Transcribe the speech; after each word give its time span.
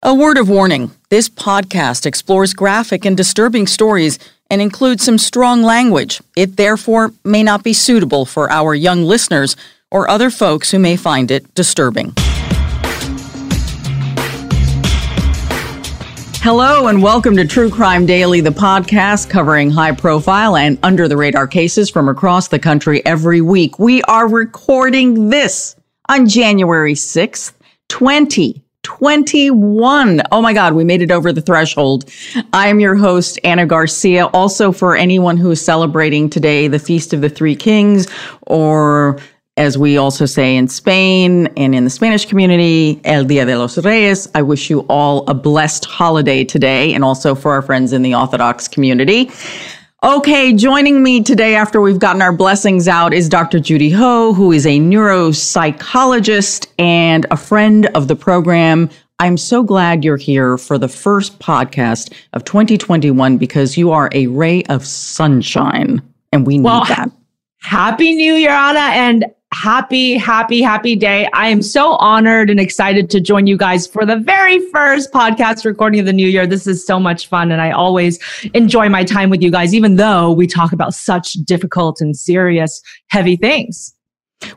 A 0.00 0.14
word 0.14 0.38
of 0.38 0.48
warning 0.48 0.92
this 1.08 1.28
podcast 1.28 2.06
explores 2.06 2.54
graphic 2.54 3.04
and 3.04 3.16
disturbing 3.16 3.66
stories 3.66 4.20
and 4.48 4.62
includes 4.62 5.02
some 5.02 5.18
strong 5.18 5.64
language. 5.64 6.20
It 6.36 6.56
therefore 6.56 7.12
may 7.24 7.42
not 7.42 7.64
be 7.64 7.72
suitable 7.72 8.24
for 8.24 8.48
our 8.48 8.76
young 8.76 9.02
listeners 9.02 9.56
or 9.90 10.08
other 10.08 10.30
folks 10.30 10.70
who 10.70 10.78
may 10.78 10.94
find 10.94 11.32
it 11.32 11.52
disturbing. 11.52 12.14
Hello 16.42 16.86
and 16.86 17.02
welcome 17.02 17.34
to 17.34 17.44
True 17.44 17.68
Crime 17.68 18.06
Daily, 18.06 18.40
the 18.40 18.50
podcast 18.50 19.28
covering 19.28 19.68
high 19.68 19.90
profile 19.90 20.56
and 20.56 20.78
under 20.84 21.08
the 21.08 21.16
radar 21.16 21.48
cases 21.48 21.90
from 21.90 22.08
across 22.08 22.46
the 22.46 22.60
country 22.60 23.04
every 23.04 23.40
week. 23.40 23.80
We 23.80 24.02
are 24.02 24.28
recording 24.28 25.30
this 25.30 25.74
on 26.08 26.28
January 26.28 26.94
6th, 26.94 27.52
20. 27.88 28.62
21. 28.88 30.22
Oh 30.32 30.40
my 30.40 30.54
God, 30.54 30.72
we 30.72 30.82
made 30.82 31.02
it 31.02 31.10
over 31.10 31.30
the 31.30 31.42
threshold. 31.42 32.10
I 32.54 32.68
am 32.68 32.80
your 32.80 32.94
host, 32.94 33.38
Ana 33.44 33.66
Garcia. 33.66 34.26
Also, 34.28 34.72
for 34.72 34.96
anyone 34.96 35.36
who 35.36 35.50
is 35.50 35.62
celebrating 35.62 36.30
today 36.30 36.68
the 36.68 36.78
Feast 36.78 37.12
of 37.12 37.20
the 37.20 37.28
Three 37.28 37.54
Kings, 37.54 38.08
or 38.46 39.20
as 39.58 39.76
we 39.76 39.98
also 39.98 40.24
say 40.24 40.56
in 40.56 40.68
Spain 40.68 41.48
and 41.58 41.74
in 41.74 41.84
the 41.84 41.90
Spanish 41.90 42.24
community, 42.24 42.98
El 43.04 43.24
Dia 43.24 43.44
de 43.44 43.58
los 43.58 43.76
Reyes, 43.76 44.26
I 44.34 44.40
wish 44.40 44.70
you 44.70 44.80
all 44.88 45.28
a 45.28 45.34
blessed 45.34 45.84
holiday 45.84 46.42
today, 46.42 46.94
and 46.94 47.04
also 47.04 47.34
for 47.34 47.52
our 47.52 47.60
friends 47.60 47.92
in 47.92 48.00
the 48.00 48.14
Orthodox 48.14 48.68
community. 48.68 49.30
Okay, 50.04 50.52
joining 50.52 51.02
me 51.02 51.24
today 51.24 51.56
after 51.56 51.80
we've 51.80 51.98
gotten 51.98 52.22
our 52.22 52.32
blessings 52.32 52.86
out 52.86 53.12
is 53.12 53.28
Dr. 53.28 53.58
Judy 53.58 53.90
Ho, 53.90 54.32
who 54.32 54.52
is 54.52 54.64
a 54.64 54.78
neuropsychologist 54.78 56.68
and 56.78 57.26
a 57.32 57.36
friend 57.36 57.86
of 57.96 58.06
the 58.06 58.14
program. 58.14 58.90
I'm 59.18 59.36
so 59.36 59.64
glad 59.64 60.04
you're 60.04 60.16
here 60.16 60.56
for 60.56 60.78
the 60.78 60.86
first 60.86 61.40
podcast 61.40 62.12
of 62.32 62.44
2021 62.44 63.38
because 63.38 63.76
you 63.76 63.90
are 63.90 64.08
a 64.12 64.28
ray 64.28 64.62
of 64.68 64.86
sunshine 64.86 66.00
and 66.30 66.46
we 66.46 66.58
need 66.58 66.64
well, 66.64 66.84
that. 66.84 67.10
Happy 67.62 68.14
New 68.14 68.34
Year, 68.34 68.52
Ana. 68.52 68.78
and 68.78 69.24
happy, 69.52 70.16
happy, 70.16 70.60
happy 70.60 70.94
day. 70.94 71.28
I 71.32 71.48
am 71.48 71.62
so 71.62 71.92
honored 71.94 72.50
and 72.50 72.60
excited 72.60 73.10
to 73.10 73.20
join 73.20 73.46
you 73.46 73.56
guys 73.56 73.86
for 73.86 74.04
the 74.04 74.16
very 74.16 74.60
first 74.70 75.12
podcast 75.12 75.64
recording 75.64 76.00
of 76.00 76.06
the 76.06 76.12
new 76.12 76.28
year. 76.28 76.46
This 76.46 76.66
is 76.66 76.86
so 76.86 77.00
much 77.00 77.28
fun. 77.28 77.50
And 77.50 77.60
I 77.60 77.70
always 77.70 78.18
enjoy 78.54 78.88
my 78.88 79.04
time 79.04 79.30
with 79.30 79.42
you 79.42 79.50
guys, 79.50 79.74
even 79.74 79.96
though 79.96 80.30
we 80.30 80.46
talk 80.46 80.72
about 80.72 80.94
such 80.94 81.32
difficult 81.44 82.00
and 82.00 82.16
serious, 82.16 82.80
heavy 83.08 83.36
things. 83.36 83.94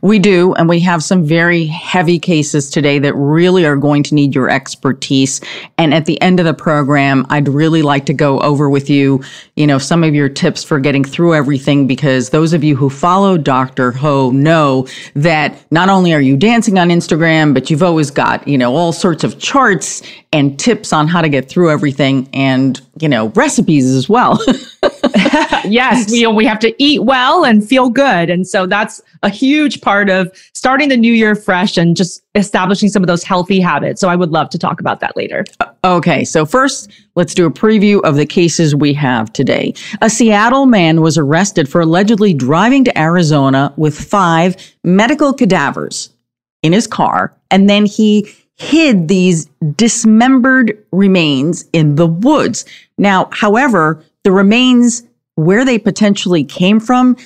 We 0.01 0.19
do, 0.19 0.53
and 0.55 0.67
we 0.67 0.79
have 0.81 1.03
some 1.03 1.23
very 1.23 1.65
heavy 1.65 2.17
cases 2.17 2.69
today 2.69 2.97
that 2.99 3.13
really 3.13 3.65
are 3.65 3.75
going 3.75 4.03
to 4.03 4.15
need 4.15 4.33
your 4.33 4.49
expertise. 4.49 5.41
And 5.77 5.93
at 5.93 6.05
the 6.05 6.19
end 6.21 6.39
of 6.39 6.45
the 6.45 6.53
program, 6.53 7.25
I'd 7.29 7.47
really 7.47 7.81
like 7.81 8.05
to 8.07 8.13
go 8.13 8.39
over 8.39 8.69
with 8.69 8.89
you, 8.89 9.23
you 9.55 9.67
know, 9.67 9.77
some 9.77 10.03
of 10.03 10.15
your 10.15 10.29
tips 10.29 10.63
for 10.63 10.79
getting 10.79 11.03
through 11.03 11.35
everything 11.35 11.87
because 11.87 12.29
those 12.29 12.53
of 12.53 12.63
you 12.63 12.75
who 12.75 12.89
follow 12.89 13.37
Dr. 13.37 13.91
Ho 13.91 14.31
know 14.31 14.87
that 15.15 15.55
not 15.71 15.89
only 15.89 16.13
are 16.13 16.21
you 16.21 16.35
dancing 16.37 16.79
on 16.79 16.89
Instagram, 16.89 17.53
but 17.53 17.69
you've 17.69 17.83
always 17.83 18.09
got, 18.11 18.47
you 18.47 18.57
know, 18.57 18.75
all 18.75 18.93
sorts 18.93 19.23
of 19.23 19.39
charts 19.39 20.01
and 20.33 20.59
tips 20.59 20.93
on 20.93 21.07
how 21.07 21.21
to 21.21 21.29
get 21.29 21.49
through 21.49 21.69
everything 21.71 22.29
and, 22.33 22.81
you 23.01 23.09
know, 23.09 23.27
recipes 23.29 23.85
as 23.85 24.07
well. 24.07 24.39
yes, 25.65 26.11
we, 26.11 26.25
we 26.27 26.45
have 26.45 26.59
to 26.59 26.73
eat 26.81 27.03
well 27.03 27.43
and 27.43 27.67
feel 27.67 27.89
good. 27.89 28.29
And 28.29 28.47
so 28.47 28.65
that's 28.65 29.01
a 29.23 29.29
huge 29.29 29.81
part 29.81 30.09
of 30.09 30.31
starting 30.53 30.89
the 30.89 30.97
new 30.97 31.13
year 31.13 31.35
fresh 31.35 31.77
and 31.77 31.95
just 31.95 32.21
establishing 32.35 32.89
some 32.89 33.03
of 33.03 33.07
those 33.07 33.23
healthy 33.23 33.59
habits. 33.59 33.99
So 34.01 34.09
I 34.09 34.15
would 34.15 34.31
love 34.31 34.49
to 34.51 34.57
talk 34.57 34.79
about 34.79 34.99
that 34.99 35.15
later. 35.15 35.45
Okay. 35.83 36.23
So 36.23 36.45
first, 36.45 36.91
let's 37.15 37.33
do 37.33 37.45
a 37.45 37.51
preview 37.51 38.01
of 38.03 38.15
the 38.15 38.25
cases 38.25 38.75
we 38.75 38.93
have 38.93 39.33
today. 39.33 39.73
A 40.01 40.09
Seattle 40.09 40.65
man 40.65 41.01
was 41.01 41.17
arrested 41.17 41.67
for 41.67 41.81
allegedly 41.81 42.33
driving 42.33 42.83
to 42.85 42.99
Arizona 42.99 43.73
with 43.77 43.99
five 43.99 44.55
medical 44.83 45.33
cadavers 45.33 46.09
in 46.63 46.73
his 46.73 46.87
car. 46.87 47.35
And 47.49 47.69
then 47.69 47.85
he 47.85 48.31
hid 48.61 49.07
these 49.07 49.47
dismembered 49.75 50.77
remains 50.91 51.65
in 51.73 51.95
the 51.95 52.05
woods. 52.05 52.63
Now, 53.01 53.29
however, 53.31 54.03
the 54.23 54.31
remains 54.31 55.01
where 55.33 55.65
they 55.65 55.79
potentially 55.79 56.43
came 56.43 56.79
from 56.79 57.17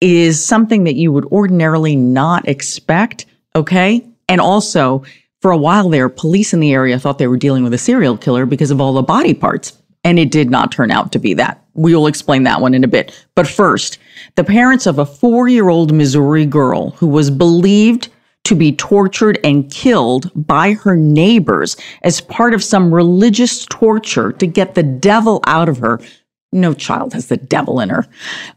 is 0.00 0.44
something 0.44 0.82
that 0.82 0.96
you 0.96 1.12
would 1.12 1.26
ordinarily 1.26 1.94
not 1.94 2.48
expect. 2.48 3.24
Okay. 3.54 4.04
And 4.28 4.40
also, 4.40 5.04
for 5.40 5.52
a 5.52 5.56
while 5.56 5.88
there, 5.88 6.08
police 6.08 6.52
in 6.52 6.58
the 6.58 6.72
area 6.72 6.98
thought 6.98 7.18
they 7.18 7.28
were 7.28 7.36
dealing 7.36 7.62
with 7.62 7.72
a 7.72 7.78
serial 7.78 8.18
killer 8.18 8.46
because 8.46 8.72
of 8.72 8.80
all 8.80 8.94
the 8.94 9.02
body 9.02 9.32
parts. 9.32 9.80
And 10.02 10.18
it 10.18 10.32
did 10.32 10.50
not 10.50 10.72
turn 10.72 10.90
out 10.90 11.12
to 11.12 11.20
be 11.20 11.34
that. 11.34 11.64
We 11.74 11.94
will 11.94 12.08
explain 12.08 12.42
that 12.42 12.60
one 12.60 12.74
in 12.74 12.82
a 12.82 12.88
bit. 12.88 13.24
But 13.36 13.46
first, 13.46 13.98
the 14.34 14.42
parents 14.42 14.86
of 14.86 14.98
a 14.98 15.06
four 15.06 15.46
year 15.46 15.68
old 15.68 15.94
Missouri 15.94 16.46
girl 16.46 16.90
who 16.90 17.06
was 17.06 17.30
believed 17.30 18.08
to 18.44 18.54
be 18.54 18.72
tortured 18.72 19.38
and 19.44 19.70
killed 19.70 20.30
by 20.34 20.72
her 20.72 20.96
neighbors 20.96 21.76
as 22.02 22.20
part 22.20 22.54
of 22.54 22.62
some 22.62 22.92
religious 22.92 23.66
torture 23.66 24.32
to 24.32 24.46
get 24.46 24.74
the 24.74 24.82
devil 24.82 25.40
out 25.46 25.68
of 25.68 25.78
her. 25.78 26.00
No 26.54 26.74
child 26.74 27.14
has 27.14 27.28
the 27.28 27.38
devil 27.38 27.80
in 27.80 27.88
her. 27.88 28.06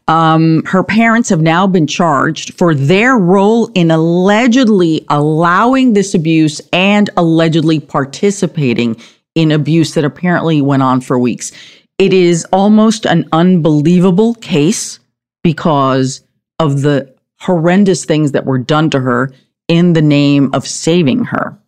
Um, 0.06 0.64
her 0.66 0.82
parents 0.82 1.30
have 1.30 1.40
now 1.40 1.66
been 1.66 1.86
charged 1.86 2.52
for 2.54 2.74
their 2.74 3.16
role 3.16 3.70
in 3.74 3.90
allegedly 3.90 5.06
allowing 5.08 5.94
this 5.94 6.14
abuse 6.14 6.60
and 6.72 7.08
allegedly 7.16 7.80
participating 7.80 9.00
in 9.34 9.50
abuse 9.50 9.94
that 9.94 10.04
apparently 10.04 10.60
went 10.60 10.82
on 10.82 11.00
for 11.00 11.18
weeks. 11.18 11.52
It 11.98 12.12
is 12.12 12.44
almost 12.52 13.06
an 13.06 13.26
unbelievable 13.32 14.34
case 14.34 14.98
because 15.42 16.22
of 16.58 16.82
the 16.82 17.14
horrendous 17.38 18.04
things 18.04 18.32
that 18.32 18.44
were 18.44 18.58
done 18.58 18.90
to 18.90 19.00
her 19.00 19.32
in 19.68 19.92
the 19.92 20.02
name 20.02 20.50
of 20.52 20.66
saving 20.66 21.24
her. 21.24 21.58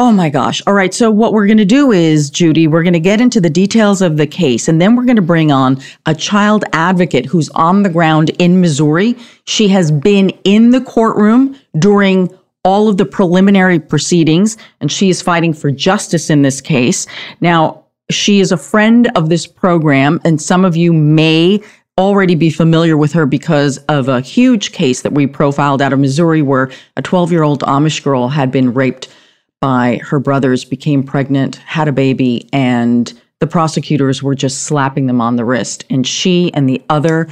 Oh 0.00 0.12
my 0.12 0.30
gosh. 0.30 0.62
All 0.64 0.74
right. 0.74 0.94
So, 0.94 1.10
what 1.10 1.32
we're 1.32 1.46
going 1.46 1.58
to 1.58 1.64
do 1.64 1.90
is, 1.90 2.30
Judy, 2.30 2.68
we're 2.68 2.84
going 2.84 2.92
to 2.92 3.00
get 3.00 3.20
into 3.20 3.40
the 3.40 3.50
details 3.50 4.00
of 4.00 4.16
the 4.16 4.28
case, 4.28 4.68
and 4.68 4.80
then 4.80 4.94
we're 4.94 5.04
going 5.04 5.16
to 5.16 5.22
bring 5.22 5.50
on 5.50 5.80
a 6.06 6.14
child 6.14 6.64
advocate 6.72 7.26
who's 7.26 7.48
on 7.50 7.82
the 7.82 7.88
ground 7.88 8.30
in 8.38 8.60
Missouri. 8.60 9.16
She 9.46 9.66
has 9.68 9.90
been 9.90 10.30
in 10.44 10.70
the 10.70 10.80
courtroom 10.80 11.56
during 11.80 12.32
all 12.64 12.88
of 12.88 12.96
the 12.96 13.06
preliminary 13.06 13.80
proceedings, 13.80 14.56
and 14.80 14.92
she 14.92 15.08
is 15.08 15.20
fighting 15.20 15.52
for 15.52 15.72
justice 15.72 16.30
in 16.30 16.42
this 16.42 16.60
case. 16.60 17.08
Now, 17.40 17.84
she 18.10 18.38
is 18.38 18.52
a 18.52 18.56
friend 18.56 19.10
of 19.16 19.28
this 19.28 19.48
program, 19.48 20.20
and 20.24 20.40
some 20.40 20.64
of 20.64 20.76
you 20.76 20.92
may 20.92 21.60
already 21.98 22.36
be 22.36 22.48
familiar 22.48 22.96
with 22.96 23.12
her 23.12 23.26
because 23.26 23.76
of 23.88 24.08
a 24.08 24.20
huge 24.20 24.72
case 24.72 25.02
that 25.02 25.12
we 25.12 25.26
profiled 25.26 25.82
out 25.82 25.92
of 25.92 25.98
Missouri 25.98 26.40
where 26.40 26.70
a 26.96 27.02
12 27.02 27.32
year 27.32 27.42
old 27.42 27.60
Amish 27.62 28.02
girl 28.02 28.28
had 28.28 28.50
been 28.50 28.72
raped 28.72 29.08
by 29.60 30.00
her 30.04 30.20
brothers, 30.20 30.64
became 30.64 31.02
pregnant, 31.02 31.56
had 31.56 31.88
a 31.88 31.92
baby, 31.92 32.48
and 32.52 33.20
the 33.40 33.46
prosecutors 33.46 34.22
were 34.22 34.36
just 34.36 34.62
slapping 34.62 35.06
them 35.06 35.20
on 35.20 35.34
the 35.34 35.44
wrist. 35.44 35.84
And 35.90 36.06
she 36.06 36.54
and 36.54 36.68
the 36.68 36.80
other 36.88 37.28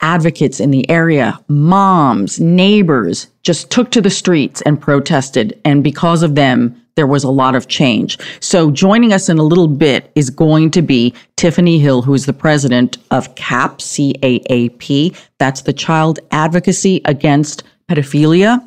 advocates 0.00 0.58
in 0.58 0.72
the 0.72 0.88
area, 0.90 1.38
moms, 1.46 2.40
neighbors, 2.40 3.28
just 3.44 3.70
took 3.70 3.92
to 3.92 4.00
the 4.00 4.10
streets 4.10 4.60
and 4.62 4.80
protested. 4.80 5.58
And 5.64 5.84
because 5.84 6.24
of 6.24 6.34
them, 6.34 6.81
there 6.94 7.06
was 7.06 7.24
a 7.24 7.30
lot 7.30 7.54
of 7.54 7.68
change. 7.68 8.18
So 8.40 8.70
joining 8.70 9.12
us 9.12 9.28
in 9.28 9.38
a 9.38 9.42
little 9.42 9.68
bit 9.68 10.10
is 10.14 10.30
going 10.30 10.70
to 10.72 10.82
be 10.82 11.14
Tiffany 11.36 11.78
Hill, 11.78 12.02
who 12.02 12.14
is 12.14 12.26
the 12.26 12.32
president 12.32 12.98
of 13.10 13.34
CAP, 13.34 13.80
C-A-A-P. 13.80 15.14
That's 15.38 15.62
the 15.62 15.72
Child 15.72 16.20
Advocacy 16.30 17.00
Against 17.04 17.62
Pedophilia. 17.88 18.66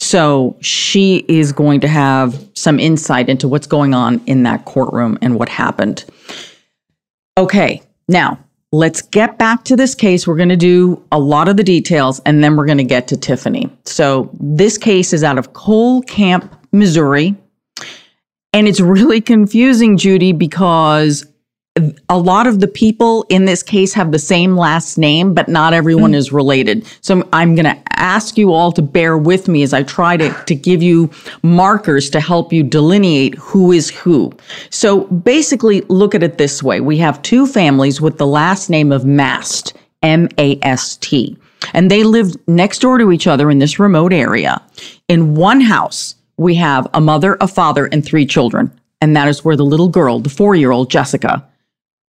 So 0.00 0.56
she 0.60 1.24
is 1.28 1.52
going 1.52 1.80
to 1.80 1.88
have 1.88 2.48
some 2.54 2.78
insight 2.78 3.28
into 3.28 3.48
what's 3.48 3.66
going 3.66 3.94
on 3.94 4.20
in 4.26 4.44
that 4.44 4.64
courtroom 4.64 5.18
and 5.20 5.38
what 5.38 5.48
happened. 5.48 6.04
Okay, 7.36 7.82
now 8.08 8.38
let's 8.72 9.02
get 9.02 9.38
back 9.38 9.64
to 9.64 9.76
this 9.76 9.94
case. 9.94 10.26
We're 10.26 10.36
going 10.36 10.48
to 10.50 10.56
do 10.56 11.02
a 11.10 11.18
lot 11.18 11.48
of 11.48 11.56
the 11.56 11.64
details 11.64 12.20
and 12.20 12.44
then 12.44 12.56
we're 12.56 12.66
going 12.66 12.78
to 12.78 12.84
get 12.84 13.08
to 13.08 13.16
Tiffany. 13.16 13.70
So 13.84 14.30
this 14.38 14.78
case 14.78 15.12
is 15.12 15.24
out 15.24 15.38
of 15.38 15.52
Cole 15.52 16.02
Camp, 16.02 16.54
Missouri. 16.72 17.34
And 18.52 18.66
it's 18.66 18.80
really 18.80 19.20
confusing, 19.20 19.96
Judy, 19.96 20.32
because 20.32 21.26
a 22.08 22.18
lot 22.18 22.46
of 22.46 22.60
the 22.60 22.68
people 22.68 23.24
in 23.28 23.44
this 23.44 23.62
case 23.62 23.94
have 23.94 24.12
the 24.12 24.18
same 24.18 24.56
last 24.56 24.98
name, 24.98 25.34
but 25.34 25.48
not 25.48 25.72
everyone 25.72 26.12
mm. 26.12 26.16
is 26.16 26.32
related. 26.32 26.86
So 27.02 27.28
I'm 27.32 27.54
going 27.54 27.66
to 27.66 27.78
ask 27.92 28.36
you 28.36 28.52
all 28.52 28.72
to 28.72 28.82
bear 28.82 29.16
with 29.16 29.48
me 29.48 29.62
as 29.62 29.72
I 29.72 29.82
try 29.82 30.16
to, 30.16 30.30
to 30.44 30.54
give 30.54 30.82
you 30.82 31.10
markers 31.42 32.10
to 32.10 32.20
help 32.20 32.52
you 32.52 32.62
delineate 32.62 33.34
who 33.36 33.72
is 33.72 33.90
who. 33.90 34.32
So 34.70 35.04
basically, 35.04 35.82
look 35.82 36.14
at 36.14 36.22
it 36.22 36.38
this 36.38 36.62
way. 36.62 36.80
We 36.80 36.98
have 36.98 37.22
two 37.22 37.46
families 37.46 38.00
with 38.00 38.18
the 38.18 38.26
last 38.26 38.70
name 38.70 38.92
of 38.92 39.04
Mast, 39.04 39.76
M-A-S-T, 40.02 41.36
and 41.74 41.90
they 41.90 42.02
lived 42.02 42.36
next 42.48 42.80
door 42.80 42.98
to 42.98 43.12
each 43.12 43.26
other 43.26 43.50
in 43.50 43.58
this 43.58 43.78
remote 43.78 44.12
area. 44.12 44.62
In 45.08 45.34
one 45.34 45.60
house, 45.60 46.14
we 46.38 46.54
have 46.54 46.88
a 46.94 47.00
mother, 47.00 47.36
a 47.40 47.48
father, 47.48 47.86
and 47.86 48.04
three 48.04 48.24
children. 48.24 48.72
And 49.00 49.14
that 49.14 49.28
is 49.28 49.44
where 49.44 49.56
the 49.56 49.64
little 49.64 49.88
girl, 49.88 50.20
the 50.20 50.30
four 50.30 50.54
year 50.54 50.70
old 50.70 50.90
Jessica, 50.90 51.46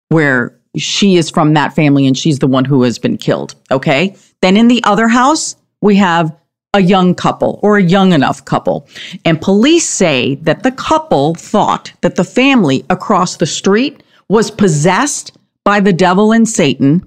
where 0.10 0.58
she 0.78 1.16
is 1.16 1.30
from 1.30 1.54
that 1.54 1.74
family 1.74 2.06
and 2.06 2.18
she's 2.18 2.40
the 2.40 2.48
one 2.48 2.66
who 2.66 2.84
has 2.84 3.00
been 3.00 3.18
killed. 3.18 3.56
Okay. 3.72 4.16
Then 4.42 4.56
in 4.56 4.68
the 4.68 4.84
other 4.84 5.08
house, 5.08 5.56
we 5.82 5.96
have 5.96 6.36
a 6.74 6.82
young 6.82 7.16
couple 7.16 7.60
or 7.64 7.78
a 7.78 7.84
young 7.84 8.14
enough 8.14 8.46
couple. 8.46 8.88
And 9.26 9.42
police 9.42 9.88
say 9.88 10.36
that 10.36 10.64
the 10.64 10.72
couple 10.72 11.34
thought 11.36 11.92
that 12.02 12.16
the 12.16 12.24
family 12.24 12.86
across 12.90 13.38
the 13.38 13.46
street 13.46 14.04
was 14.30 14.52
possessed 14.52 15.36
by 15.64 15.80
the 15.80 15.94
devil 15.94 16.32
and 16.32 16.48
Satan, 16.48 17.06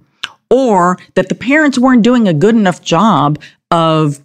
or 0.50 0.98
that 1.14 1.28
the 1.28 1.34
parents 1.34 1.78
weren't 1.78 2.02
doing 2.02 2.26
a 2.26 2.34
good 2.34 2.54
enough 2.54 2.82
job 2.82 3.38
of 3.70 4.20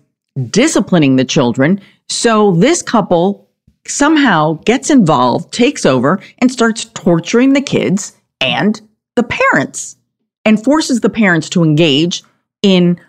disciplining 0.50 1.16
the 1.16 1.26
children. 1.26 1.80
So 2.10 2.52
this 2.52 2.82
couple 2.82 3.48
somehow 3.88 4.54
gets 4.66 4.90
involved, 4.90 5.54
takes 5.54 5.86
over, 5.86 6.20
and 6.40 6.52
starts 6.52 6.86
torturing 6.86 7.54
the 7.54 7.62
kids 7.62 8.16
and 8.42 8.80
the 9.16 9.24
parents 9.24 9.96
and 10.44 10.64
forces 10.64 11.02
the 11.02 11.10
parents 11.10 11.50
to 11.50 11.64
engage 11.64 12.24
in 12.62 13.00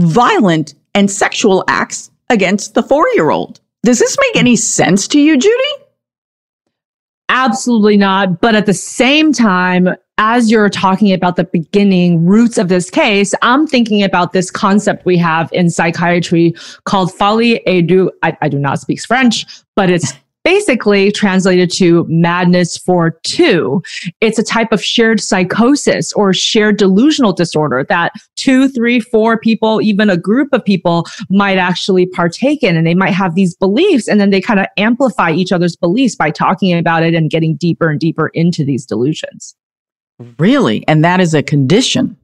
violent 0.00 0.74
and 0.94 1.10
sexual 1.10 1.64
acts 1.68 2.10
against 2.30 2.74
the 2.74 2.82
four 2.82 3.06
year 3.14 3.30
old. 3.30 3.60
Does 3.84 3.98
this 3.98 4.16
make 4.20 4.36
any 4.36 4.56
sense 4.56 5.08
to 5.08 5.20
you, 5.20 5.36
Judy? 5.36 5.81
Absolutely 7.32 7.96
not. 7.96 8.42
But 8.42 8.54
at 8.54 8.66
the 8.66 8.74
same 8.74 9.32
time, 9.32 9.88
as 10.18 10.50
you're 10.50 10.68
talking 10.68 11.12
about 11.14 11.36
the 11.36 11.44
beginning 11.44 12.26
roots 12.26 12.58
of 12.58 12.68
this 12.68 12.90
case, 12.90 13.34
I'm 13.40 13.66
thinking 13.66 14.02
about 14.02 14.34
this 14.34 14.50
concept 14.50 15.06
we 15.06 15.16
have 15.16 15.50
in 15.50 15.70
psychiatry 15.70 16.54
called 16.84 17.10
folie 17.10 17.60
à 17.66 17.84
deux. 17.86 18.10
I, 18.22 18.36
I 18.42 18.50
do 18.50 18.58
not 18.58 18.80
speak 18.80 19.00
French, 19.00 19.46
but 19.74 19.88
it's 19.88 20.12
basically 20.44 21.12
translated 21.12 21.70
to 21.72 22.04
madness 22.08 22.76
for 22.76 23.18
two. 23.22 23.82
It's 24.20 24.38
a 24.38 24.42
type 24.42 24.72
of 24.72 24.82
shared 24.82 25.20
psychosis 25.20 26.12
or 26.14 26.32
shared 26.32 26.78
delusional 26.78 27.32
disorder 27.32 27.84
that 27.88 28.12
two, 28.36 28.68
three, 28.68 29.00
four 29.00 29.38
people, 29.38 29.80
even 29.82 30.10
a 30.10 30.16
group 30.16 30.48
of 30.52 30.64
people 30.64 31.06
might 31.30 31.58
actually 31.58 32.06
partake 32.06 32.62
in. 32.62 32.76
And 32.76 32.86
they 32.86 32.94
might 32.94 33.14
have 33.14 33.34
these 33.34 33.54
beliefs 33.54 34.08
and 34.08 34.20
then 34.20 34.30
they 34.30 34.40
kind 34.40 34.60
of 34.60 34.66
amplify 34.76 35.30
each 35.30 35.52
other's 35.52 35.76
beliefs 35.76 36.16
by 36.16 36.30
talking 36.30 36.76
about 36.76 37.02
it 37.02 37.14
and 37.14 37.30
getting 37.30 37.56
deeper 37.56 37.88
and 37.88 38.00
deeper 38.00 38.28
into 38.28 38.64
these 38.64 38.84
delusions. 38.84 39.54
Really? 40.38 40.86
And 40.88 41.04
that 41.04 41.20
is 41.20 41.34
a 41.34 41.42
condition. 41.42 42.16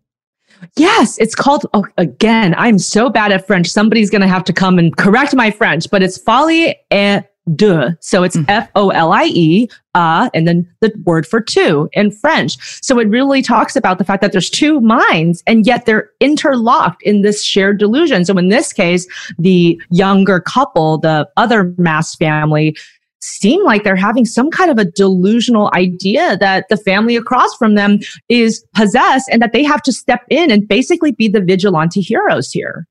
Yes, 0.76 1.18
it's 1.18 1.36
called, 1.36 1.66
oh, 1.72 1.86
again, 1.98 2.54
I'm 2.58 2.78
so 2.78 3.10
bad 3.10 3.30
at 3.30 3.46
French. 3.46 3.68
Somebody's 3.68 4.10
going 4.10 4.22
to 4.22 4.28
have 4.28 4.44
to 4.44 4.52
come 4.52 4.78
and 4.78 4.96
correct 4.96 5.34
my 5.34 5.52
French, 5.52 5.88
but 5.90 6.02
it's 6.02 6.18
folie 6.18 6.76
et 6.90 7.32
deux. 7.54 7.96
So 8.00 8.22
it's 8.22 8.36
mm-hmm. 8.36 8.50
F 8.50 8.70
O 8.74 8.90
L 8.90 9.12
I 9.12 9.24
E, 9.24 9.68
uh, 9.94 10.30
and 10.34 10.46
then 10.46 10.68
the 10.80 10.92
word 11.04 11.26
for 11.26 11.40
two 11.40 11.88
in 11.92 12.10
French. 12.10 12.56
So 12.84 12.98
it 12.98 13.08
really 13.08 13.42
talks 13.42 13.76
about 13.76 13.98
the 13.98 14.04
fact 14.04 14.20
that 14.22 14.32
there's 14.32 14.50
two 14.50 14.80
minds 14.80 15.42
and 15.46 15.66
yet 15.66 15.86
they're 15.86 16.10
interlocked 16.20 17.02
in 17.02 17.22
this 17.22 17.44
shared 17.44 17.78
delusion. 17.78 18.24
So 18.24 18.36
in 18.36 18.48
this 18.48 18.72
case, 18.72 19.06
the 19.38 19.80
younger 19.90 20.40
couple, 20.40 20.98
the 20.98 21.28
other 21.36 21.74
Mast 21.78 22.18
family, 22.18 22.76
seem 23.20 23.64
like 23.64 23.84
they're 23.84 23.96
having 23.96 24.24
some 24.24 24.50
kind 24.50 24.70
of 24.70 24.78
a 24.78 24.84
delusional 24.84 25.70
idea 25.74 26.36
that 26.38 26.68
the 26.68 26.76
family 26.76 27.16
across 27.16 27.54
from 27.56 27.74
them 27.74 27.98
is 28.28 28.64
possessed 28.74 29.28
and 29.30 29.42
that 29.42 29.52
they 29.52 29.64
have 29.64 29.82
to 29.82 29.92
step 29.92 30.22
in 30.30 30.50
and 30.50 30.68
basically 30.68 31.12
be 31.12 31.28
the 31.28 31.40
vigilante 31.40 32.00
heroes 32.00 32.50
here. 32.52 32.86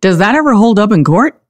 Does 0.00 0.18
that 0.18 0.34
ever 0.34 0.54
hold 0.54 0.78
up 0.78 0.90
in 0.90 1.04
court? 1.04 1.40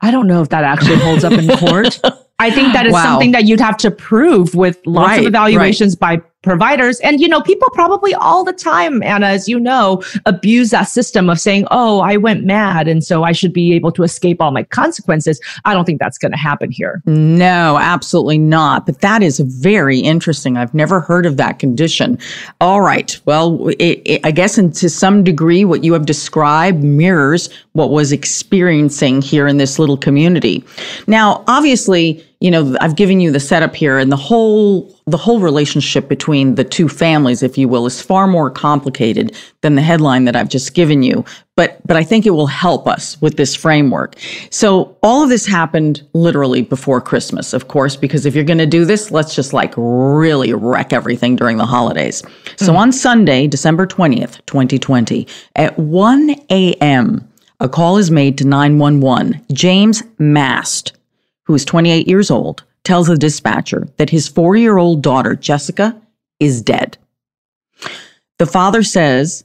I 0.00 0.10
don't 0.10 0.26
know 0.26 0.42
if 0.42 0.48
that 0.50 0.64
actually 0.64 0.96
holds 0.96 1.24
up 1.24 1.32
in 1.32 1.48
court. 1.58 2.00
I 2.38 2.50
think 2.50 2.72
that 2.72 2.86
is 2.86 2.92
wow. 2.92 3.04
something 3.04 3.32
that 3.32 3.44
you'd 3.44 3.60
have 3.60 3.76
to 3.78 3.90
prove 3.90 4.54
with 4.54 4.80
lots 4.84 5.10
right, 5.10 5.20
of 5.20 5.26
evaluations 5.26 5.96
right. 6.00 6.20
by 6.20 6.28
providers. 6.42 7.00
And, 7.00 7.20
you 7.20 7.28
know, 7.28 7.40
people 7.40 7.68
probably 7.72 8.14
all 8.14 8.44
the 8.44 8.52
time, 8.52 9.02
Ana, 9.02 9.26
as 9.26 9.48
you 9.48 9.58
know, 9.58 10.02
abuse 10.26 10.70
that 10.70 10.84
system 10.88 11.30
of 11.30 11.40
saying, 11.40 11.66
oh, 11.70 12.00
I 12.00 12.16
went 12.16 12.44
mad. 12.44 12.88
And 12.88 13.02
so 13.02 13.22
I 13.22 13.32
should 13.32 13.52
be 13.52 13.72
able 13.74 13.92
to 13.92 14.02
escape 14.02 14.40
all 14.40 14.50
my 14.50 14.64
consequences. 14.64 15.40
I 15.64 15.74
don't 15.74 15.84
think 15.84 16.00
that's 16.00 16.18
going 16.18 16.32
to 16.32 16.38
happen 16.38 16.70
here. 16.70 17.02
No, 17.06 17.78
absolutely 17.80 18.38
not. 18.38 18.86
But 18.86 19.00
that 19.00 19.22
is 19.22 19.38
very 19.40 19.98
interesting. 19.98 20.56
I've 20.56 20.74
never 20.74 21.00
heard 21.00 21.26
of 21.26 21.36
that 21.36 21.58
condition. 21.58 22.18
All 22.60 22.80
right. 22.80 23.18
Well, 23.24 23.68
it, 23.68 24.02
it, 24.04 24.20
I 24.24 24.30
guess 24.30 24.58
and 24.58 24.74
to 24.74 24.90
some 24.90 25.24
degree, 25.24 25.64
what 25.64 25.84
you 25.84 25.92
have 25.92 26.06
described 26.06 26.82
mirrors 26.82 27.48
what 27.72 27.90
was 27.90 28.12
experiencing 28.12 29.22
here 29.22 29.46
in 29.46 29.56
this 29.56 29.78
little 29.78 29.96
community. 29.96 30.64
Now, 31.06 31.44
obviously, 31.48 32.24
you 32.42 32.50
know, 32.50 32.76
I've 32.80 32.96
given 32.96 33.20
you 33.20 33.30
the 33.30 33.38
setup 33.38 33.76
here 33.76 33.98
and 33.98 34.10
the 34.10 34.16
whole, 34.16 34.92
the 35.06 35.16
whole 35.16 35.38
relationship 35.38 36.08
between 36.08 36.56
the 36.56 36.64
two 36.64 36.88
families, 36.88 37.40
if 37.40 37.56
you 37.56 37.68
will, 37.68 37.86
is 37.86 38.02
far 38.02 38.26
more 38.26 38.50
complicated 38.50 39.36
than 39.60 39.76
the 39.76 39.80
headline 39.80 40.24
that 40.24 40.34
I've 40.34 40.48
just 40.48 40.74
given 40.74 41.04
you. 41.04 41.24
But, 41.54 41.80
but 41.86 41.96
I 41.96 42.02
think 42.02 42.26
it 42.26 42.30
will 42.30 42.48
help 42.48 42.88
us 42.88 43.20
with 43.22 43.36
this 43.36 43.54
framework. 43.54 44.16
So 44.50 44.96
all 45.04 45.22
of 45.22 45.28
this 45.28 45.46
happened 45.46 46.02
literally 46.14 46.62
before 46.62 47.00
Christmas, 47.00 47.52
of 47.52 47.68
course, 47.68 47.94
because 47.94 48.26
if 48.26 48.34
you're 48.34 48.42
going 48.42 48.58
to 48.58 48.66
do 48.66 48.84
this, 48.84 49.12
let's 49.12 49.36
just 49.36 49.52
like 49.52 49.72
really 49.76 50.52
wreck 50.52 50.92
everything 50.92 51.36
during 51.36 51.58
the 51.58 51.66
holidays. 51.66 52.22
Mm-hmm. 52.22 52.64
So 52.64 52.72
mm. 52.72 52.76
on 52.76 52.90
Sunday, 52.90 53.46
December 53.46 53.86
20th, 53.86 54.44
2020 54.46 55.28
at 55.54 55.78
1 55.78 56.30
a.m., 56.50 57.28
a 57.60 57.68
call 57.68 57.98
is 57.98 58.10
made 58.10 58.36
to 58.38 58.44
911. 58.44 59.46
James 59.52 60.02
Mast 60.18 60.94
who 61.44 61.54
is 61.54 61.64
28 61.64 62.08
years 62.08 62.30
old, 62.30 62.64
tells 62.84 63.06
the 63.06 63.16
dispatcher 63.16 63.88
that 63.96 64.10
his 64.10 64.28
four 64.28 64.56
year 64.56 64.78
old 64.78 65.02
daughter, 65.02 65.34
Jessica, 65.34 66.00
is 66.40 66.62
dead. 66.62 66.98
The 68.38 68.46
father 68.46 68.82
says 68.82 69.44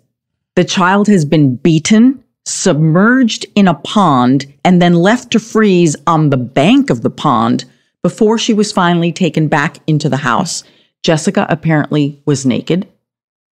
the 0.56 0.64
child 0.64 1.08
has 1.08 1.24
been 1.24 1.56
beaten, 1.56 2.24
submerged 2.46 3.46
in 3.56 3.68
a 3.68 3.76
pond, 3.76 4.52
and 4.64 4.82
then 4.82 4.96
left 4.96 5.32
to 5.32 5.40
freeze 5.40 5.96
on 6.08 6.30
the 6.30 6.38
bank 6.38 6.90
of 6.90 7.02
the 7.02 7.10
pond 7.10 7.66
before 8.02 8.38
she 8.38 8.54
was 8.54 8.72
finally 8.72 9.12
taken 9.12 9.48
back 9.48 9.78
into 9.86 10.10
the 10.10 10.18
house. 10.18 10.64
Jessica 11.04 11.46
apparently 11.50 12.20
was 12.26 12.46
naked. 12.46 12.88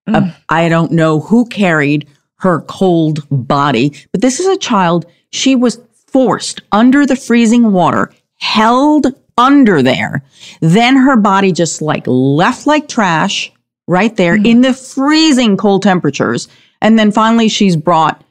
Mm. 0.08 0.16
Uh, 0.16 0.36
I 0.50 0.70
don't 0.70 0.92
know 0.92 1.20
who 1.20 1.46
carried 1.46 2.08
her 2.38 2.62
cold 2.62 3.26
body, 3.30 3.94
but 4.12 4.22
this 4.22 4.40
is 4.40 4.48
a 4.48 4.58
child. 4.58 5.06
She 5.32 5.56
was 5.56 5.80
forced 6.08 6.62
under 6.72 7.06
the 7.06 7.16
freezing 7.16 7.72
water 7.72 8.12
held 8.38 9.08
under 9.38 9.82
there. 9.82 10.24
Then 10.62 10.96
her 10.96 11.18
body 11.18 11.52
just 11.52 11.82
like 11.82 12.04
left 12.08 12.68
like 12.68 12.88
trash 12.88 13.52
right 13.88 14.16
there 14.16 14.36
mm-hmm. 14.36 14.46
in 14.46 14.62
the 14.62 14.74
freezing 14.74 15.58
cold 15.58 15.84
temperatures. 15.84 16.48
And 16.82 16.98
then 16.98 17.12
finally 17.12 17.50
she's 17.50 17.76
brought 17.76 18.24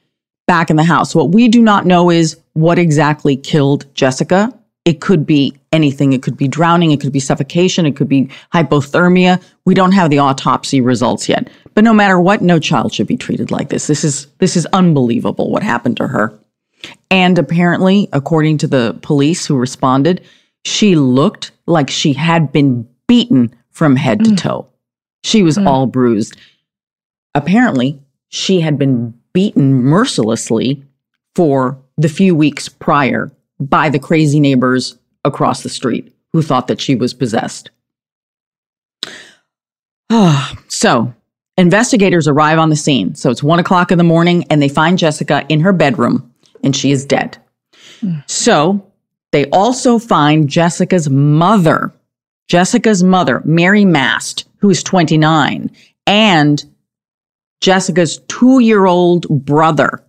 back 0.46 0.70
in 0.70 0.76
the 0.76 0.84
house. 0.84 1.14
What 1.14 1.30
we 1.30 1.48
do 1.48 1.62
not 1.62 1.86
know 1.86 2.10
is 2.10 2.38
what 2.52 2.78
exactly 2.78 3.36
killed 3.36 3.92
Jessica. 3.94 4.52
It 4.84 5.00
could 5.00 5.24
be 5.24 5.54
anything. 5.72 6.12
It 6.12 6.22
could 6.22 6.36
be 6.36 6.46
drowning. 6.46 6.90
It 6.90 7.00
could 7.00 7.12
be 7.12 7.20
suffocation. 7.20 7.86
It 7.86 7.96
could 7.96 8.08
be 8.08 8.28
hypothermia. 8.52 9.42
We 9.64 9.74
don't 9.74 9.92
have 9.92 10.10
the 10.10 10.18
autopsy 10.18 10.82
results 10.82 11.28
yet. 11.28 11.48
But 11.72 11.84
no 11.84 11.94
matter 11.94 12.20
what, 12.20 12.42
no 12.42 12.58
child 12.58 12.92
should 12.92 13.06
be 13.06 13.16
treated 13.16 13.50
like 13.50 13.70
this. 13.70 13.86
This 13.86 14.04
is, 14.04 14.26
this 14.38 14.56
is 14.56 14.66
unbelievable 14.74 15.50
what 15.50 15.62
happened 15.62 15.96
to 15.96 16.08
her. 16.08 16.38
And 17.10 17.38
apparently, 17.38 18.08
according 18.12 18.58
to 18.58 18.66
the 18.66 18.98
police 19.02 19.46
who 19.46 19.56
responded, 19.56 20.24
she 20.64 20.96
looked 20.96 21.52
like 21.66 21.90
she 21.90 22.12
had 22.12 22.52
been 22.52 22.88
beaten 23.06 23.54
from 23.70 23.96
head 23.96 24.20
mm. 24.20 24.24
to 24.24 24.36
toe. 24.36 24.68
She 25.22 25.42
was 25.42 25.58
mm. 25.58 25.66
all 25.66 25.86
bruised. 25.86 26.36
Apparently, 27.34 28.00
she 28.28 28.60
had 28.60 28.78
been 28.78 29.14
beaten 29.32 29.74
mercilessly 29.82 30.84
for 31.34 31.78
the 31.96 32.08
few 32.08 32.34
weeks 32.34 32.68
prior 32.68 33.30
by 33.60 33.88
the 33.88 33.98
crazy 33.98 34.40
neighbors 34.40 34.96
across 35.24 35.62
the 35.62 35.68
street 35.68 36.14
who 36.32 36.42
thought 36.42 36.68
that 36.68 36.80
she 36.80 36.94
was 36.94 37.14
possessed. 37.14 37.70
so, 40.68 41.14
investigators 41.56 42.28
arrive 42.28 42.58
on 42.58 42.70
the 42.70 42.76
scene. 42.76 43.14
So 43.14 43.30
it's 43.30 43.42
one 43.42 43.58
o'clock 43.58 43.90
in 43.90 43.98
the 43.98 44.04
morning, 44.04 44.44
and 44.50 44.60
they 44.60 44.68
find 44.68 44.98
Jessica 44.98 45.44
in 45.48 45.60
her 45.60 45.72
bedroom, 45.72 46.33
and 46.64 46.74
she 46.74 46.90
is 46.90 47.04
dead. 47.04 47.38
Mm. 48.00 48.28
So 48.28 48.90
they 49.32 49.46
also 49.50 49.98
find 49.98 50.48
Jessica's 50.48 51.08
mother, 51.08 51.92
Jessica's 52.48 53.02
mother, 53.02 53.42
Mary 53.44 53.84
Mast, 53.84 54.48
who 54.58 54.70
is 54.70 54.82
29, 54.82 55.70
and 56.06 56.64
Jessica's 57.60 58.18
two 58.28 58.60
year 58.60 58.86
old 58.86 59.26
brother. 59.44 60.02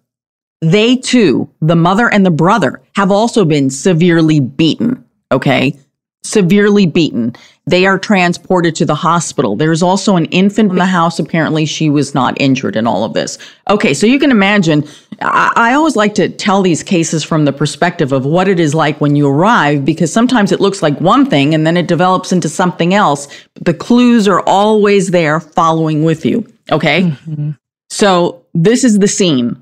They 0.62 0.96
too, 0.96 1.50
the 1.62 1.76
mother 1.76 2.10
and 2.10 2.26
the 2.26 2.32
brother, 2.32 2.82
have 2.96 3.12
also 3.12 3.46
been 3.46 3.70
severely 3.70 4.40
beaten. 4.40 5.06
Okay. 5.32 5.78
Severely 6.26 6.88
beaten. 6.88 7.36
They 7.68 7.86
are 7.86 8.00
transported 8.00 8.76
to 8.76 8.86
the 8.86 8.96
hospital. 8.96 9.56
There's 9.56 9.84
also 9.84 10.16
an 10.16 10.26
infant 10.26 10.72
in 10.72 10.78
the 10.78 10.86
house. 10.86 11.20
Apparently, 11.20 11.66
she 11.66 11.90
was 11.90 12.16
not 12.16 12.40
injured 12.42 12.76
in 12.76 12.88
all 12.88 13.04
of 13.04 13.14
this. 13.14 13.38
Okay, 13.70 13.94
so 13.94 14.08
you 14.08 14.18
can 14.18 14.32
imagine. 14.32 14.88
I, 15.22 15.52
I, 15.56 15.74
always 15.74 15.96
like 15.96 16.16
to 16.16 16.28
tell 16.28 16.62
these 16.62 16.82
cases 16.82 17.24
from 17.24 17.46
the 17.46 17.54
perspective 17.54 18.12
of 18.12 18.26
what 18.26 18.48
it 18.48 18.60
is 18.60 18.74
like 18.74 19.00
when 19.00 19.16
you 19.16 19.28
arrive, 19.28 19.86
because 19.86 20.12
sometimes 20.12 20.52
it 20.52 20.60
looks 20.60 20.82
like 20.82 21.00
one 21.00 21.28
thing 21.28 21.54
and 21.54 21.66
then 21.66 21.78
it 21.78 21.88
develops 21.88 22.32
into 22.32 22.50
something 22.50 22.94
else. 22.94 23.28
The 23.62 23.74
clues 23.74 24.28
are 24.28 24.42
always 24.42 25.12
there 25.12 25.40
following 25.40 26.04
with 26.04 26.26
you. 26.26 26.46
Okay. 26.72 27.04
Mm-hmm. 27.04 27.52
So 27.90 28.44
this 28.54 28.84
is 28.84 29.00
the 29.00 29.08
scene. 29.08 29.62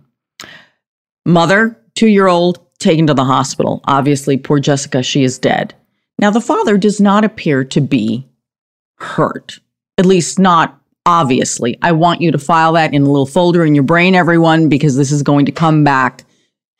Mother, 1.25 1.77
two 1.95 2.07
year 2.07 2.27
old, 2.27 2.59
taken 2.79 3.07
to 3.07 3.13
the 3.13 3.25
hospital. 3.25 3.81
Obviously, 3.85 4.37
poor 4.37 4.59
Jessica, 4.59 5.03
she 5.03 5.23
is 5.23 5.37
dead. 5.37 5.73
Now, 6.23 6.31
the 6.31 6.39
father 6.39 6.77
does 6.77 7.01
not 7.01 7.25
appear 7.25 7.65
to 7.65 7.81
be 7.81 8.25
hurt, 8.95 9.59
at 9.97 10.05
least 10.05 10.39
not 10.39 10.79
obviously. 11.05 11.77
I 11.81 11.91
want 11.91 12.21
you 12.21 12.31
to 12.31 12.37
file 12.37 12.71
that 12.71 12.93
in 12.93 13.01
a 13.01 13.07
little 13.07 13.25
folder 13.25 13.65
in 13.65 13.75
your 13.75 13.83
brain, 13.83 14.15
everyone, 14.15 14.69
because 14.69 14.95
this 14.95 15.11
is 15.11 15.21
going 15.21 15.45
to 15.47 15.51
come 15.51 15.83
back 15.83 16.23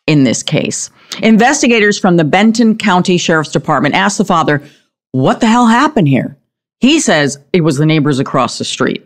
in 0.07 0.23
this 0.23 0.43
case. 0.43 0.89
Investigators 1.21 1.99
from 1.99 2.15
the 2.15 2.23
Benton 2.23 2.77
County 2.77 3.17
Sheriff's 3.17 3.51
Department 3.51 3.95
asked 3.95 4.17
the 4.17 4.23
father, 4.23 4.63
What 5.11 5.41
the 5.41 5.47
hell 5.47 5.67
happened 5.67 6.07
here? 6.07 6.37
He 6.79 7.01
says 7.01 7.37
it 7.51 7.65
was 7.65 7.75
the 7.75 7.85
neighbors 7.85 8.19
across 8.19 8.57
the 8.57 8.63
street. 8.63 9.05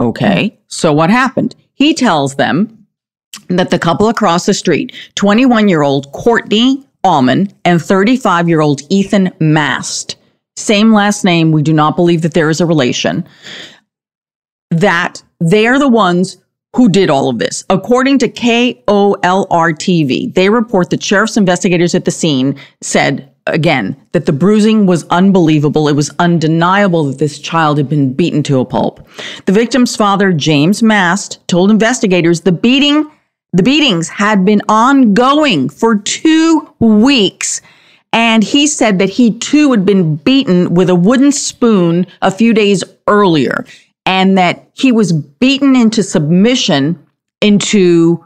Okay, 0.00 0.58
so 0.68 0.90
what 0.90 1.10
happened? 1.10 1.54
He 1.74 1.92
tells 1.92 2.36
them 2.36 2.86
that 3.48 3.68
the 3.68 3.78
couple 3.78 4.08
across 4.08 4.46
the 4.46 4.54
street, 4.54 4.94
21 5.16 5.68
year 5.68 5.82
old 5.82 6.10
Courtney 6.12 6.82
Allman 7.06 7.52
and 7.64 7.80
35 7.80 8.48
year 8.48 8.60
old 8.60 8.82
Ethan 8.90 9.30
Mast, 9.38 10.16
same 10.56 10.92
last 10.92 11.24
name, 11.24 11.52
we 11.52 11.62
do 11.62 11.72
not 11.72 11.96
believe 11.96 12.22
that 12.22 12.34
there 12.34 12.50
is 12.50 12.60
a 12.60 12.66
relation, 12.66 13.26
that 14.70 15.22
they 15.40 15.66
are 15.66 15.78
the 15.78 15.88
ones 15.88 16.38
who 16.74 16.88
did 16.88 17.08
all 17.08 17.28
of 17.28 17.38
this. 17.38 17.64
According 17.70 18.18
to 18.18 18.28
KOLR 18.28 19.72
TV, 19.72 20.34
they 20.34 20.50
report 20.50 20.90
that 20.90 21.02
sheriff's 21.02 21.36
investigators 21.36 21.94
at 21.94 22.04
the 22.04 22.10
scene 22.10 22.58
said 22.82 23.32
again 23.46 23.96
that 24.12 24.26
the 24.26 24.32
bruising 24.32 24.86
was 24.86 25.04
unbelievable. 25.04 25.88
It 25.88 25.94
was 25.94 26.10
undeniable 26.18 27.04
that 27.04 27.18
this 27.18 27.38
child 27.38 27.78
had 27.78 27.88
been 27.88 28.12
beaten 28.12 28.42
to 28.44 28.60
a 28.60 28.64
pulp. 28.64 29.06
The 29.46 29.52
victim's 29.52 29.94
father, 29.96 30.32
James 30.32 30.82
Mast, 30.82 31.46
told 31.46 31.70
investigators 31.70 32.40
the 32.40 32.52
beating 32.52 33.10
the 33.52 33.62
beatings 33.62 34.08
had 34.08 34.44
been 34.44 34.62
ongoing 34.68 35.68
for 35.68 35.96
2 35.96 36.74
weeks. 36.78 37.60
And 38.12 38.42
he 38.42 38.66
said 38.66 38.98
that 38.98 39.10
he 39.10 39.36
too 39.38 39.70
had 39.72 39.84
been 39.84 40.16
beaten 40.16 40.72
with 40.74 40.88
a 40.88 40.94
wooden 40.94 41.32
spoon 41.32 42.06
a 42.22 42.30
few 42.30 42.54
days 42.54 42.82
earlier 43.08 43.66
and 44.06 44.38
that 44.38 44.70
he 44.72 44.90
was 44.90 45.12
beaten 45.12 45.76
into 45.76 46.02
submission 46.02 46.98
into 47.42 48.24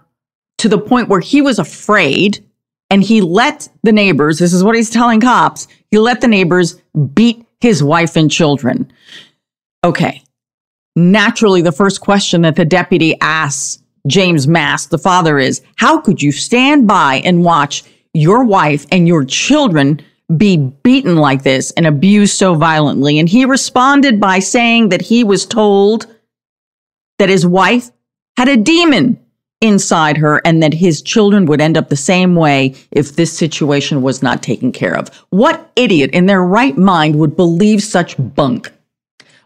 to 0.59 0.69
the 0.69 0.79
point 0.79 1.09
where 1.09 1.21
he 1.21 1.43
was 1.43 1.59
afraid 1.59 2.45
and 2.91 3.03
he 3.03 3.21
let 3.21 3.69
the 3.83 3.91
neighbors, 3.91 4.39
this 4.39 4.53
is 4.53 4.63
what 4.63 4.77
he's 4.77 4.91
telling 4.91 5.21
cops, 5.21 5.67
he 5.91 5.99
let 5.99 6.21
the 6.21 6.29
neighbors 6.29 6.81
beat 7.15 7.45
his 7.61 7.83
wife 7.83 8.15
and 8.15 8.31
children. 8.31 8.93
Okay. 9.83 10.23
Naturally, 10.95 11.63
the 11.63 11.73
first 11.73 12.01
question 12.01 12.43
that 12.43 12.57
the 12.57 12.65
deputy 12.65 13.17
asks 13.21 13.80
James 14.07 14.49
Mast, 14.49 14.91
the 14.91 14.99
father, 14.99 15.39
is 15.39 15.63
how 15.77 16.01
could 16.01 16.23
you 16.23 16.33
stand 16.33 16.87
by 16.87 17.17
and 17.25 17.45
watch 17.45 17.85
your 18.13 18.45
wife 18.45 18.87
and 18.91 19.07
your 19.07 19.25
children 19.25 20.01
be 20.37 20.57
beaten 20.57 21.17
like 21.17 21.43
this 21.43 21.71
and 21.73 21.87
abused 21.87 22.37
so 22.37 22.55
violently? 22.55 23.19
And 23.19 23.29
he 23.29 23.45
responded 23.45 24.21
by 24.21 24.39
saying 24.39 24.89
that 24.91 25.03
he 25.03 25.25
was 25.25 25.47
told 25.47 26.07
that 27.19 27.29
his 27.29 27.47
wife 27.47 27.91
had 28.37 28.49
a 28.49 28.57
demon 28.57 29.19
inside 29.61 30.17
her 30.17 30.41
and 30.45 30.63
that 30.63 30.73
his 30.73 31.03
children 31.03 31.45
would 31.45 31.61
end 31.61 31.77
up 31.77 31.89
the 31.89 31.97
same 31.97 32.35
way 32.35 32.75
if 32.91 33.17
this 33.17 33.37
situation 33.37 34.03
was 34.03 34.23
not 34.23 34.43
taken 34.43 34.73
care 34.73 34.97
of. 34.97 35.09
What 35.29 35.71
idiot 35.77 36.11
in 36.13 36.27
their 36.27 36.43
right 36.43 36.77
mind 36.77 37.17
would 37.17 37.37
believe 37.37 37.83
such 37.83 38.17
bunk? 38.19 38.73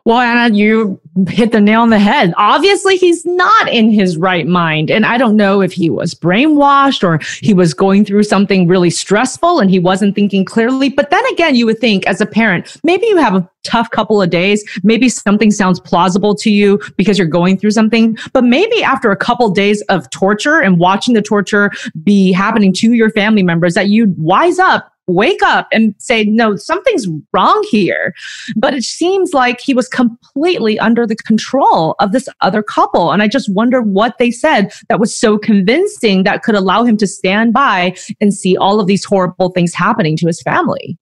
Well, 0.07 0.19
Ana, 0.19 0.55
you 0.55 1.01
hit 1.29 1.53
the 1.53 1.63
nail 1.63 1.81
on 1.81 1.89
the 1.89 1.99
head. 1.99 2.35
Obviously, 2.37 2.99
he's 2.99 3.25
not 3.25 3.73
in 3.73 3.91
his 3.91 4.19
right 4.19 4.47
mind. 4.47 4.91
And 4.91 5.07
I 5.07 5.17
don't 5.17 5.35
know 5.35 5.63
if 5.63 5.73
he 5.73 5.89
was 5.89 6.15
brainwashed 6.15 7.03
or 7.03 7.21
he 7.41 7.55
was 7.55 7.73
going 7.73 8.05
through 8.05 8.25
something 8.25 8.69
really 8.69 8.91
stressful 8.91 9.61
and 9.61 9.71
he 9.71 9.79
wasn't 9.79 10.15
thinking 10.15 10.45
clearly. 10.45 10.91
But 10.91 11.09
then 11.09 11.25
again, 11.33 11.55
you 11.55 11.65
would 11.65 11.79
think 11.79 12.07
as 12.07 12.21
a 12.21 12.27
parent, 12.27 12.77
maybe 12.85 13.07
you 13.07 13.17
have 13.17 13.35
a 13.35 13.49
tough 13.63 13.91
couple 13.93 14.21
of 14.21 14.29
days. 14.29 14.63
Maybe 14.83 15.09
something 15.09 15.51
sounds 15.51 15.81
plausible 15.81 16.35
to 16.35 16.51
you 16.51 16.81
because 16.99 17.17
you're 17.17 17.27
going 17.27 17.57
through 17.57 17.71
something. 17.71 18.19
But 18.35 18.45
maybe 18.45 18.83
after 18.83 19.11
a 19.11 19.17
couple 19.17 19.49
of 19.49 19.55
days 19.55 19.81
of 19.89 20.11
torture 20.11 20.61
and 20.61 20.79
watching 20.79 21.15
the 21.15 21.23
torture 21.23 21.71
be 22.03 22.31
happening 22.31 22.75
to 22.75 22.93
your 22.93 23.09
family 23.09 23.43
members, 23.43 23.73
that 23.73 23.89
you 23.89 24.15
wise 24.19 24.59
up 24.59 24.94
wake 25.07 25.43
up 25.43 25.69
and 25.73 25.95
say, 25.99 26.25
no, 26.25 26.57
something's 26.57 27.07
wrong 27.33 27.67
here. 27.71 28.15
But 28.57 28.75
it 28.75 28.85
seems 28.85 29.33
like 29.33 29.61
he 29.61 29.75
was 29.75 29.89
completely 29.89 30.79
under 30.79 31.07
the 31.07 31.17
control 31.17 31.95
of 32.01 32.13
this 32.13 32.29
other 32.41 32.63
couple. 32.63 33.13
And 33.13 33.23
I 33.23 33.29
just 33.29 33.53
wonder 33.53 33.83
what 33.83 34.19
they 34.19 34.31
said 34.31 34.73
that 34.89 35.01
was 35.01 35.17
so 35.17 35.39
convincing 35.39 36.25
that 36.25 36.43
could 36.43 36.55
allow 36.55 36.85
him 36.85 36.97
to 36.99 37.07
stand 37.07 37.53
by 37.53 37.95
and 38.21 38.33
see 38.33 38.57
all 38.57 38.81
of 38.81 38.87
these 38.87 39.05
horrible 39.05 39.51
things 39.51 39.75
happening 39.75 40.17
to 40.19 40.27
his 40.27 40.41
family. 40.43 40.99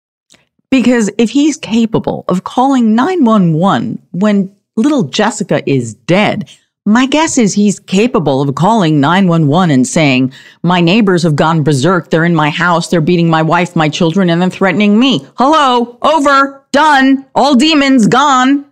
Because 0.71 1.11
if 1.19 1.31
he's 1.31 1.57
capable 1.59 2.25
of 2.29 2.45
calling 2.45 2.95
911 2.95 4.01
when 4.13 4.55
little 4.77 5.03
Jessica 5.05 5.63
is 5.71 5.95
dead, 5.95 6.49
my 6.85 7.07
guess 7.07 7.39
is 7.39 7.55
he's 7.55 7.79
capable 7.79 8.43
of 8.43 8.55
calling 8.57 9.01
911 9.01 9.71
and 9.71 9.87
saying, 9.87 10.33
My 10.63 10.81
neighbors 10.81 11.23
have 11.23 11.37
gone 11.37 11.63
berserk. 11.63 12.11
They're 12.11 12.25
in 12.25 12.35
my 12.35 12.51
house. 12.51 12.89
They're 12.89 13.01
beating 13.01 13.31
my 13.31 13.43
wife, 13.43 13.77
my 13.77 13.89
children, 13.89 14.29
and 14.29 14.43
then 14.43 14.51
threatening 14.51 14.99
me. 14.99 15.25
Hello, 15.37 15.97
over, 16.03 16.65
done, 16.73 17.25
all 17.35 17.55
demons 17.55 18.09
gone. 18.09 18.65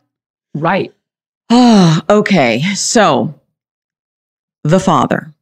Right. 0.54 0.92
okay, 2.10 2.62
so 2.74 3.34
the 4.64 4.80
father 4.80 5.32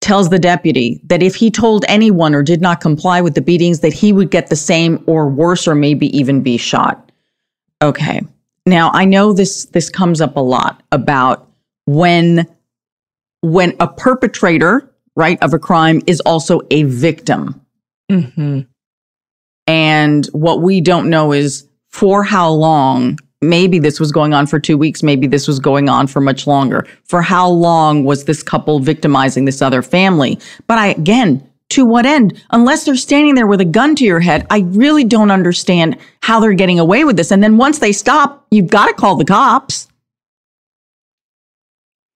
tells 0.00 0.28
the 0.28 0.38
deputy 0.38 1.00
that 1.04 1.22
if 1.22 1.34
he 1.34 1.50
told 1.50 1.84
anyone 1.88 2.34
or 2.34 2.42
did 2.42 2.60
not 2.60 2.80
comply 2.80 3.20
with 3.20 3.34
the 3.34 3.40
beatings, 3.40 3.80
that 3.80 3.92
he 3.92 4.12
would 4.12 4.30
get 4.30 4.48
the 4.48 4.56
same 4.56 5.02
or 5.06 5.28
worse, 5.28 5.66
or 5.66 5.74
maybe 5.74 6.16
even 6.16 6.42
be 6.42 6.56
shot. 6.56 7.10
Okay. 7.80 8.22
Now 8.66 8.90
I 8.92 9.04
know 9.04 9.32
this 9.32 9.66
this 9.66 9.88
comes 9.88 10.20
up 10.20 10.36
a 10.36 10.40
lot 10.40 10.82
about 10.90 11.48
when 11.86 12.46
when 13.42 13.74
a 13.80 13.88
perpetrator 13.88 14.92
right 15.14 15.42
of 15.42 15.54
a 15.54 15.58
crime 15.58 16.02
is 16.06 16.20
also 16.20 16.60
a 16.70 16.82
victim 16.84 17.60
mm-hmm. 18.10 18.60
And 19.66 20.26
what 20.26 20.62
we 20.62 20.80
don't 20.80 21.10
know 21.10 21.32
is 21.32 21.68
for 21.90 22.22
how 22.22 22.50
long 22.50 23.18
maybe 23.42 23.78
this 23.78 23.98
was 24.00 24.12
going 24.12 24.32
on 24.32 24.46
for 24.46 24.58
two 24.58 24.78
weeks. 24.78 25.02
Maybe 25.02 25.26
this 25.26 25.48
was 25.48 25.58
going 25.58 25.88
on 25.88 26.06
for 26.06 26.20
much 26.20 26.46
longer. 26.46 26.86
For 27.04 27.22
how 27.22 27.48
long 27.48 28.04
was 28.04 28.24
this 28.24 28.42
couple 28.42 28.78
victimizing 28.80 29.44
this 29.44 29.62
other 29.62 29.82
family? 29.82 30.38
But 30.66 30.78
I, 30.78 30.88
again, 30.88 31.48
to 31.70 31.84
what 31.84 32.06
end? 32.06 32.42
Unless 32.50 32.84
they're 32.84 32.96
standing 32.96 33.34
there 33.34 33.46
with 33.46 33.60
a 33.60 33.64
gun 33.64 33.96
to 33.96 34.04
your 34.04 34.20
head, 34.20 34.46
I 34.50 34.60
really 34.68 35.04
don't 35.04 35.32
understand 35.32 35.98
how 36.22 36.38
they're 36.38 36.54
getting 36.54 36.78
away 36.78 37.04
with 37.04 37.16
this. 37.16 37.32
And 37.32 37.42
then 37.42 37.56
once 37.56 37.80
they 37.80 37.92
stop, 37.92 38.46
you've 38.50 38.70
got 38.70 38.86
to 38.86 38.94
call 38.94 39.16
the 39.16 39.24
cops. 39.24 39.88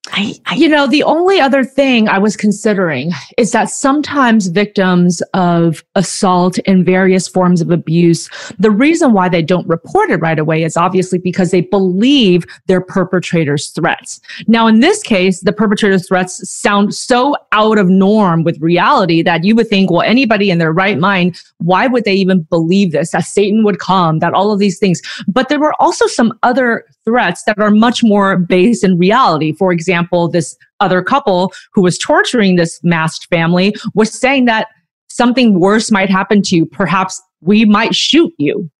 I, 0.09 0.35
I, 0.47 0.55
you 0.55 0.69
know, 0.69 0.87
the 0.87 1.03
only 1.03 1.41
other 1.41 1.63
thing 1.63 2.09
I 2.09 2.19
was 2.19 2.35
considering 2.35 3.13
is 3.37 3.53
that 3.53 3.69
sometimes 3.69 4.47
victims 4.47 5.21
of 5.35 5.85
assault 5.95 6.59
and 6.67 6.87
various 6.87 7.29
forms 7.29 7.61
of 7.61 7.71
abuse, 7.71 8.31
the 8.59 8.71
reason 8.71 9.13
why 9.13 9.29
they 9.29 9.43
don't 9.43 9.69
report 9.69 10.11
it 10.11 10.17
right 10.17 10.39
away 10.39 10.65
is 10.65 10.77
obviously 10.77 11.19
because 11.19 11.51
they 11.51 11.61
believe 11.61 12.45
their 12.67 12.81
perpetrator's 12.81 13.69
threats. 13.71 14.21
Now, 14.49 14.67
in 14.67 14.81
this 14.81 15.03
case, 15.03 15.41
the 15.41 15.53
perpetrator's 15.53 16.09
threats 16.09 16.51
sound 16.51 16.95
so 16.95 17.37
out 17.53 17.79
of 17.79 17.89
norm 17.89 18.43
with 18.43 18.59
reality 18.61 19.23
that 19.23 19.45
you 19.45 19.55
would 19.55 19.69
think, 19.69 19.91
well, 19.91 20.03
anybody 20.03 20.51
in 20.51 20.59
their 20.59 20.73
right 20.73 20.99
mind, 20.99 21.41
why 21.59 21.87
would 21.87 22.05
they 22.05 22.15
even 22.15 22.43
believe 22.45 22.93
this? 22.93 23.11
That 23.11 23.25
Satan 23.25 23.65
would 23.65 23.81
come, 23.81 24.19
that 24.21 24.33
all 24.33 24.51
of 24.51 24.59
these 24.59 24.79
things. 24.79 25.03
But 25.29 25.51
there 25.51 25.61
were 25.61 25.75
also 25.81 26.07
some 26.07 26.33
other 26.43 26.87
threats 27.11 27.43
that 27.45 27.59
are 27.59 27.73
much 27.73 28.05
more 28.05 28.37
based 28.37 28.85
in 28.85 28.97
reality. 28.97 29.53
For 29.53 29.73
example, 29.73 30.29
this 30.29 30.57
other 30.79 31.03
couple 31.03 31.53
who 31.75 31.83
was 31.83 31.99
torturing 31.99 32.55
this 32.55 32.81
Mast 32.85 33.27
family 33.29 33.75
was 33.95 34.13
saying 34.13 34.45
that 34.45 34.69
something 35.09 35.59
worse 35.59 35.91
might 35.91 36.09
happen 36.09 36.41
to 36.43 36.57
you. 36.57 36.67
Perhaps 36.67 37.21
we 37.41 37.65
might 37.65 37.95
shoot 37.95 38.33
you. 38.39 38.71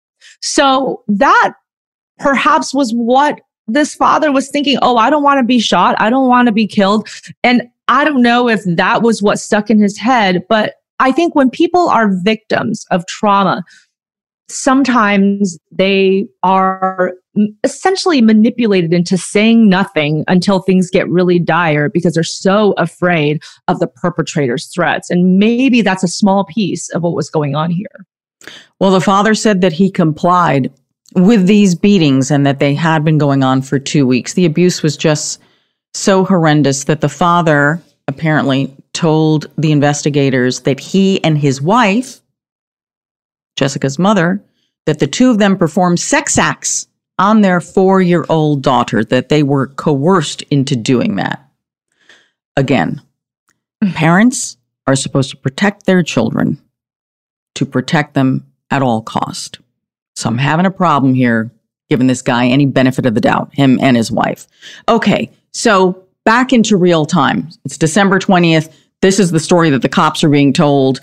So 0.41 1.03
that 1.09 1.55
perhaps 2.19 2.73
was 2.73 2.93
what 2.93 3.41
this 3.67 3.95
father 3.95 4.31
was 4.31 4.49
thinking. 4.49 4.79
Oh, 4.81 4.97
I 4.97 5.11
don't 5.11 5.25
want 5.25 5.39
to 5.39 5.45
be 5.45 5.59
shot. 5.59 5.97
I 5.99 6.09
don't 6.09 6.29
want 6.29 6.47
to 6.47 6.53
be 6.53 6.69
killed. 6.69 7.09
And 7.43 7.63
I 7.89 8.05
don't 8.05 8.23
know 8.23 8.49
if 8.49 8.63
that 8.65 9.03
was 9.03 9.23
what 9.23 9.41
stuck 9.41 9.71
in 9.71 9.81
his 9.81 9.99
head, 9.99 10.45
but 10.49 10.75
I 11.01 11.11
think 11.11 11.35
when 11.35 11.51
people 11.51 11.89
are 11.89 12.13
victims 12.23 12.87
of 12.93 13.07
trauma, 13.07 13.65
sometimes 14.49 15.59
they 15.73 16.27
are 16.43 17.15
essentially 17.63 18.21
manipulated 18.21 18.93
into 18.93 19.17
saying 19.17 19.69
nothing 19.69 20.25
until 20.27 20.61
things 20.61 20.91
get 20.91 21.09
really 21.09 21.39
dire 21.39 21.89
because 21.89 22.15
they're 22.15 22.25
so 22.25 22.73
afraid 22.77 23.43
of 23.69 23.79
the 23.79 23.87
perpetrator's 23.87 24.67
threats. 24.67 25.11
And 25.11 25.39
maybe 25.39 25.83
that's 25.83 26.03
a 26.03 26.09
small 26.09 26.45
piece 26.45 26.89
of 26.91 27.03
what 27.03 27.15
was 27.15 27.31
going 27.31 27.55
on 27.55 27.71
here. 27.71 28.07
Well, 28.81 28.91
the 28.91 29.01
father 29.01 29.35
said 29.35 29.61
that 29.61 29.73
he 29.73 29.91
complied 29.91 30.73
with 31.15 31.47
these 31.47 31.75
beatings 31.75 32.31
and 32.31 32.47
that 32.47 32.59
they 32.59 32.75
had 32.75 33.05
been 33.05 33.19
going 33.19 33.43
on 33.43 33.63
for 33.63 33.79
two 33.79 34.07
weeks. 34.07 34.35
The 34.35 34.47
abuse 34.47 34.83
was 34.83 34.97
just 34.97 35.41
so 35.95 36.25
horrendous 36.25 36.85
that 36.85 37.01
the 37.01 37.09
father 37.09 37.83
apparently 38.09 38.75
told 38.93 39.51
the 39.57 39.73
investigators 39.73 40.61
that 40.61 40.81
he 40.81 41.23
and 41.23 41.39
his 41.39 41.61
wife, 41.61 42.21
Jessica's 43.57 43.99
mother, 43.99 44.43
that 44.87 44.99
the 44.99 45.07
two 45.07 45.31
of 45.31 45.39
them 45.39 45.57
performed 45.57 46.01
sex 46.01 46.39
acts 46.39 46.89
on 47.21 47.43
their 47.43 47.61
four 47.61 48.01
year 48.01 48.25
old 48.29 48.63
daughter, 48.63 49.05
that 49.05 49.29
they 49.29 49.45
were 49.45 49.69
coerced 49.69 50.43
into 50.51 50.75
doing 50.75 51.17
that. 51.17 51.47
Again, 52.57 53.01
mm. 53.85 53.95
parents 53.95 54.57
are 54.87 54.97
supposed 54.97 55.31
to 55.31 55.37
protect 55.37 55.87
their 55.87 56.03
children, 56.03 56.59
to 57.55 57.67
protect 57.67 58.15
them 58.15 58.47
at 58.71 58.83
all 58.83 59.03
cost. 59.03 59.61
So 60.17 60.29
I'm 60.29 60.39
having 60.39 60.67
a 60.67 60.71
problem 60.71 61.15
here, 61.15 61.51
giving 61.91 62.07
this 62.07 62.23
guy 62.23 62.47
any 62.47 62.67
benefit 62.67 63.07
of 63.07 63.15
the 63.15 63.21
doubt, 63.21 63.55
him 63.55 63.79
and 63.81 63.97
his 63.97 64.11
wife. 64.11 64.47
Okay, 64.89 65.31
so 65.53 66.05
back 66.25 66.53
into 66.53 66.77
real 66.77 67.05
time. 67.05 67.51
It's 67.65 67.77
December 67.77 68.19
20th. 68.19 68.73
This 69.03 69.21
is 69.21 69.31
the 69.31 69.41
story 69.41 69.71
that 69.71 69.83
the 69.83 69.89
cops 69.89 70.25
are 70.25 70.29
being 70.29 70.53
told. 70.53 71.01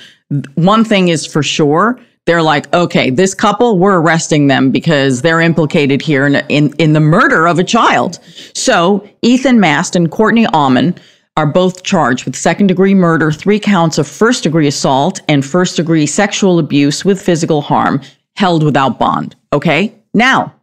One 0.56 0.84
thing 0.84 1.10
is 1.10 1.26
for 1.26 1.44
sure 1.44 2.00
they're 2.28 2.44
like, 2.44 2.72
okay, 2.74 3.10
this 3.10 3.34
couple, 3.34 3.80
we're 3.80 4.00
arresting 4.00 4.48
them 4.48 4.70
because 4.70 5.22
they're 5.22 5.40
implicated 5.40 6.02
here 6.02 6.28
in, 6.28 6.36
in, 6.50 6.74
in 6.78 6.92
the 6.92 7.00
murder 7.00 7.48
of 7.48 7.58
a 7.58 7.64
child. 7.64 8.20
So 8.54 9.10
Ethan 9.22 9.62
Mast 9.62 9.96
and 9.96 10.12
Courtney 10.12 10.46
Allman 10.48 10.94
are 11.38 11.48
both 11.48 11.84
charged 11.84 12.26
with 12.26 12.36
second 12.36 12.68
degree 12.68 12.94
murder, 12.94 13.32
three 13.32 13.60
counts 13.60 13.98
of 13.98 14.08
first 14.08 14.44
degree 14.44 14.68
assault, 14.68 15.22
and 15.30 15.46
first 15.46 15.78
degree 15.78 16.06
sexual 16.06 16.60
abuse 16.60 17.06
with 17.06 17.22
physical 17.22 17.62
harm 17.62 18.02
held 18.36 18.62
without 18.62 19.00
bond. 19.00 19.34
Okay. 19.54 19.96
Now, 20.14 20.54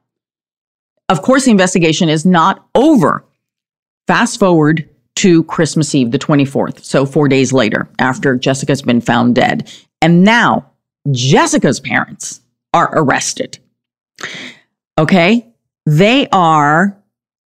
of 1.09 1.23
course, 1.23 1.47
the 1.47 1.51
investigation 1.51 2.11
is 2.11 2.27
not 2.27 2.67
over. 2.75 3.25
Fast 4.07 4.39
forward 4.39 4.87
to 5.17 5.45
Christmas 5.45 5.95
Eve, 5.95 6.11
the 6.11 6.19
24th. 6.19 6.85
So 6.85 7.07
four 7.07 7.27
days 7.27 7.55
later, 7.55 7.89
after 7.99 8.37
Jessica's 8.37 8.83
been 8.83 9.01
found 9.01 9.35
dead. 9.35 9.73
And 10.03 10.25
now 10.25 10.71
Jessica's 11.11 11.81
parents 11.81 12.41
are 12.73 12.91
arrested. 12.93 13.59
Okay. 14.99 15.47
They 15.87 16.29
are, 16.33 16.97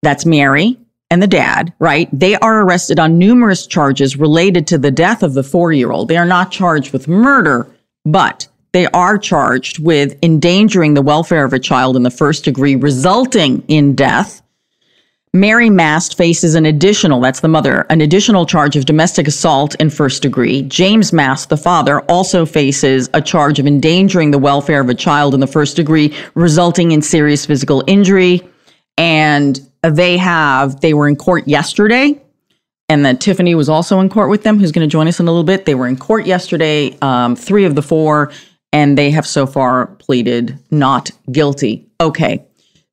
that's 0.02 0.26
Mary 0.26 0.78
and 1.10 1.22
the 1.22 1.28
dad, 1.28 1.74
right? 1.80 2.10
They 2.12 2.36
are 2.36 2.62
arrested 2.62 3.00
on 3.00 3.20
numerous 3.20 3.68
charges 3.68 4.18
related 4.18 4.68
to 4.68 4.78
the 4.78 4.92
death 4.92 5.24
of 5.24 5.34
the 5.34 5.44
four 5.44 5.72
year 5.72 5.92
old. 5.92 6.08
They 6.08 6.18
are 6.18 6.26
not 6.26 6.52
charged 6.52 6.94
with 6.94 7.08
murder, 7.08 7.68
but 8.06 8.48
they 8.74 8.88
are 8.88 9.20
charged 9.20 9.80
with 9.80 10.18
endangering 10.24 10.96
the 10.96 11.02
welfare 11.04 11.46
of 11.46 11.54
a 11.54 11.60
child 11.60 11.96
in 11.96 12.04
the 12.04 12.10
first 12.10 12.44
degree, 12.44 12.76
resulting 12.76 13.64
in 13.68 13.94
death 13.94 14.42
Mary 15.36 15.68
Mast 15.68 16.16
faces 16.16 16.54
an 16.54 16.64
additional, 16.64 17.20
that's 17.20 17.40
the 17.40 17.48
mother, 17.48 17.88
an 17.90 18.02
additional 18.02 18.46
charge 18.46 18.76
of 18.76 18.86
domestic 18.86 19.28
assault 19.28 19.74
in 19.80 19.90
first 19.90 20.22
degree. 20.22 20.62
James 20.62 21.12
Mast, 21.12 21.50
the 21.50 21.58
father, 21.58 22.02
also 22.02 22.46
faces 22.46 23.10
a 23.16 23.22
charge 23.22 23.58
of 23.58 23.66
endangering 23.66 24.30
the 24.30 24.38
welfare 24.38 24.80
of 24.80 24.90
a 24.90 24.94
child 24.94 25.34
in 25.34 25.40
the 25.40 25.48
first 25.48 25.76
degree, 25.76 26.16
resulting 26.36 26.92
in 26.92 27.02
serious 27.02 27.48
physical 27.48 27.84
injury. 27.88 28.48
And 28.96 29.60
they 29.82 30.18
have, 30.18 30.82
they 30.82 30.94
were 30.94 31.08
in 31.08 31.16
court 31.16 31.48
yesterday. 31.48 32.22
And 32.88 33.04
then 33.04 33.18
Tiffany 33.18 33.56
was 33.56 33.70
also 33.70 34.00
in 34.02 34.10
court 34.10 34.30
with 34.30 34.44
them, 34.44 34.60
who's 34.60 34.72
going 34.72 34.88
to 34.88 34.92
join 34.92 35.08
us 35.08 35.20
in 35.20 35.28
a 35.28 35.32
little 35.32 35.44
bit. 35.44 35.66
They 35.66 35.74
were 35.74 35.88
in 35.88 35.98
court 35.98 36.28
yesterday, 36.28 36.96
um, 37.02 37.36
three 37.36 37.66
of 37.66 37.74
the 37.74 37.82
four, 37.82 38.32
and 38.72 38.96
they 38.96 39.10
have 39.10 39.26
so 39.26 39.48
far 39.48 39.88
pleaded 39.88 40.60
not 40.70 41.10
guilty. 41.32 41.88
Okay. 42.00 42.46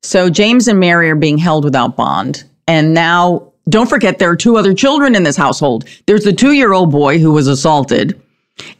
So 0.03 0.29
James 0.29 0.67
and 0.67 0.79
Mary 0.79 1.09
are 1.09 1.15
being 1.15 1.37
held 1.37 1.63
without 1.63 1.95
bond. 1.95 2.43
And 2.67 2.93
now, 2.93 3.51
don't 3.69 3.89
forget, 3.89 4.19
there 4.19 4.29
are 4.29 4.35
two 4.35 4.57
other 4.57 4.73
children 4.73 5.15
in 5.15 5.23
this 5.23 5.37
household. 5.37 5.85
There's 6.05 6.23
the 6.23 6.33
two 6.33 6.53
year 6.53 6.73
old 6.73 6.91
boy 6.91 7.19
who 7.19 7.31
was 7.31 7.47
assaulted, 7.47 8.19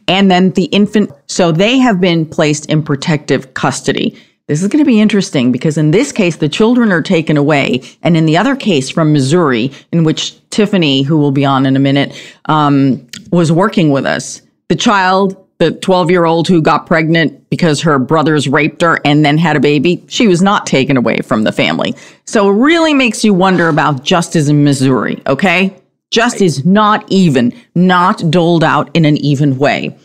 and 0.08 0.30
then 0.30 0.50
the 0.50 0.64
infant. 0.66 1.10
So 1.26 1.52
they 1.52 1.78
have 1.78 2.00
been 2.00 2.26
placed 2.26 2.66
in 2.66 2.82
protective 2.82 3.54
custody. 3.54 4.16
This 4.48 4.60
is 4.60 4.68
going 4.68 4.84
to 4.84 4.88
be 4.88 5.00
interesting 5.00 5.52
because 5.52 5.78
in 5.78 5.92
this 5.92 6.10
case, 6.10 6.36
the 6.36 6.48
children 6.48 6.90
are 6.90 7.00
taken 7.00 7.36
away. 7.36 7.80
And 8.02 8.16
in 8.16 8.26
the 8.26 8.36
other 8.36 8.56
case 8.56 8.90
from 8.90 9.12
Missouri, 9.12 9.70
in 9.92 10.04
which 10.04 10.36
Tiffany, 10.50 11.02
who 11.02 11.16
will 11.16 11.30
be 11.30 11.44
on 11.44 11.64
in 11.64 11.76
a 11.76 11.80
minute, 11.80 12.20
um, 12.46 13.06
was 13.30 13.52
working 13.52 13.92
with 13.92 14.04
us, 14.04 14.42
the 14.68 14.76
child 14.76 15.41
the 15.62 15.70
12 15.70 16.10
year 16.10 16.24
old 16.24 16.48
who 16.48 16.60
got 16.60 16.86
pregnant 16.86 17.48
because 17.48 17.80
her 17.80 17.96
brothers 17.96 18.48
raped 18.48 18.82
her 18.82 18.98
and 19.04 19.24
then 19.24 19.38
had 19.38 19.56
a 19.56 19.60
baby, 19.60 20.02
she 20.08 20.26
was 20.26 20.42
not 20.42 20.66
taken 20.66 20.96
away 20.96 21.18
from 21.18 21.44
the 21.44 21.52
family. 21.52 21.94
So 22.24 22.50
it 22.50 22.54
really 22.54 22.94
makes 22.94 23.22
you 23.22 23.32
wonder 23.32 23.68
about 23.68 24.02
justice 24.02 24.48
in 24.48 24.64
Missouri, 24.64 25.22
okay? 25.28 25.72
Justice 26.10 26.64
not 26.64 27.04
even, 27.08 27.52
not 27.76 28.28
doled 28.28 28.64
out 28.64 28.90
in 28.96 29.04
an 29.04 29.16
even 29.18 29.56
way. 29.56 29.96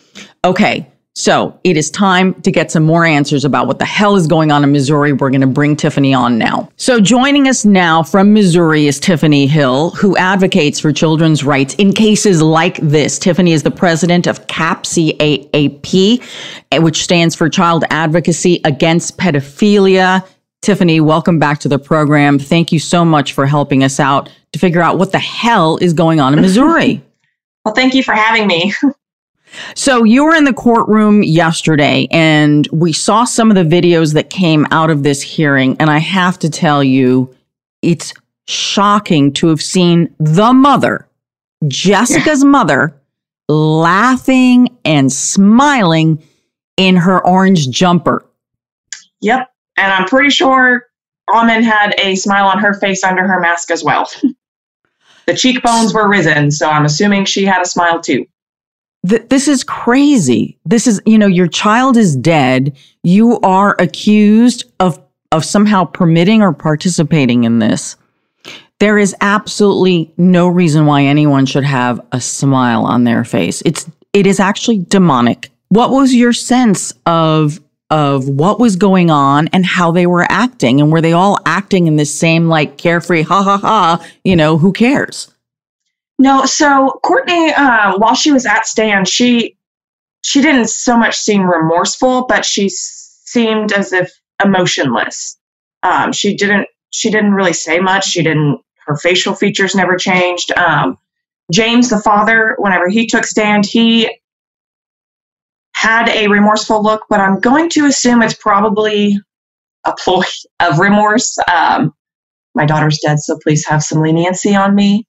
Okay. 0.45 0.87
So 1.17 1.60
it 1.63 1.77
is 1.77 1.89
time 1.89 2.39
to 2.43 2.51
get 2.51 2.69
some 2.69 2.84
more 2.84 3.03
answers 3.03 3.43
about 3.43 3.65
what 3.65 3.80
the 3.80 3.86
hell 3.86 4.15
is 4.17 4.27
going 4.27 4.51
on 4.51 4.63
in 4.63 4.71
Missouri. 4.71 5.13
We're 5.13 5.32
going 5.32 5.41
to 5.41 5.47
bring 5.47 5.75
Tiffany 5.75 6.13
on 6.13 6.38
now. 6.38 6.69
So 6.77 6.99
joining 6.99 7.47
us 7.47 7.65
now 7.65 8.03
from 8.03 8.36
Missouri 8.36 8.86
is 8.86 8.99
Tiffany 8.99 9.47
Hill, 9.47 9.89
who 9.91 10.15
advocates 10.15 10.80
for 10.80 10.93
children's 10.93 11.43
rights 11.43 11.73
in 11.80 11.91
cases 11.91 12.43
like 12.43 12.77
this. 12.84 13.17
Tiffany 13.17 13.53
is 13.53 13.63
the 13.63 13.71
president 13.71 14.27
of 14.27 14.45
CAAP, 14.45 16.23
eh, 16.71 16.77
which 16.77 17.01
stands 17.01 17.34
for 17.34 17.49
Child 17.49 17.86
Advocacy 17.89 18.62
Against 18.63 19.17
Pedophilia. 19.17 20.23
Tiffany, 20.62 21.01
welcome 21.01 21.39
back 21.39 21.58
to 21.62 21.67
the 21.67 21.80
program. 21.80 22.38
Thank 22.38 22.71
you 22.71 22.77
so 22.77 23.03
much 23.03 23.34
for 23.34 23.47
helping 23.47 23.84
us 23.84 23.99
out 23.99 24.30
to 24.53 24.60
figure 24.60 24.82
out 24.82 24.99
what 24.99 25.13
the 25.13 25.19
hell 25.19 25.77
is 25.77 25.93
going 25.93 26.19
on 26.19 26.36
in 26.36 26.41
Missouri. 26.41 27.03
well, 27.65 27.73
thank 27.73 27.95
you 27.95 28.03
for 28.03 28.13
having 28.13 28.45
me. 28.45 28.71
So 29.75 30.03
you 30.03 30.25
were 30.25 30.35
in 30.35 30.43
the 30.43 30.53
courtroom 30.53 31.23
yesterday 31.23 32.07
and 32.11 32.67
we 32.71 32.93
saw 32.93 33.23
some 33.23 33.51
of 33.51 33.55
the 33.55 33.63
videos 33.63 34.13
that 34.13 34.29
came 34.29 34.65
out 34.71 34.89
of 34.89 35.03
this 35.03 35.21
hearing. 35.21 35.77
And 35.79 35.89
I 35.89 35.99
have 35.99 36.39
to 36.39 36.49
tell 36.49 36.83
you, 36.83 37.33
it's 37.81 38.13
shocking 38.47 39.33
to 39.33 39.47
have 39.47 39.61
seen 39.61 40.13
the 40.19 40.53
mother, 40.53 41.07
Jessica's 41.67 42.43
yeah. 42.43 42.49
mother, 42.49 43.01
laughing 43.49 44.77
and 44.85 45.11
smiling 45.11 46.23
in 46.77 46.95
her 46.95 47.25
orange 47.25 47.69
jumper. 47.69 48.25
Yep. 49.21 49.51
And 49.77 49.91
I'm 49.91 50.05
pretty 50.05 50.29
sure 50.29 50.85
Allman 51.31 51.63
had 51.63 51.95
a 51.99 52.15
smile 52.15 52.47
on 52.47 52.59
her 52.59 52.73
face 52.73 53.03
under 53.03 53.27
her 53.27 53.39
mask 53.39 53.71
as 53.71 53.83
well. 53.83 54.09
the 55.27 55.35
cheekbones 55.35 55.93
were 55.93 56.07
risen, 56.07 56.51
so 56.51 56.69
I'm 56.69 56.85
assuming 56.85 57.25
she 57.25 57.45
had 57.45 57.61
a 57.61 57.65
smile 57.65 58.01
too. 58.01 58.25
Th- 59.07 59.27
this 59.29 59.47
is 59.47 59.63
crazy. 59.63 60.57
This 60.65 60.88
is, 60.88 61.01
you 61.05 61.17
know, 61.17 61.27
your 61.27 61.47
child 61.47 61.97
is 61.97 62.15
dead. 62.15 62.75
You 63.03 63.39
are 63.41 63.75
accused 63.79 64.65
of 64.79 65.01
of 65.33 65.43
somehow 65.43 65.83
permitting 65.83 66.41
or 66.41 66.53
participating 66.53 67.43
in 67.43 67.60
this. 67.60 67.97
There 68.79 68.97
is 68.97 69.15
absolutely 69.19 70.13
no 70.17 70.47
reason 70.47 70.86
why 70.86 71.03
anyone 71.03 71.45
should 71.45 71.65
have 71.65 71.99
a 72.12 72.21
smile 72.21 72.86
on 72.86 73.03
their 73.03 73.23
face. 73.23 73.62
It's 73.65 73.89
it 74.13 74.25
is 74.25 74.39
actually 74.39 74.79
demonic. 74.79 75.51
What 75.69 75.91
was 75.91 76.13
your 76.13 76.33
sense 76.33 76.93
of 77.05 77.60
of 77.89 78.27
what 78.27 78.60
was 78.60 78.75
going 78.75 79.10
on 79.10 79.47
and 79.49 79.65
how 79.65 79.91
they 79.91 80.05
were 80.05 80.25
acting 80.29 80.81
and 80.81 80.91
were 80.91 81.01
they 81.01 81.13
all 81.13 81.39
acting 81.45 81.88
in 81.88 81.95
this 81.95 82.13
same 82.13 82.47
like 82.47 82.77
carefree 82.77 83.21
ha 83.21 83.41
ha 83.41 83.57
ha, 83.57 84.05
you 84.23 84.36
know, 84.36 84.57
who 84.57 84.73
cares? 84.73 85.31
No, 86.19 86.45
so 86.45 86.99
Courtney 87.03 87.53
uh, 87.53 87.97
while 87.97 88.15
she 88.15 88.32
was 88.32 88.45
at 88.45 88.65
stand, 88.67 89.08
she 89.08 89.56
she 90.23 90.41
didn't 90.41 90.69
so 90.69 90.97
much 90.97 91.15
seem 91.15 91.43
remorseful, 91.43 92.25
but 92.27 92.43
she 92.45 92.69
seemed 92.69 93.71
as 93.71 93.93
if 93.93 94.12
emotionless. 94.43 95.38
Um, 95.84 96.12
she 96.12 96.36
didn't 96.36 96.67
she 96.91 97.12
didn't 97.12 97.34
really 97.34 97.53
say 97.53 97.80
much. 97.80 98.06
She 98.08 98.23
didn't 98.23 98.60
her 98.88 98.95
facial 98.95 99.36
features 99.36 99.75
never 99.75 99.95
changed. 99.95 100.51
Um, 100.58 100.97
James, 101.53 101.89
the 101.89 101.99
father, 101.99 102.56
whenever 102.58 102.89
he 102.89 103.08
took 103.08 103.25
stand, 103.25 103.65
he 103.65 104.10
had 105.75 106.10
a 106.10 106.27
remorseful 106.27 106.82
look, 106.84 107.06
but 107.10 107.19
I'm 107.19 107.39
going 107.39 107.69
to 107.71 107.86
assume 107.86 108.21
it's 108.21 108.34
probably 108.34 109.17
a 109.86 109.93
ploy 109.93 110.23
of 110.60 110.80
remorse. 110.80 111.38
Um, 111.53 111.93
my 112.56 112.65
daughter's 112.65 112.99
dead, 112.99 113.19
so 113.19 113.38
please 113.43 113.65
have 113.67 113.84
some 113.84 114.01
leniency 114.01 114.56
on 114.56 114.73
me. 114.75 115.06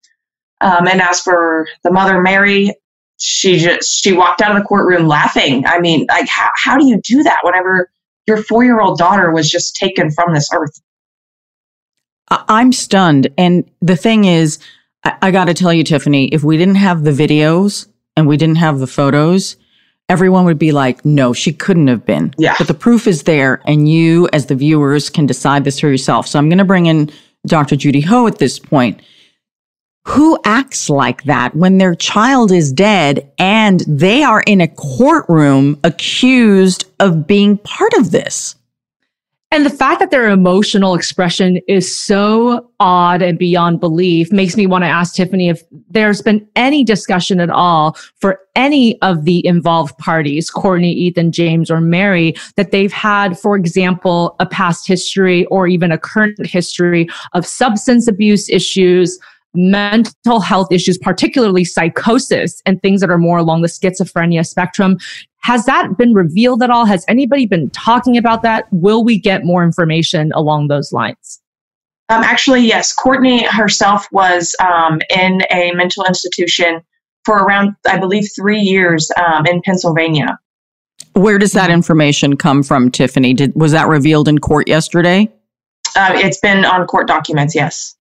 Um, 0.60 0.88
and 0.88 1.00
as 1.00 1.20
for 1.20 1.68
the 1.84 1.90
mother, 1.90 2.20
Mary, 2.20 2.74
she 3.18 3.58
just 3.58 4.02
she 4.02 4.12
walked 4.12 4.40
out 4.40 4.52
of 4.52 4.58
the 4.58 4.64
courtroom 4.64 5.06
laughing. 5.06 5.66
I 5.66 5.80
mean, 5.80 6.06
like 6.08 6.28
how 6.28 6.50
how 6.56 6.76
do 6.76 6.86
you 6.86 7.00
do 7.02 7.22
that 7.22 7.40
whenever 7.42 7.90
your 8.26 8.42
four 8.42 8.64
year 8.64 8.80
old 8.80 8.98
daughter 8.98 9.32
was 9.32 9.50
just 9.50 9.76
taken 9.76 10.10
from 10.10 10.34
this 10.34 10.48
earth? 10.54 10.80
I'm 12.30 12.72
stunned. 12.72 13.28
And 13.38 13.68
the 13.80 13.96
thing 13.96 14.24
is, 14.24 14.58
I, 15.04 15.16
I 15.22 15.30
got 15.30 15.46
to 15.46 15.54
tell 15.54 15.72
you, 15.72 15.84
Tiffany, 15.84 16.26
if 16.28 16.44
we 16.44 16.56
didn't 16.56 16.76
have 16.76 17.04
the 17.04 17.10
videos 17.10 17.86
and 18.16 18.26
we 18.26 18.36
didn't 18.36 18.56
have 18.56 18.78
the 18.78 18.86
photos, 18.86 19.56
everyone 20.08 20.44
would 20.44 20.58
be 20.58 20.72
like, 20.72 21.04
no, 21.04 21.32
she 21.32 21.52
couldn't 21.52 21.88
have 21.88 22.04
been. 22.04 22.34
Yeah. 22.38 22.54
But 22.58 22.66
the 22.66 22.74
proof 22.74 23.06
is 23.06 23.22
there, 23.22 23.62
and 23.64 23.88
you, 23.88 24.28
as 24.32 24.46
the 24.46 24.54
viewers, 24.54 25.10
can 25.10 25.26
decide 25.26 25.64
this 25.64 25.80
for 25.80 25.88
yourself. 25.88 26.26
So 26.26 26.38
I'm 26.38 26.48
going 26.48 26.58
to 26.58 26.64
bring 26.64 26.86
in 26.86 27.10
Dr. 27.46 27.76
Judy 27.76 28.00
Ho 28.02 28.26
at 28.26 28.38
this 28.38 28.58
point. 28.58 29.00
Who 30.08 30.38
acts 30.46 30.88
like 30.88 31.24
that 31.24 31.54
when 31.54 31.76
their 31.76 31.94
child 31.94 32.50
is 32.50 32.72
dead 32.72 33.30
and 33.38 33.80
they 33.80 34.22
are 34.22 34.42
in 34.46 34.62
a 34.62 34.66
courtroom 34.66 35.78
accused 35.84 36.86
of 36.98 37.26
being 37.26 37.58
part 37.58 37.92
of 37.98 38.10
this? 38.10 38.54
And 39.50 39.66
the 39.66 39.70
fact 39.70 40.00
that 40.00 40.10
their 40.10 40.30
emotional 40.30 40.94
expression 40.94 41.60
is 41.68 41.94
so 41.94 42.70
odd 42.80 43.20
and 43.20 43.38
beyond 43.38 43.80
belief 43.80 44.32
makes 44.32 44.56
me 44.56 44.66
want 44.66 44.82
to 44.84 44.88
ask 44.88 45.14
Tiffany 45.14 45.50
if 45.50 45.62
there's 45.90 46.22
been 46.22 46.48
any 46.56 46.84
discussion 46.84 47.38
at 47.38 47.50
all 47.50 47.94
for 48.16 48.40
any 48.56 49.00
of 49.02 49.24
the 49.24 49.46
involved 49.46 49.96
parties, 49.98 50.48
Courtney, 50.48 50.92
Ethan, 50.92 51.32
James, 51.32 51.70
or 51.70 51.82
Mary, 51.82 52.34
that 52.56 52.70
they've 52.70 52.92
had, 52.92 53.38
for 53.38 53.56
example, 53.56 54.36
a 54.40 54.46
past 54.46 54.88
history 54.88 55.44
or 55.46 55.66
even 55.66 55.92
a 55.92 55.98
current 55.98 56.38
history 56.46 57.08
of 57.34 57.46
substance 57.46 58.08
abuse 58.08 58.48
issues, 58.48 59.18
mental 59.54 60.40
health 60.40 60.70
issues, 60.70 60.98
particularly 60.98 61.64
psychosis 61.64 62.60
and 62.66 62.80
things 62.82 63.00
that 63.00 63.10
are 63.10 63.18
more 63.18 63.38
along 63.38 63.62
the 63.62 63.68
schizophrenia 63.68 64.46
spectrum. 64.46 64.98
Has 65.42 65.64
that 65.66 65.96
been 65.96 66.14
revealed 66.14 66.62
at 66.62 66.70
all? 66.70 66.84
Has 66.84 67.04
anybody 67.08 67.46
been 67.46 67.70
talking 67.70 68.16
about 68.16 68.42
that? 68.42 68.66
Will 68.70 69.04
we 69.04 69.18
get 69.18 69.44
more 69.44 69.64
information 69.64 70.32
along 70.34 70.68
those 70.68 70.92
lines? 70.92 71.40
Um, 72.10 72.22
actually, 72.22 72.60
yes. 72.60 72.92
Courtney 72.92 73.44
herself 73.44 74.06
was 74.10 74.56
um, 74.60 75.00
in 75.10 75.42
a 75.50 75.72
mental 75.72 76.04
institution 76.04 76.82
for 77.24 77.38
around, 77.38 77.74
I 77.86 77.98
believe, 77.98 78.24
three 78.34 78.60
years 78.60 79.10
um, 79.18 79.46
in 79.46 79.60
Pennsylvania. 79.62 80.38
Where 81.12 81.38
does 81.38 81.52
that 81.52 81.70
information 81.70 82.36
come 82.36 82.62
from, 82.62 82.90
Tiffany? 82.90 83.34
Did 83.34 83.54
was 83.54 83.72
that 83.72 83.88
revealed 83.88 84.28
in 84.28 84.38
court 84.38 84.68
yesterday? 84.68 85.30
Uh, 85.96 86.12
it's 86.14 86.38
been 86.38 86.64
on 86.64 86.86
court 86.86 87.06
documents, 87.06 87.54
yes. 87.54 87.96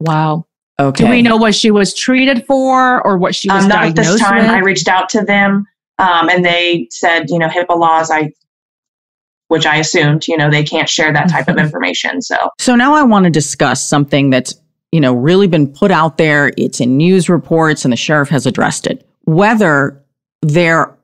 Wow. 0.00 0.46
Okay. 0.88 1.04
Do 1.04 1.10
we 1.10 1.22
know 1.22 1.36
what 1.36 1.54
she 1.54 1.70
was 1.70 1.94
treated 1.94 2.46
for 2.46 3.04
or 3.06 3.16
what 3.18 3.34
she 3.34 3.48
was 3.48 3.64
um, 3.64 3.68
not 3.68 3.78
at 3.78 3.94
diagnosed 3.94 4.12
this 4.12 4.20
time. 4.20 4.42
with? 4.42 4.50
I 4.50 4.58
reached 4.58 4.88
out 4.88 5.08
to 5.10 5.22
them, 5.22 5.66
um, 5.98 6.28
and 6.28 6.44
they 6.44 6.88
said, 6.90 7.26
you 7.28 7.38
know, 7.38 7.48
HIPAA 7.48 7.78
laws. 7.78 8.10
I, 8.10 8.32
which 9.48 9.66
I 9.66 9.76
assumed, 9.76 10.26
you 10.26 10.36
know, 10.38 10.50
they 10.50 10.64
can't 10.64 10.88
share 10.88 11.12
that 11.12 11.28
type 11.28 11.46
of 11.46 11.58
information. 11.58 12.22
So, 12.22 12.36
So 12.58 12.74
now 12.74 12.94
I 12.94 13.02
want 13.02 13.24
to 13.24 13.30
discuss 13.30 13.86
something 13.86 14.30
that's, 14.30 14.54
you 14.92 15.00
know, 15.00 15.12
really 15.12 15.46
been 15.46 15.70
put 15.70 15.90
out 15.90 16.16
there. 16.16 16.52
It's 16.56 16.80
in 16.80 16.96
news 16.96 17.28
reports 17.28 17.84
and 17.84 17.92
the 17.92 17.96
sheriff 17.96 18.30
has 18.30 18.46
addressed 18.46 18.86
it. 18.86 19.06
Whether 19.24 20.02
there 20.40 20.96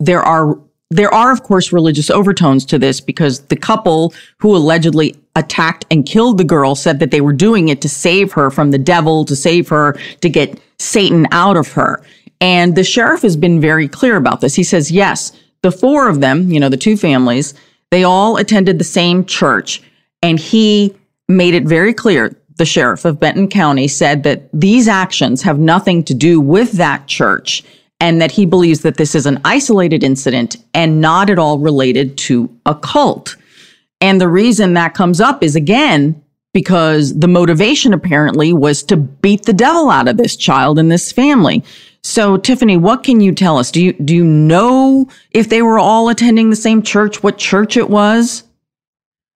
there 0.00 0.20
are 0.20 0.58
there 0.96 1.12
are 1.12 1.32
of 1.32 1.42
course 1.42 1.72
religious 1.72 2.10
overtones 2.10 2.64
to 2.66 2.78
this 2.78 3.00
because 3.00 3.40
the 3.46 3.56
couple 3.56 4.12
who 4.38 4.54
allegedly 4.54 5.16
attacked 5.36 5.86
and 5.90 6.04
killed 6.04 6.38
the 6.38 6.44
girl 6.44 6.74
said 6.74 7.00
that 7.00 7.10
they 7.10 7.20
were 7.20 7.32
doing 7.32 7.68
it 7.68 7.80
to 7.80 7.88
save 7.88 8.32
her 8.32 8.50
from 8.50 8.70
the 8.70 8.78
devil, 8.78 9.24
to 9.24 9.34
save 9.34 9.68
her, 9.68 9.92
to 10.20 10.28
get 10.28 10.60
Satan 10.78 11.26
out 11.32 11.56
of 11.56 11.72
her. 11.72 12.04
And 12.40 12.74
the 12.76 12.84
sheriff 12.84 13.22
has 13.22 13.36
been 13.36 13.60
very 13.60 13.88
clear 13.88 14.16
about 14.16 14.40
this. 14.40 14.54
He 14.54 14.64
says, 14.64 14.90
yes, 14.90 15.32
the 15.62 15.72
four 15.72 16.08
of 16.08 16.20
them, 16.20 16.50
you 16.50 16.60
know, 16.60 16.68
the 16.68 16.76
two 16.76 16.96
families, 16.96 17.54
they 17.90 18.04
all 18.04 18.36
attended 18.36 18.78
the 18.78 18.84
same 18.84 19.24
church. 19.24 19.82
And 20.22 20.38
he 20.38 20.94
made 21.28 21.54
it 21.54 21.64
very 21.64 21.94
clear. 21.94 22.36
The 22.56 22.66
sheriff 22.66 23.04
of 23.06 23.18
Benton 23.18 23.48
County 23.48 23.88
said 23.88 24.24
that 24.24 24.50
these 24.52 24.86
actions 24.86 25.42
have 25.42 25.58
nothing 25.58 26.04
to 26.04 26.14
do 26.14 26.40
with 26.40 26.72
that 26.72 27.06
church 27.06 27.64
and 28.02 28.20
that 28.20 28.32
he 28.32 28.44
believes 28.44 28.80
that 28.80 28.96
this 28.96 29.14
is 29.14 29.26
an 29.26 29.40
isolated 29.44 30.02
incident 30.02 30.56
and 30.74 31.00
not 31.00 31.30
at 31.30 31.38
all 31.38 31.60
related 31.60 32.18
to 32.18 32.50
a 32.66 32.74
cult. 32.74 33.36
And 34.00 34.20
the 34.20 34.28
reason 34.28 34.74
that 34.74 34.94
comes 34.94 35.20
up 35.20 35.40
is 35.40 35.54
again, 35.54 36.20
because 36.52 37.16
the 37.16 37.28
motivation 37.28 37.94
apparently 37.94 38.52
was 38.52 38.82
to 38.82 38.96
beat 38.96 39.44
the 39.44 39.52
devil 39.52 39.88
out 39.88 40.08
of 40.08 40.16
this 40.16 40.34
child 40.34 40.80
and 40.80 40.90
this 40.90 41.12
family. 41.12 41.62
So, 42.02 42.36
Tiffany, 42.36 42.76
what 42.76 43.04
can 43.04 43.20
you 43.20 43.32
tell 43.32 43.56
us? 43.56 43.70
Do 43.70 43.80
you 43.80 43.92
do 43.92 44.16
you 44.16 44.24
know 44.24 45.08
if 45.30 45.48
they 45.48 45.62
were 45.62 45.78
all 45.78 46.08
attending 46.08 46.50
the 46.50 46.56
same 46.56 46.82
church? 46.82 47.22
What 47.22 47.38
church 47.38 47.76
it 47.76 47.88
was? 47.88 48.42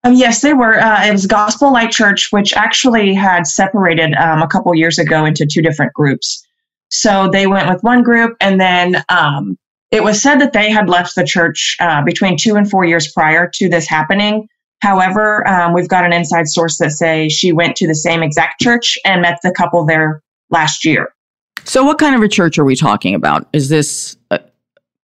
um, 0.03 0.13
yes, 0.13 0.41
they 0.41 0.53
were. 0.53 0.79
Uh, 0.79 1.05
it 1.05 1.11
was 1.11 1.25
Gospel 1.25 1.71
Light 1.71 1.91
Church, 1.91 2.31
which 2.31 2.53
actually 2.53 3.13
had 3.13 3.47
separated 3.47 4.13
um, 4.15 4.41
a 4.41 4.47
couple 4.47 4.75
years 4.75 4.99
ago 4.99 5.25
into 5.25 5.45
two 5.45 5.61
different 5.61 5.93
groups. 5.93 6.46
So 6.89 7.29
they 7.31 7.47
went 7.47 7.69
with 7.69 7.83
one 7.83 8.03
group, 8.03 8.37
and 8.39 8.59
then 8.59 9.03
um, 9.09 9.57
it 9.91 10.03
was 10.03 10.21
said 10.21 10.39
that 10.39 10.53
they 10.53 10.69
had 10.69 10.89
left 10.89 11.15
the 11.15 11.25
church 11.25 11.75
uh, 11.79 12.03
between 12.03 12.37
two 12.37 12.55
and 12.55 12.69
four 12.69 12.85
years 12.85 13.11
prior 13.11 13.49
to 13.55 13.69
this 13.69 13.87
happening. 13.87 14.47
However, 14.81 15.47
um, 15.47 15.73
we've 15.73 15.89
got 15.89 16.05
an 16.05 16.13
inside 16.13 16.47
source 16.47 16.77
that 16.77 16.91
say 16.91 17.29
she 17.29 17.51
went 17.51 17.75
to 17.77 17.87
the 17.87 17.95
same 17.95 18.21
exact 18.21 18.61
church 18.61 18.97
and 19.05 19.21
met 19.21 19.39
the 19.43 19.51
couple 19.51 19.85
there 19.85 20.21
last 20.49 20.85
year. 20.85 21.13
So, 21.63 21.83
what 21.83 21.97
kind 21.97 22.15
of 22.15 22.21
a 22.21 22.27
church 22.27 22.57
are 22.57 22.65
we 22.65 22.75
talking 22.75 23.15
about? 23.15 23.47
Is 23.53 23.69
this 23.69 24.15
uh, 24.31 24.37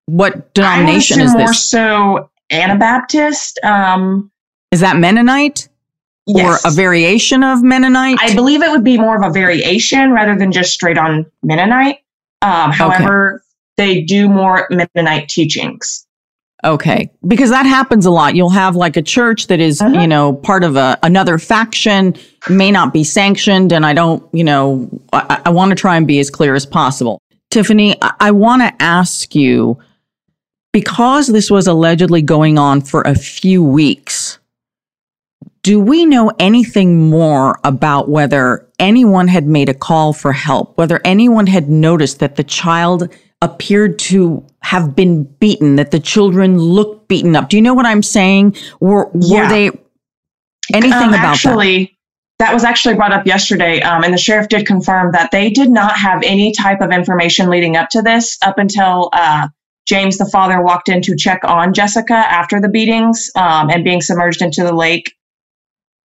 what 0.08 0.54
denomination 0.54 1.22
is 1.22 1.30
assume 1.30 1.40
more 1.40 1.48
this? 1.48 1.66
so 1.66 2.30
Anabaptist. 2.52 3.60
Um, 3.64 4.30
Is 4.72 4.82
that 4.82 4.98
Mennonite 4.98 5.70
yes. 6.28 6.64
or 6.64 6.70
a 6.70 6.72
variation 6.72 7.44
of 7.44 7.64
Mennonite? 7.64 8.18
I 8.20 8.34
believe 8.36 8.62
it 8.62 8.70
would 8.70 8.84
be 8.84 8.98
more 8.98 9.16
of 9.16 9.30
a 9.30 9.34
variation 9.34 10.12
rather 10.12 10.36
than 10.38 10.52
just 10.52 10.72
straight 10.74 10.98
on 10.98 11.26
Mennonite. 11.44 12.00
Um, 12.42 12.72
however, 12.72 13.44
they 13.78 14.02
do 14.02 14.28
more 14.28 14.68
Mennonite 14.70 15.30
teachings. 15.30 16.08
Okay, 16.64 17.10
because 17.28 17.50
that 17.50 17.66
happens 17.66 18.06
a 18.06 18.12
lot. 18.12 18.36
You'll 18.36 18.52
have 18.52 18.76
like 18.76 18.96
a 18.96 19.02
church 19.02 19.48
that 19.48 19.60
is, 19.60 19.82
Uh-huh. 19.82 20.00
you 20.00 20.08
know, 20.08 20.34
part 20.34 20.64
of 20.64 20.76
a 20.76 20.98
another 21.02 21.40
faction, 21.40 22.16
may 22.50 22.70
not 22.70 22.94
be 22.94 23.04
sanctioned, 23.04 23.72
and 23.72 23.84
I 23.84 23.94
don't, 23.94 24.24
you 24.32 24.44
know, 24.44 24.88
I, 25.12 25.42
I 25.46 25.50
want 25.50 25.70
to 25.70 25.76
try 25.76 25.98
and 25.98 26.06
be 26.06 26.20
as 26.20 26.30
clear 26.30 26.54
as 26.54 26.68
possible. 26.68 27.20
Tiffany, 27.50 27.96
I, 28.04 28.14
I 28.20 28.32
want 28.32 28.62
to 28.62 28.72
ask 28.80 29.34
you 29.34 29.80
because 30.72 31.28
this 31.28 31.50
was 31.50 31.66
allegedly 31.66 32.22
going 32.22 32.60
on 32.60 32.82
for 32.82 33.02
a 33.02 33.16
few 33.16 33.64
weeks. 33.64 34.31
Do 35.64 35.80
we 35.80 36.06
know 36.06 36.32
anything 36.40 37.10
more 37.10 37.60
about 37.64 38.10
whether 38.10 38.68
anyone 38.80 39.28
had 39.28 39.46
made 39.46 39.70
a 39.70 39.76
call 39.76 40.12
for 40.12 40.34
help, 40.34 40.76
whether 40.78 41.00
anyone 41.06 41.46
had 41.46 41.70
noticed 41.70 42.20
that 42.20 42.36
the 42.36 42.44
child 42.44 43.14
appeared 43.44 44.00
to 44.00 44.46
have 44.64 44.96
been 44.96 45.24
beaten, 45.40 45.76
that 45.76 45.92
the 45.92 46.00
children 46.00 46.58
looked 46.58 47.08
beaten 47.08 47.36
up. 47.36 47.50
Do 47.50 47.58
you 47.58 47.62
know 47.62 47.74
what 47.76 47.86
I'm 47.86 48.02
saying? 48.04 48.56
Were, 48.80 49.10
were 49.14 49.44
Yeah. 49.44 49.50
they 49.50 49.72
anything 50.74 50.94
Um, 50.94 51.10
about 51.14 51.38
that? 51.42 51.88
that? 52.40 52.54
was 52.54 52.64
actually 52.64 52.96
brought 52.96 53.12
up 53.12 53.28
yesterday, 53.28 53.82
um, 53.82 54.04
and 54.04 54.14
the 54.14 54.18
sheriff 54.18 54.48
did 54.48 54.66
confirm 54.66 55.12
that 55.12 55.30
they 55.32 55.50
did 55.52 55.70
not 55.70 55.96
have 55.96 56.24
any 56.24 56.54
type 56.54 56.82
of 56.82 56.92
information 56.92 57.50
leading 57.50 57.76
up 57.78 57.90
to 57.90 58.02
this 58.02 58.38
up 58.44 58.58
until 58.58 59.10
uh, 59.14 59.48
James, 59.88 60.18
the 60.18 60.26
father, 60.26 60.62
walked 60.64 60.90
in 60.90 61.02
to 61.04 61.16
check 61.16 61.42
on 61.44 61.74
Jessica 61.74 62.16
after 62.16 62.60
the 62.60 62.70
beatings 62.70 63.30
um, 63.36 63.70
and 63.70 63.84
being 63.84 64.02
submerged 64.02 64.42
into 64.42 64.64
the 64.64 64.74
lake. 64.74 65.14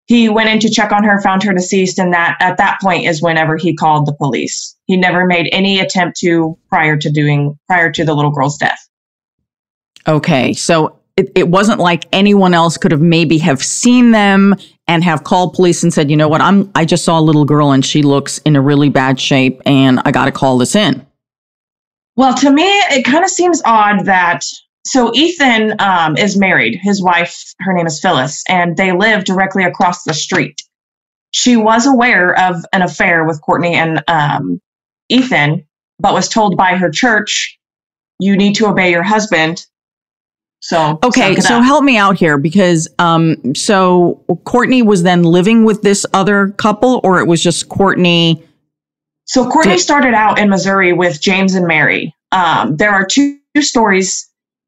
He 0.07 0.29
went 0.29 0.49
in 0.49 0.59
to 0.59 0.69
check 0.69 0.91
on 0.91 1.03
her, 1.03 1.19
found 1.21 1.41
her 1.43 1.53
deceased, 1.53 1.97
and 1.97 2.13
that 2.13 2.37
at 2.39 2.57
that 2.57 2.79
point 2.81 3.07
is 3.07 3.21
whenever 3.21 3.57
he 3.57 3.75
called 3.75 4.05
the 4.05 4.13
police. 4.13 4.75
He 4.85 4.97
never 4.97 5.25
made 5.25 5.49
any 5.51 5.79
attempt 5.79 6.19
to 6.19 6.57
prior 6.69 6.95
to 6.97 7.11
doing 7.11 7.57
prior 7.67 7.91
to 7.91 8.05
the 8.05 8.13
little 8.13 8.31
girl's 8.31 8.57
death. 8.57 8.79
Okay, 10.07 10.53
so 10.53 10.99
it, 11.17 11.31
it 11.33 11.47
wasn't 11.47 11.79
like 11.79 12.05
anyone 12.11 12.53
else 12.53 12.77
could 12.77 12.91
have 12.91 13.01
maybe 13.01 13.37
have 13.39 13.63
seen 13.63 14.11
them 14.11 14.55
and 14.87 15.03
have 15.03 15.23
called 15.23 15.53
police 15.53 15.81
and 15.81 15.93
said, 15.93 16.11
you 16.11 16.17
know 16.17 16.27
what, 16.27 16.41
I'm 16.41 16.69
I 16.75 16.85
just 16.85 17.03
saw 17.03 17.19
a 17.19 17.21
little 17.21 17.45
girl 17.45 17.71
and 17.71 17.83
she 17.83 18.03
looks 18.03 18.37
in 18.39 18.55
a 18.55 18.61
really 18.61 18.89
bad 18.89 19.19
shape 19.19 19.61
and 19.65 19.99
I 20.05 20.11
got 20.11 20.25
to 20.25 20.31
call 20.31 20.57
this 20.57 20.75
in. 20.75 21.05
Well, 22.15 22.33
to 22.35 22.51
me, 22.51 22.63
it 22.63 23.03
kind 23.03 23.23
of 23.23 23.29
seems 23.29 23.61
odd 23.65 24.05
that 24.05 24.41
so 24.85 25.11
Ethan 25.13 25.75
um, 25.79 26.15
is 26.17 26.37
married. 26.37 26.79
His 26.81 27.01
wife, 27.01 27.53
her 27.59 27.73
name 27.73 27.87
is 27.87 27.99
Phyllis, 27.99 28.43
and 28.47 28.77
they 28.77 28.91
live 28.91 29.23
directly 29.25 29.63
across 29.63 30.03
the 30.03 30.13
street. 30.13 30.61
She 31.31 31.57
was 31.57 31.85
aware 31.85 32.37
of 32.39 32.63
an 32.71 32.81
affair 32.81 33.25
with 33.25 33.41
Courtney 33.41 33.73
and 33.73 34.03
um, 34.07 34.61
Ethan, 35.09 35.65
but 35.99 36.13
was 36.13 36.29
told 36.29 36.55
by 36.55 36.75
her 36.75 36.89
church, 36.89 37.57
"You 38.19 38.37
need 38.37 38.55
to 38.55 38.67
obey 38.67 38.91
your 38.91 39.03
husband." 39.03 39.65
So 40.61 40.97
Okay, 41.03 41.35
so 41.35 41.57
up. 41.57 41.63
help 41.63 41.83
me 41.83 41.95
out 41.97 42.17
here 42.17 42.37
because 42.39 42.87
um 42.97 43.53
so 43.55 44.23
Courtney 44.45 44.81
was 44.81 45.03
then 45.03 45.21
living 45.23 45.63
with 45.63 45.83
this 45.83 46.05
other 46.13 46.49
couple 46.57 47.01
or 47.03 47.19
it 47.19 47.27
was 47.27 47.43
just 47.43 47.69
Courtney 47.69 48.43
So 49.25 49.47
Courtney 49.47 49.73
Did- 49.73 49.81
started 49.81 50.13
out 50.15 50.39
in 50.39 50.49
Missouri 50.49 50.91
with 50.93 51.21
James 51.21 51.53
and 51.53 51.67
Mary. 51.67 52.15
Um, 52.31 52.77
there 52.77 52.91
are 52.91 53.05
two 53.05 53.37
stories 53.59 54.27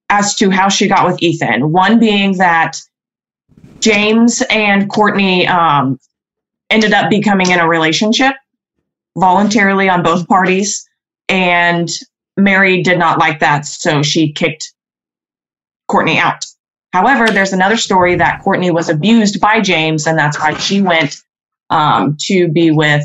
as 0.10 0.36
to 0.36 0.50
how 0.50 0.70
she 0.70 0.88
got 0.88 1.06
with 1.06 1.22
Ethan. 1.22 1.72
One 1.72 2.00
being 2.00 2.38
that 2.38 2.78
James 3.80 4.42
and 4.50 4.90
Courtney 4.90 5.48
um, 5.48 6.00
ended 6.70 6.94
up 6.94 7.10
becoming 7.10 7.52
in 7.52 7.60
a 7.60 7.68
relationship 7.68 8.34
voluntarily 9.18 9.90
on 9.90 10.04
both 10.04 10.28
parties, 10.28 10.88
and 11.28 11.90
Mary 12.38 12.84
did 12.84 13.00
not 13.00 13.20
like 13.20 13.40
that, 13.40 13.66
so 13.66 14.04
she 14.04 14.32
kicked 14.32 14.74
Courtney 15.88 16.18
out. 16.18 16.46
However, 16.94 17.28
there's 17.28 17.54
another 17.54 17.78
story 17.78 18.16
that 18.16 18.42
Courtney 18.44 18.72
was 18.72 18.90
abused 18.90 19.40
by 19.42 19.60
James, 19.60 20.08
and 20.08 20.18
that's 20.18 20.40
why 20.40 20.54
she 20.56 20.82
went 20.82 21.18
um, 21.70 22.16
to 22.22 22.48
be 22.48 22.72
with 22.72 23.04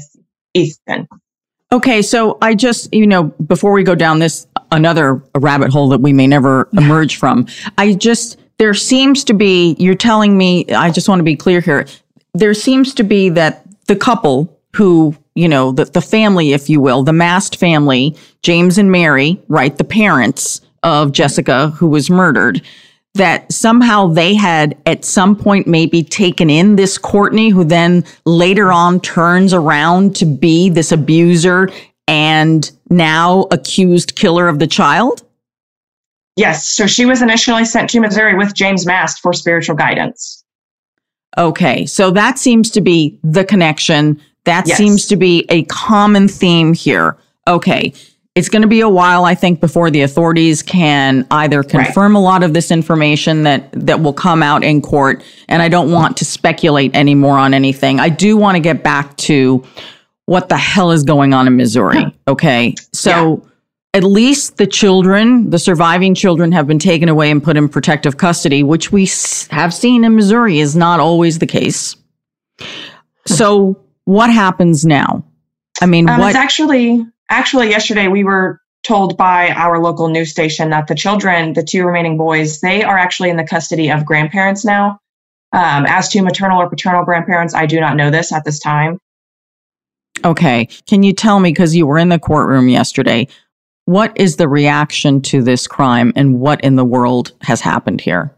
Ethan. 0.55 1.09
Okay, 1.73 2.03
so 2.03 2.39
I 2.43 2.55
just, 2.55 2.93
you 2.93 3.07
know, 3.07 3.25
before 3.25 3.73
we 3.73 3.83
go 3.83 3.95
down 3.95 4.19
this 4.19 4.47
another 4.73 5.23
rabbit 5.37 5.71
hole 5.71 5.89
that 5.91 6.01
we 6.01 6.13
may 6.13 6.27
never 6.27 6.69
emerge 6.73 7.17
from, 7.17 7.47
I 7.79 7.95
just, 7.95 8.41
there 8.59 8.75
seems 8.75 9.23
to 9.25 9.35
be, 9.35 9.77
you're 9.79 9.95
telling 9.95 10.37
me, 10.37 10.67
I 10.71 10.91
just 10.91 11.09
want 11.09 11.21
to 11.21 11.25
be 11.25 11.37
clear 11.37 11.61
here. 11.61 11.87
There 12.35 12.55
seems 12.55 12.95
to 12.95 13.05
be 13.05 13.29
that 13.29 13.65
the 13.87 13.97
couple 13.97 14.59
who, 14.75 15.15
you 15.35 15.49
know, 15.49 15.73
the, 15.73 15.85
the 15.85 16.01
family, 16.01 16.53
if 16.53 16.69
you 16.69 16.81
will, 16.81 17.05
the 17.05 17.13
Mast 17.13 17.57
family, 17.57 18.17
James 18.43 18.79
and 18.79 18.91
Mary, 18.91 19.41
right, 19.49 19.77
the 19.77 19.85
parents 19.85 20.61
of 20.83 21.13
Jessica 21.13 21.69
who 21.71 21.87
was 21.87 22.11
murdered, 22.11 22.63
that 23.15 23.53
somehow 23.53 24.07
they 24.07 24.35
had 24.35 24.77
at 24.87 25.05
some 25.05 25.37
point 25.37 25.67
maybe 25.67 26.03
taken 26.03 26.49
in 26.49 26.77
this 26.77 26.97
Courtney, 26.97 27.51
who 27.51 27.63
then 27.63 28.05
later 28.25 28.73
on 28.73 29.01
turns 29.01 29.53
around 29.53 30.17
to 30.17 30.25
be 30.25 30.71
this 30.71 30.93
abuser 30.93 31.69
and 32.09 32.71
now 32.93 33.47
accused 33.51 34.15
killer 34.15 34.49
of 34.49 34.59
the 34.59 34.67
child? 34.67 35.23
Yes. 36.37 36.69
So 36.69 36.87
she 36.87 37.05
was 37.05 37.21
initially 37.23 37.65
sent 37.65 37.91
to 37.91 38.01
Missouri 38.01 38.37
with 38.37 38.55
James 38.55 38.87
Mast 38.87 39.21
for 39.21 39.33
spiritual 39.33 39.77
guidance. 39.77 40.45
Okay, 41.39 41.87
so 41.87 42.11
that 42.11 42.39
seems 42.39 42.71
to 42.71 42.81
be 42.81 43.19
the 43.23 43.45
connection. 43.45 44.21
That 44.45 44.67
Yes. 44.67 44.77
seems 44.77 45.07
to 45.07 45.17
be 45.17 45.47
a 45.49 45.63
common 45.65 46.29
theme 46.29 46.75
here. 46.75 47.17
Okay. 47.49 47.93
It's 48.35 48.49
going 48.49 48.63
to 48.63 48.69
be 48.69 48.81
a 48.81 48.89
while, 48.89 49.27
I 49.27 49.35
think, 49.35 49.61
before 49.61 49.91
the 49.91 50.01
authorities 50.01 50.63
can 50.63 51.27
either 51.31 51.63
confirm 51.63 52.17
a 52.17 52.21
lot 52.21 52.43
of 52.43 52.55
this 52.55 52.71
information 52.71 53.43
that, 53.43 53.69
that 53.73 54.01
will 54.01 54.15
come 54.15 54.43
out 54.43 54.65
in 54.65 54.81
court. 54.81 55.23
And 55.49 55.61
I 55.61 55.69
don't 55.69 55.93
want 55.93 56.17
to 56.17 56.25
speculate 56.25 56.97
anymore 56.97 57.37
on 57.37 57.53
anything. 57.53 58.01
I 58.01 58.09
do 58.09 58.39
want 58.39 58.57
to 58.57 58.61
get 58.61 58.83
back 58.83 59.15
to 59.19 59.63
what 60.33 60.49
the 60.49 60.57
hell 60.57 60.91
is 60.93 61.03
going 61.03 61.35
on 61.35 61.47
in 61.47 61.59
Missouri. 61.59 62.07
Okay. 62.27 62.75
So 62.95 63.47
at 63.93 64.03
least 64.03 64.57
the 64.57 64.67
children, 64.67 65.51
the 65.51 65.59
surviving 65.59 66.15
children, 66.15 66.53
have 66.53 66.67
been 66.67 66.79
taken 66.79 67.11
away 67.11 67.31
and 67.31 67.45
put 67.45 67.59
in 67.59 67.69
protective 67.69 68.17
custody, 68.17 68.63
which 68.63 68.91
we 68.91 69.07
have 69.51 69.75
seen 69.75 70.05
in 70.05 70.17
Missouri 70.17 70.59
is 70.59 70.75
not 70.75 71.01
always 71.01 71.39
the 71.39 71.47
case. 71.47 71.97
So 73.27 73.79
what 74.05 74.31
happens 74.31 74.87
now? 74.87 75.23
I 75.83 75.87
mean, 75.87 76.09
Um, 76.09 76.19
what? 76.19 76.29
It's 76.29 76.39
actually 76.39 77.05
actually 77.29 77.69
yesterday 77.69 78.09
we 78.09 78.25
were 78.25 78.59
told 78.85 79.19
by 79.19 79.51
our 79.51 79.81
local 79.81 80.09
news 80.09 80.31
station 80.31 80.71
that 80.71 80.87
the 80.87 80.95
children, 80.95 81.53
the 81.53 81.63
two 81.63 81.85
remaining 81.85 82.17
boys, 82.17 82.63
they 82.63 82.83
are 82.83 82.97
actually 82.97 83.29
in 83.29 83.37
the 83.37 83.45
custody 83.45 83.91
of 83.91 84.07
grandparents 84.07 84.65
now. 84.65 84.99
Um, 85.53 85.85
as 85.87 86.09
to 86.09 86.23
maternal 86.23 86.59
or 86.59 86.71
paternal 86.71 87.05
grandparents, 87.05 87.55
I 87.55 87.67
do 87.67 87.79
not 87.81 87.97
know 87.97 88.11
this 88.11 88.33
at 88.33 88.47
this 88.47 88.59
time. 88.59 88.99
Okay. 90.25 90.69
Can 90.87 91.03
you 91.03 91.13
tell 91.13 91.41
me, 91.41 91.51
because 91.51 91.75
you 91.75 91.87
were 91.87 91.99
in 91.99 92.09
the 92.09 92.19
courtroom 92.19 92.69
yesterday, 92.69 93.29
what 93.87 94.13
is 94.17 94.37
the 94.37 94.49
reaction 94.49 95.21
to 95.23 95.43
this 95.43 95.67
crime 95.67 96.13
and 96.15 96.39
what 96.41 96.63
in 96.63 96.77
the 96.77 96.85
world 96.85 97.33
has 97.43 97.61
happened 97.61 98.01
here? 98.01 98.35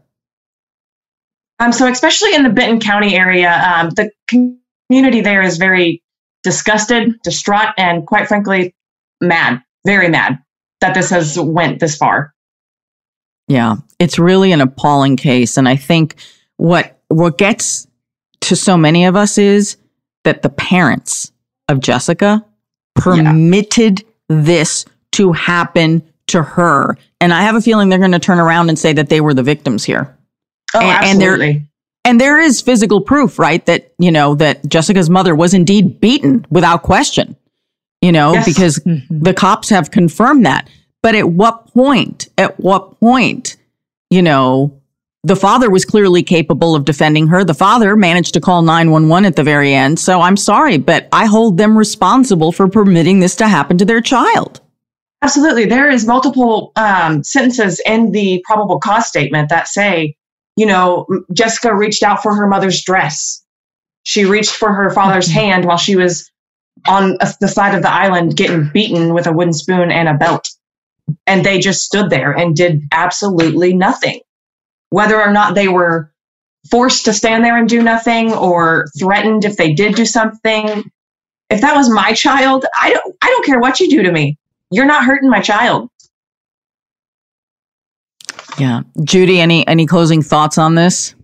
Um, 1.59 1.71
so 1.71 1.87
especially 1.87 2.33
in 2.33 2.43
the 2.43 2.49
Benton 2.49 2.79
County 2.79 3.15
area, 3.15 3.51
um, 3.51 3.91
the 3.91 4.11
community 4.27 5.21
there 5.21 5.41
is 5.41 5.57
very 5.57 6.01
disgusted, 6.43 7.21
distraught, 7.23 7.69
and 7.77 8.05
quite 8.05 8.27
frankly, 8.27 8.75
mad, 9.21 9.61
very 9.85 10.09
mad 10.09 10.39
that 10.81 10.93
this 10.93 11.09
has 11.09 11.39
went 11.39 11.79
this 11.79 11.95
far. 11.95 12.33
Yeah, 13.47 13.75
it's 13.99 14.19
really 14.19 14.51
an 14.51 14.61
appalling 14.61 15.15
case. 15.17 15.55
And 15.57 15.69
I 15.69 15.75
think 15.75 16.15
what, 16.57 16.99
what 17.07 17.37
gets 17.37 17.87
to 18.41 18.55
so 18.55 18.75
many 18.75 19.05
of 19.05 19.15
us 19.15 19.37
is 19.37 19.77
that 20.23 20.41
the 20.41 20.49
parents 20.49 21.31
of 21.69 21.79
Jessica 21.79 22.45
permitted 22.95 24.03
this 24.29 24.85
to 25.13 25.31
happen 25.31 26.03
to 26.27 26.41
her. 26.41 26.97
And 27.21 27.33
I 27.33 27.41
have 27.43 27.55
a 27.55 27.61
feeling 27.61 27.89
they're 27.89 27.99
going 27.99 28.11
to 28.11 28.19
turn 28.19 28.39
around 28.39 28.69
and 28.69 28.77
say 28.77 28.93
that 28.93 29.09
they 29.09 29.21
were 29.21 29.33
the 29.33 29.43
victims 29.43 29.83
here. 29.83 30.15
Oh, 30.73 30.79
And- 30.79 30.89
and 30.89 31.23
absolutely. 31.23 31.63
And 32.03 32.21
there 32.21 32.39
is 32.39 32.61
physical 32.61 33.01
proof, 33.01 33.39
right? 33.39 33.65
That, 33.65 33.91
you 33.97 34.11
know, 34.11 34.35
that 34.35 34.67
Jessica's 34.67 35.09
mother 35.09 35.33
was 35.33 35.55
indeed 35.55 35.99
beaten 35.99 36.45
without 36.51 36.83
question, 36.83 37.35
you 37.99 38.11
know, 38.11 38.33
Yes. 38.33 38.45
because 38.45 38.79
mm-hmm. 38.79 39.23
the 39.23 39.33
cops 39.33 39.69
have 39.69 39.89
confirmed 39.89 40.45
that. 40.45 40.69
But 41.01 41.15
at 41.15 41.27
what 41.29 41.73
point, 41.73 42.27
at 42.37 42.59
what 42.59 42.99
point, 42.99 43.57
you 44.11 44.21
know, 44.21 44.79
the 45.25 45.35
father 45.35 45.71
was 45.71 45.85
clearly 45.85 46.21
capable 46.21 46.75
of 46.75 46.85
defending 46.85 47.25
her. 47.27 47.43
The 47.43 47.55
father 47.55 47.95
managed 47.95 48.35
to 48.35 48.41
call 48.41 48.61
911 48.61 49.25
at 49.25 49.35
the 49.35 49.43
very 49.43 49.73
end. 49.73 49.99
So 49.99 50.21
I'm 50.21 50.37
sorry, 50.37 50.77
but 50.77 51.07
I 51.11 51.25
hold 51.25 51.57
them 51.57 51.75
responsible 51.75 52.51
for 52.51 52.67
permitting 52.67 53.21
this 53.21 53.35
to 53.37 53.47
happen 53.47 53.79
to 53.79 53.85
their 53.85 54.01
child. 54.01 54.61
Absolutely. 55.23 55.65
There 55.65 55.89
is 55.89 56.05
multiple 56.05 56.71
um, 56.75 57.23
sentences 57.23 57.81
in 57.87 58.11
the 58.11 58.43
probable 58.45 58.79
cause 58.79 59.07
statement 59.07 59.49
that 59.49 59.67
say, 59.67 60.15
you 60.57 60.67
know, 60.67 61.07
Jessica 61.33 61.75
reached 61.75 62.03
out 62.03 62.21
for 62.21 62.35
her 62.35 62.45
mother's 62.45 62.83
dress. 62.83 63.43
She 64.03 64.25
reached 64.25 64.51
for 64.51 64.71
her 64.71 64.91
father's 64.91 65.27
hand 65.27 65.65
while 65.65 65.77
she 65.77 65.95
was 65.95 66.29
on 66.87 67.17
a- 67.19 67.33
the 67.41 67.47
side 67.47 67.73
of 67.73 67.81
the 67.81 67.91
island 67.91 68.37
getting 68.37 68.69
beaten 68.71 69.15
with 69.15 69.25
a 69.25 69.33
wooden 69.33 69.53
spoon 69.53 69.89
and 69.89 70.07
a 70.07 70.13
belt. 70.13 70.47
And 71.25 71.43
they 71.43 71.57
just 71.57 71.81
stood 71.81 72.11
there 72.11 72.31
and 72.31 72.55
did 72.55 72.83
absolutely 72.91 73.73
nothing. 73.73 74.19
Whether 74.89 75.21
or 75.21 75.31
not 75.31 75.55
they 75.55 75.67
were 75.67 76.11
forced 76.69 77.05
to 77.05 77.13
stand 77.13 77.43
there 77.43 77.57
and 77.57 77.69
do 77.69 77.83
nothing 77.83 78.33
or 78.33 78.87
threatened 78.97 79.45
if 79.45 79.57
they 79.57 79.73
did 79.73 79.95
do 79.95 80.05
something. 80.05 80.83
If 81.49 81.61
that 81.61 81.75
was 81.75 81.89
my 81.89 82.13
child, 82.13 82.65
I 82.79 82.91
don't 82.91 83.15
I 83.21 83.27
don't 83.27 83.45
care 83.45 83.59
what 83.59 83.79
you 83.79 83.89
do 83.89 84.03
to 84.03 84.11
me 84.11 84.37
you're 84.71 84.85
not 84.85 85.05
hurting 85.05 85.29
my 85.29 85.39
child. 85.39 85.89
Yeah. 88.57 88.81
Judy, 89.03 89.39
any 89.39 89.67
any 89.67 89.85
closing 89.85 90.21
thoughts 90.21 90.57
on 90.57 90.75
this? 90.75 91.15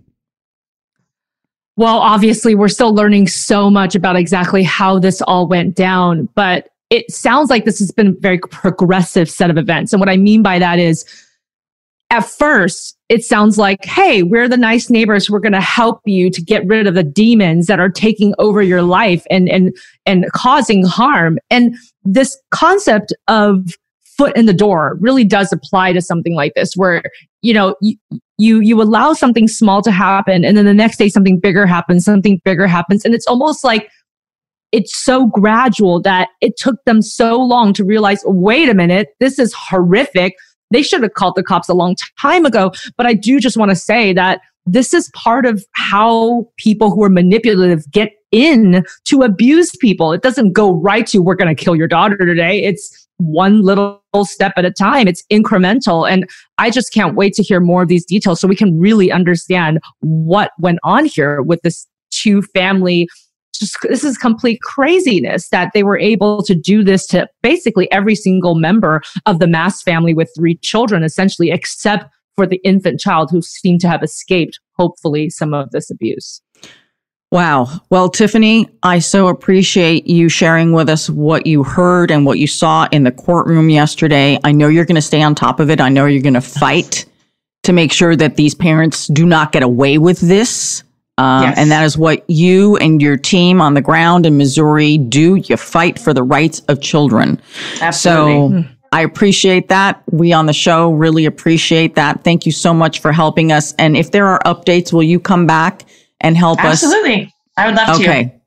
Well, 1.78 2.00
obviously, 2.00 2.56
we're 2.56 2.67
still 2.67 2.93
learning 2.93 3.28
so 3.28 3.69
much 3.69 3.95
about 3.95 4.15
exactly 4.15 4.63
how 4.63 5.00
this 5.00 5.21
all 5.21 5.47
went 5.47 5.76
down. 5.76 6.28
But 6.36 6.69
it 6.89 7.10
sounds 7.10 7.50
like 7.50 7.65
this 7.65 7.80
has 7.80 7.91
been 7.91 8.08
a 8.08 8.12
very 8.12 8.38
progressive 8.39 9.30
set 9.30 9.50
of 9.50 9.58
events. 9.58 9.93
And 9.93 10.00
what 10.00 10.10
I 10.10 10.17
mean 10.17 10.43
by 10.43 10.60
that 10.60 10.78
is 10.78 11.06
at 12.12 12.26
first, 12.26 12.97
it 13.08 13.24
sounds 13.24 13.58
like, 13.58 13.86
hey, 13.86 14.21
we're 14.21 14.50
the 14.50 14.58
nice 14.58 14.89
neighbors. 14.89 15.30
We're 15.30 15.39
going 15.39 15.54
to 15.54 15.62
help 15.62 16.02
you 16.06 16.30
to 16.30 16.41
get 16.41 16.67
rid 16.67 16.86
of 16.86 16.93
the 16.93 17.04
demons 17.04 17.67
that 17.67 17.80
are 17.80 17.89
taking 17.89 18.36
over 18.38 18.62
your 18.62 18.82
life 18.82 19.26
and, 19.32 19.47
and, 19.47 19.74
and 20.06 20.26
causing 20.34 20.86
harm. 20.86 21.39
And 21.50 21.74
this 22.04 22.38
concept 22.52 23.13
of 23.30 23.76
foot 24.04 24.36
in 24.36 24.45
the 24.45 24.54
door 24.54 24.97
really 25.00 25.24
does 25.24 25.54
apply 25.54 25.93
to 25.93 26.02
something 26.02 26.36
like 26.36 26.54
this, 26.54 26.74
where, 26.76 27.02
you 27.41 27.54
know, 27.54 27.76
you, 27.82 27.95
you, 28.38 28.60
you 28.60 28.82
allow 28.82 29.13
something 29.13 29.47
small 29.47 29.82
to 29.82 29.91
happen. 29.91 30.43
And 30.43 30.58
then 30.58 30.65
the 30.65 30.74
next 30.74 30.97
day, 30.97 31.08
something 31.08 31.39
bigger 31.39 31.65
happens, 31.65 32.04
something 32.04 32.41
bigger 32.43 32.67
happens. 32.67 33.06
And 33.06 33.15
it's 33.15 33.26
almost 33.26 33.63
like, 33.63 33.89
it's 34.74 34.97
so 34.97 35.28
gradual 35.28 36.02
that 36.02 36.28
it 36.41 36.58
took 36.58 36.84
them 36.86 37.02
so 37.02 37.38
long 37.39 37.71
to 37.74 37.86
realize, 37.86 38.21
wait 38.26 38.67
a 38.67 38.74
minute, 38.74 39.10
this 39.21 39.39
is 39.39 39.54
horrific 39.54 40.36
they 40.71 40.81
should 40.81 41.03
have 41.03 41.13
called 41.13 41.36
the 41.36 41.43
cops 41.43 41.69
a 41.69 41.73
long 41.73 41.95
time 42.19 42.45
ago. 42.45 42.71
But 42.97 43.05
I 43.05 43.13
do 43.13 43.39
just 43.39 43.57
want 43.57 43.69
to 43.69 43.75
say 43.75 44.13
that 44.13 44.41
this 44.65 44.93
is 44.93 45.10
part 45.13 45.45
of 45.45 45.65
how 45.73 46.47
people 46.57 46.91
who 46.91 47.03
are 47.03 47.10
manipulative 47.10 47.89
get 47.91 48.12
in 48.31 48.84
to 49.05 49.21
abuse 49.23 49.71
people. 49.81 50.13
It 50.13 50.21
doesn't 50.21 50.53
go 50.53 50.71
right 50.71 51.05
to, 51.07 51.19
we're 51.19 51.36
going 51.36 51.53
to 51.53 51.63
kill 51.63 51.75
your 51.75 51.88
daughter 51.88 52.17
today. 52.17 52.63
It's 52.63 53.07
one 53.17 53.62
little 53.62 54.01
step 54.23 54.53
at 54.57 54.65
a 54.65 54.71
time. 54.71 55.07
It's 55.07 55.23
incremental. 55.31 56.10
And 56.10 56.29
I 56.57 56.69
just 56.69 56.93
can't 56.93 57.15
wait 57.15 57.34
to 57.34 57.43
hear 57.43 57.60
more 57.60 57.84
of 57.84 57.88
these 57.88 58.05
details 58.05 58.39
so 58.39 58.47
we 58.47 58.55
can 58.55 58.79
really 58.79 59.12
understand 59.12 59.79
what 59.99 60.51
went 60.60 60.79
on 60.84 61.05
here 61.05 61.41
with 61.41 61.62
this 61.62 61.88
two 62.10 62.41
family 62.41 63.07
just 63.62 63.78
this 63.84 64.04
is 64.04 64.17
complete 64.17 64.60
craziness 64.62 65.50
that 65.50 65.71
they 65.74 65.84
were 65.84 65.97
able 65.97 66.43
to 66.43 66.54
do 66.54 66.84
this 66.84 67.08
to 67.08 67.30
basically 67.41 67.89
every 67.91 68.15
single 68.15 68.56
member 68.56 69.02
of 69.26 69.39
the 69.39 69.47
Mast 69.47 69.86
family 69.86 70.13
with 70.13 70.30
three 70.36 70.56
children, 70.58 71.04
essentially, 71.04 71.52
except 71.52 72.06
for 72.36 72.45
the 72.45 72.60
infant 72.63 73.00
child 73.00 73.30
who 73.32 73.41
seemed 73.41 73.80
to 73.82 73.88
have 73.88 74.04
escaped, 74.04 74.60
hopefully, 74.78 75.30
some 75.30 75.54
of 75.54 75.71
this 75.71 75.89
abuse. 75.89 76.41
Wow. 77.32 77.67
Well, 77.89 78.10
Tiffany, 78.10 78.67
I 78.84 79.00
so 79.00 79.30
appreciate 79.30 80.06
you 80.06 80.28
sharing 80.28 80.74
with 80.74 80.89
us 80.89 81.10
what 81.10 81.47
you 81.47 81.63
heard 81.63 82.12
and 82.12 82.26
what 82.26 82.39
you 82.39 82.47
saw 82.47 82.89
in 82.91 83.04
the 83.04 83.12
courtroom 83.12 83.69
yesterday. 83.69 84.38
I 84.43 84.52
know 84.52 84.67
you're 84.67 84.86
going 84.86 84.95
to 84.95 85.02
stay 85.02 85.21
on 85.21 85.34
top 85.34 85.62
of 85.62 85.69
it. 85.69 85.80
I 85.80 85.88
know 85.88 86.08
you're 86.08 86.21
going 86.21 86.34
to 86.34 86.41
fight 86.41 87.06
to 87.63 87.71
make 87.71 87.93
sure 87.93 88.17
that 88.17 88.36
these 88.36 88.54
parents 88.54 89.08
do 89.08 89.26
not 89.26 89.54
get 89.54 89.63
away 89.63 89.97
with 89.97 90.19
this. 90.19 90.84
Um, 91.21 91.43
yes. 91.43 91.57
And 91.60 91.69
that 91.69 91.84
is 91.84 91.99
what 91.99 92.27
you 92.27 92.77
and 92.77 92.99
your 92.99 93.15
team 93.15 93.62
on 93.62 93.75
the 93.75 93.81
ground 93.81 94.25
in 94.25 94.38
Missouri 94.38 94.97
do. 94.97 95.36
You 95.36 95.55
fight 95.55 95.99
for 95.99 96.15
the 96.15 96.23
rights 96.23 96.62
of 96.62 96.81
children. 96.81 97.39
Absolutely. 97.79 98.63
So 98.63 98.69
I 98.91 99.03
appreciate 99.03 99.69
that. 99.69 100.01
We 100.12 100.34
on 100.34 100.47
the 100.47 100.53
show 100.53 100.91
really 100.91 101.25
appreciate 101.25 101.93
that. 101.93 102.23
Thank 102.23 102.47
you 102.47 102.51
so 102.51 102.73
much 102.73 103.01
for 103.01 103.12
helping 103.12 103.51
us. 103.51 103.71
And 103.77 103.95
if 103.95 104.10
there 104.10 104.25
are 104.25 104.39
updates, 104.47 104.91
will 104.91 105.03
you 105.03 105.19
come 105.19 105.45
back 105.45 105.86
and 106.21 106.36
help 106.36 106.57
Absolutely. 106.63 107.13
us? 107.13 107.17
Absolutely. 107.19 107.34
I 107.57 107.65
would 107.67 107.75
love 107.75 107.95
okay. 107.97 108.03
to. 108.03 108.10
Okay. 108.10 108.41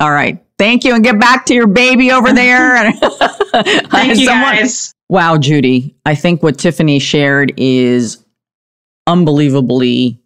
All 0.00 0.12
right. 0.12 0.38
Thank 0.56 0.84
you. 0.84 0.94
And 0.94 1.02
get 1.02 1.18
back 1.18 1.46
to 1.46 1.54
your 1.54 1.66
baby 1.66 2.12
over 2.12 2.32
there. 2.32 2.92
Thank 2.92 4.18
you 4.20 4.26
Someone, 4.26 4.54
guys. 4.54 4.94
Wow, 5.08 5.36
Judy. 5.36 5.96
I 6.06 6.14
think 6.14 6.44
what 6.44 6.58
Tiffany 6.58 7.00
shared 7.00 7.52
is 7.56 8.24
unbelievably 9.08 10.20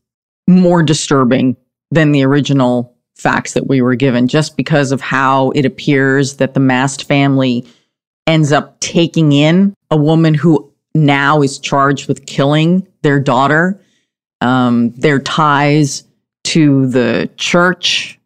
more 0.46 0.82
disturbing 0.82 1.56
than 1.94 2.12
the 2.12 2.24
original 2.24 2.94
facts 3.14 3.54
that 3.54 3.68
we 3.68 3.80
were 3.80 3.94
given, 3.94 4.26
just 4.28 4.56
because 4.56 4.92
of 4.92 5.00
how 5.00 5.50
it 5.50 5.64
appears 5.64 6.36
that 6.36 6.54
the 6.54 6.60
Mast 6.60 7.04
family 7.04 7.64
ends 8.26 8.52
up 8.52 8.78
taking 8.80 9.32
in 9.32 9.74
a 9.90 9.96
woman 9.96 10.34
who 10.34 10.70
now 10.94 11.42
is 11.42 11.58
charged 11.58 12.08
with 12.08 12.26
killing 12.26 12.86
their 13.02 13.20
daughter, 13.20 13.80
um, 14.40 14.90
their 14.90 15.18
ties 15.18 16.04
to 16.44 16.86
the 16.88 17.30
church. 17.36 18.18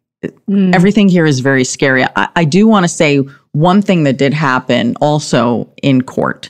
Mm. 0.49 0.73
Everything 0.73 1.07
here 1.07 1.25
is 1.25 1.39
very 1.39 1.63
scary. 1.63 2.03
I, 2.03 2.27
I 2.35 2.43
do 2.45 2.67
want 2.67 2.83
to 2.83 2.89
say 2.89 3.19
one 3.51 3.81
thing 3.81 4.03
that 4.03 4.17
did 4.17 4.33
happen 4.33 4.95
also 4.97 5.71
in 5.81 6.01
court 6.01 6.49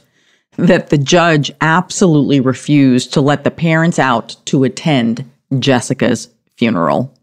that 0.58 0.90
the 0.90 0.98
judge 0.98 1.52
absolutely 1.62 2.40
refused 2.40 3.14
to 3.14 3.22
let 3.22 3.44
the 3.44 3.52
parents 3.52 3.98
out 3.98 4.36
to 4.46 4.64
attend 4.64 5.30
Jessica's 5.58 6.30
funeral. 6.60 7.18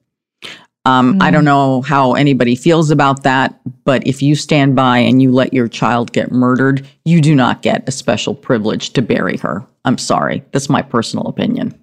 Um, 0.86 1.18
mm. 1.18 1.22
I 1.22 1.30
don't 1.30 1.44
know 1.44 1.82
how 1.82 2.14
anybody 2.14 2.56
feels 2.56 2.90
about 2.90 3.22
that, 3.24 3.60
but 3.84 4.06
if 4.06 4.22
you 4.22 4.34
stand 4.34 4.74
by 4.74 4.98
and 4.98 5.20
you 5.20 5.30
let 5.30 5.52
your 5.52 5.68
child 5.68 6.12
get 6.12 6.32
murdered, 6.32 6.86
you 7.04 7.20
do 7.20 7.34
not 7.34 7.62
get 7.62 7.88
a 7.88 7.92
special 7.92 8.34
privilege 8.34 8.90
to 8.94 9.02
bury 9.02 9.36
her. 9.38 9.64
I'm 9.84 9.98
sorry. 9.98 10.42
That's 10.52 10.68
my 10.68 10.82
personal 10.82 11.26
opinion. 11.26 11.78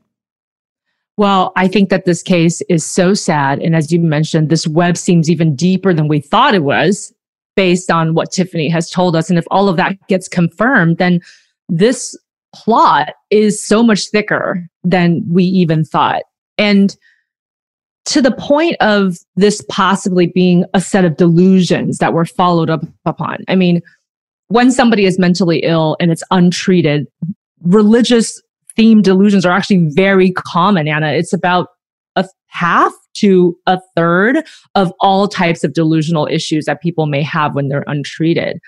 Well, 1.15 1.51
I 1.55 1.67
think 1.67 1.89
that 1.89 2.05
this 2.05 2.23
case 2.23 2.61
is 2.69 2.83
so 2.83 3.13
sad. 3.13 3.59
And 3.59 3.75
as 3.75 3.91
you 3.91 3.99
mentioned, 3.99 4.49
this 4.49 4.67
web 4.67 4.97
seems 4.97 5.29
even 5.29 5.55
deeper 5.55 5.93
than 5.93 6.07
we 6.07 6.19
thought 6.19 6.55
it 6.55 6.63
was 6.63 7.13
based 7.55 7.91
on 7.91 8.15
what 8.15 8.31
Tiffany 8.31 8.67
has 8.69 8.89
told 8.89 9.15
us. 9.15 9.29
And 9.29 9.37
if 9.37 9.45
all 9.51 9.69
of 9.69 9.77
that 9.77 9.95
gets 10.07 10.27
confirmed, 10.27 10.97
then 10.97 11.21
this 11.69 12.17
plot 12.55 13.09
is 13.29 13.61
so 13.61 13.83
much 13.83 14.07
thicker 14.07 14.67
than 14.83 15.23
we 15.29 15.43
even 15.43 15.83
thought. 15.83 16.23
And 16.57 16.95
to 18.05 18.21
the 18.21 18.31
point 18.31 18.75
of 18.81 19.17
this 19.35 19.63
possibly 19.69 20.27
being 20.27 20.65
a 20.73 20.81
set 20.81 21.05
of 21.05 21.17
delusions 21.17 21.99
that 21.99 22.13
were 22.13 22.25
followed 22.25 22.69
up 22.69 22.83
upon. 23.05 23.37
I 23.47 23.55
mean, 23.55 23.81
when 24.47 24.71
somebody 24.71 25.05
is 25.05 25.17
mentally 25.17 25.59
ill 25.59 25.95
and 25.99 26.11
it's 26.11 26.23
untreated, 26.29 27.07
religious 27.61 28.41
themed 28.77 29.03
delusions 29.03 29.45
are 29.45 29.51
actually 29.51 29.87
very 29.89 30.31
common, 30.31 30.87
Ana. 30.87 31.13
It's 31.13 31.33
about 31.33 31.69
a 32.15 32.27
half 32.47 32.93
to 33.15 33.57
a 33.67 33.79
third 33.95 34.45
of 34.75 34.91
all 34.99 35.27
types 35.27 35.63
of 35.63 35.73
delusional 35.73 36.27
issues 36.27 36.65
that 36.65 36.81
people 36.81 37.05
may 37.05 37.21
have 37.21 37.55
when 37.55 37.69
they're 37.69 37.85
untreated. 37.87 38.59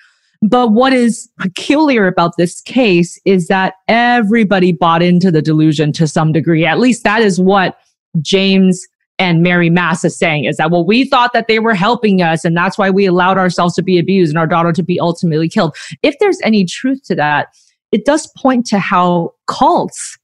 But 0.41 0.71
what 0.71 0.93
is 0.93 1.29
peculiar 1.39 2.07
about 2.07 2.37
this 2.37 2.61
case 2.61 3.19
is 3.25 3.47
that 3.47 3.75
everybody 3.87 4.71
bought 4.71 5.01
into 5.01 5.31
the 5.31 5.41
delusion 5.41 5.91
to 5.93 6.07
some 6.07 6.31
degree. 6.31 6.65
At 6.65 6.79
least 6.79 7.03
that 7.03 7.21
is 7.21 7.39
what 7.39 7.77
James 8.21 8.85
and 9.17 9.41
Mary 9.41 9.69
Mast 9.69 10.03
is 10.03 10.17
saying 10.17 10.45
is 10.45 10.57
that, 10.57 10.71
well, 10.71 10.85
we 10.85 11.05
thought 11.05 11.33
that 11.33 11.47
they 11.47 11.59
were 11.59 11.73
helping 11.73 12.21
us 12.21 12.43
and 12.43 12.55
that's 12.55 12.77
why 12.77 12.89
we 12.89 13.05
allowed 13.05 13.37
ourselves 13.37 13.73
to 13.75 13.83
be 13.83 13.97
abused 13.97 14.31
and 14.31 14.37
our 14.37 14.47
daughter 14.47 14.73
to 14.73 14.83
be 14.83 14.99
ultimately 14.99 15.47
killed. 15.47 15.75
If 16.03 16.15
there's 16.19 16.39
any 16.43 16.65
truth 16.65 17.03
to 17.05 17.15
that, 17.15 17.47
it 17.91 18.05
does 18.05 18.31
point 18.37 18.65
to 18.67 18.79
how 18.79 19.33
cults 19.47 20.17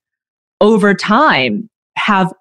over 0.60 0.94
time 0.94 1.70
have 1.96 2.34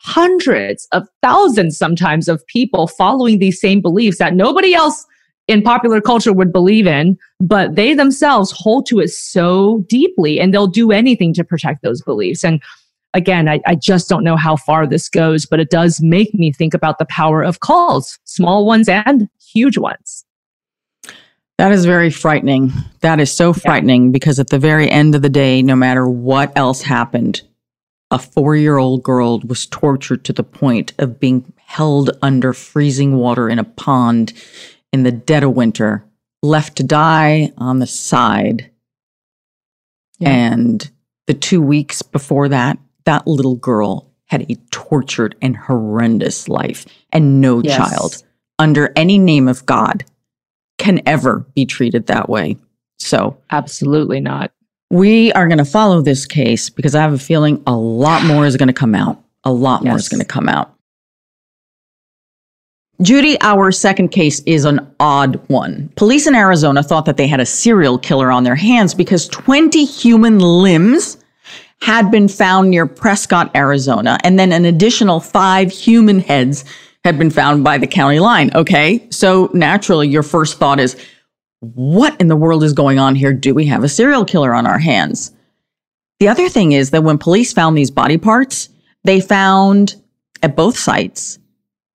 hundreds 0.00 0.86
of 0.92 1.06
thousands 1.22 1.76
sometimes 1.76 2.28
of 2.28 2.46
people 2.46 2.86
following 2.86 3.38
these 3.38 3.60
same 3.60 3.80
beliefs 3.80 4.18
that 4.18 4.34
nobody 4.34 4.74
else 4.74 5.04
in 5.48 5.62
popular 5.62 6.00
culture 6.00 6.32
would 6.32 6.52
believe 6.52 6.86
in, 6.86 7.18
but 7.40 7.74
they 7.74 7.94
themselves 7.94 8.52
hold 8.54 8.86
to 8.86 9.00
it 9.00 9.08
so 9.08 9.84
deeply 9.88 10.38
and 10.38 10.52
they'll 10.52 10.66
do 10.66 10.92
anything 10.92 11.32
to 11.34 11.42
protect 11.42 11.82
those 11.82 12.02
beliefs. 12.02 12.44
And 12.44 12.62
again, 13.18 13.48
I, 13.48 13.60
I, 13.66 13.74
just 13.74 14.08
don't 14.08 14.24
know 14.24 14.36
how 14.36 14.56
far 14.56 14.86
this 14.86 15.08
goes, 15.08 15.44
but 15.44 15.60
it 15.60 15.70
does 15.70 16.00
make 16.00 16.32
me 16.32 16.52
think 16.52 16.72
about 16.72 16.98
the 16.98 17.06
power 17.06 17.42
of 17.42 17.60
calls, 17.60 18.18
small 18.24 18.64
ones 18.64 18.88
and 18.88 19.28
huge 19.52 19.76
ones. 19.76 20.24
That 21.58 21.72
is 21.72 21.84
very 21.84 22.10
frightening. 22.10 22.72
That 23.00 23.18
is 23.18 23.32
so 23.32 23.52
frightening 23.52 24.06
yeah. 24.06 24.10
because 24.12 24.38
at 24.38 24.48
the 24.48 24.60
very 24.60 24.88
end 24.88 25.16
of 25.16 25.22
the 25.22 25.28
day, 25.28 25.60
no 25.60 25.74
matter 25.74 26.08
what 26.08 26.52
else 26.56 26.82
happened, 26.82 27.42
a 28.10 28.18
four 28.18 28.54
year 28.54 28.78
old 28.78 29.02
girl 29.02 29.40
was 29.40 29.66
tortured 29.66 30.24
to 30.24 30.32
the 30.32 30.44
point 30.44 30.92
of 30.98 31.18
being 31.18 31.52
held 31.56 32.10
under 32.22 32.52
freezing 32.52 33.16
water 33.16 33.48
in 33.48 33.58
a 33.58 33.64
pond 33.64 34.32
in 34.92 35.02
the 35.02 35.12
dead 35.12 35.42
of 35.42 35.54
winter, 35.54 36.04
left 36.42 36.76
to 36.76 36.84
die 36.84 37.52
on 37.58 37.80
the 37.80 37.86
side. 37.86 38.70
Yeah. 40.20 40.30
And 40.30 40.90
the 41.26 41.34
two 41.34 41.60
weeks 41.60 42.02
before 42.02 42.48
that, 42.48 42.78
that 43.08 43.26
little 43.26 43.56
girl 43.56 44.06
had 44.26 44.42
a 44.50 44.54
tortured 44.70 45.34
and 45.40 45.56
horrendous 45.56 46.46
life, 46.46 46.84
and 47.10 47.40
no 47.40 47.62
yes. 47.62 47.74
child 47.74 48.22
under 48.58 48.92
any 48.96 49.16
name 49.16 49.48
of 49.48 49.64
God 49.64 50.04
can 50.76 51.00
ever 51.06 51.46
be 51.54 51.64
treated 51.64 52.06
that 52.08 52.28
way. 52.28 52.58
So, 52.98 53.38
absolutely 53.50 54.20
not. 54.20 54.52
We 54.90 55.32
are 55.32 55.48
going 55.48 55.56
to 55.56 55.64
follow 55.64 56.02
this 56.02 56.26
case 56.26 56.68
because 56.68 56.94
I 56.94 57.00
have 57.00 57.14
a 57.14 57.18
feeling 57.18 57.62
a 57.66 57.74
lot 57.74 58.26
more 58.26 58.44
is 58.44 58.58
going 58.58 58.68
to 58.68 58.74
come 58.74 58.94
out. 58.94 59.24
A 59.44 59.52
lot 59.52 59.82
yes. 59.82 59.88
more 59.88 59.96
is 59.96 60.08
going 60.10 60.20
to 60.20 60.26
come 60.26 60.50
out. 60.50 60.74
Judy, 63.00 63.40
our 63.40 63.72
second 63.72 64.08
case 64.08 64.40
is 64.40 64.66
an 64.66 64.86
odd 65.00 65.36
one. 65.48 65.90
Police 65.96 66.26
in 66.26 66.34
Arizona 66.34 66.82
thought 66.82 67.06
that 67.06 67.16
they 67.16 67.26
had 67.26 67.40
a 67.40 67.46
serial 67.46 67.96
killer 67.96 68.30
on 68.30 68.44
their 68.44 68.56
hands 68.56 68.92
because 68.92 69.28
20 69.28 69.86
human 69.86 70.40
limbs 70.40 71.16
had 71.80 72.10
been 72.10 72.28
found 72.28 72.70
near 72.70 72.86
Prescott, 72.86 73.50
Arizona, 73.54 74.18
and 74.24 74.38
then 74.38 74.52
an 74.52 74.64
additional 74.64 75.20
five 75.20 75.70
human 75.70 76.20
heads 76.20 76.64
had 77.04 77.18
been 77.18 77.30
found 77.30 77.64
by 77.64 77.78
the 77.78 77.86
county 77.86 78.18
line. 78.18 78.50
Okay. 78.54 79.06
So 79.10 79.50
naturally, 79.54 80.08
your 80.08 80.22
first 80.22 80.58
thought 80.58 80.80
is, 80.80 80.96
what 81.60 82.20
in 82.20 82.28
the 82.28 82.36
world 82.36 82.62
is 82.62 82.72
going 82.72 82.98
on 82.98 83.14
here? 83.14 83.32
Do 83.32 83.54
we 83.54 83.66
have 83.66 83.84
a 83.84 83.88
serial 83.88 84.24
killer 84.24 84.54
on 84.54 84.66
our 84.66 84.78
hands? 84.78 85.32
The 86.20 86.28
other 86.28 86.48
thing 86.48 86.72
is 86.72 86.90
that 86.90 87.04
when 87.04 87.18
police 87.18 87.52
found 87.52 87.76
these 87.76 87.90
body 87.90 88.18
parts, 88.18 88.68
they 89.04 89.20
found 89.20 89.94
at 90.42 90.56
both 90.56 90.76
sites 90.76 91.38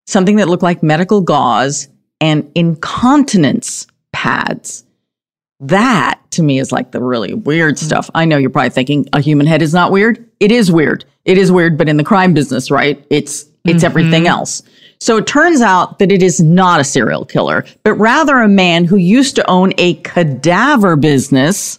something 0.06 0.36
that 0.36 0.48
looked 0.48 0.62
like 0.62 0.82
medical 0.82 1.20
gauze 1.20 1.88
and 2.20 2.50
incontinence 2.54 3.86
pads. 4.12 4.84
That 5.62 6.20
to 6.32 6.42
me 6.42 6.58
is 6.58 6.72
like 6.72 6.90
the 6.90 7.00
really 7.00 7.34
weird 7.34 7.78
stuff. 7.78 8.10
I 8.14 8.24
know 8.24 8.36
you're 8.36 8.50
probably 8.50 8.70
thinking 8.70 9.08
a 9.12 9.20
human 9.20 9.46
head 9.46 9.62
is 9.62 9.72
not 9.72 9.92
weird. 9.92 10.28
It 10.40 10.50
is 10.50 10.72
weird. 10.72 11.04
It 11.24 11.38
is 11.38 11.52
weird, 11.52 11.78
but 11.78 11.88
in 11.88 11.96
the 11.96 12.04
crime 12.04 12.34
business, 12.34 12.70
right? 12.70 13.04
It's 13.10 13.46
it's 13.64 13.76
mm-hmm. 13.76 13.86
everything 13.86 14.26
else. 14.26 14.62
So 14.98 15.16
it 15.16 15.26
turns 15.26 15.60
out 15.60 16.00
that 16.00 16.10
it 16.10 16.22
is 16.22 16.40
not 16.40 16.80
a 16.80 16.84
serial 16.84 17.24
killer, 17.24 17.64
but 17.84 17.94
rather 17.94 18.38
a 18.38 18.48
man 18.48 18.84
who 18.84 18.96
used 18.96 19.36
to 19.36 19.50
own 19.50 19.72
a 19.78 19.94
cadaver 19.94 20.96
business 20.96 21.78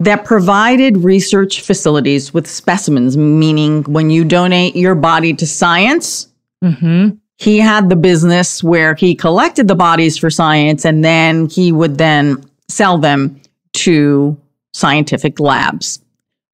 that 0.00 0.24
provided 0.24 0.98
research 0.98 1.62
facilities 1.62 2.34
with 2.34 2.46
specimens, 2.46 3.16
meaning 3.16 3.82
when 3.84 4.10
you 4.10 4.24
donate 4.24 4.76
your 4.76 4.94
body 4.94 5.32
to 5.34 5.46
science, 5.46 6.28
mm-hmm. 6.62 7.16
he 7.38 7.58
had 7.58 7.88
the 7.88 7.96
business 7.96 8.62
where 8.62 8.94
he 8.94 9.14
collected 9.14 9.68
the 9.68 9.74
bodies 9.74 10.18
for 10.18 10.30
science 10.30 10.84
and 10.84 11.04
then 11.04 11.48
he 11.48 11.72
would 11.72 11.96
then 11.96 12.42
sell 12.68 12.98
them 12.98 13.40
to 13.72 14.40
scientific 14.72 15.40
labs. 15.40 16.00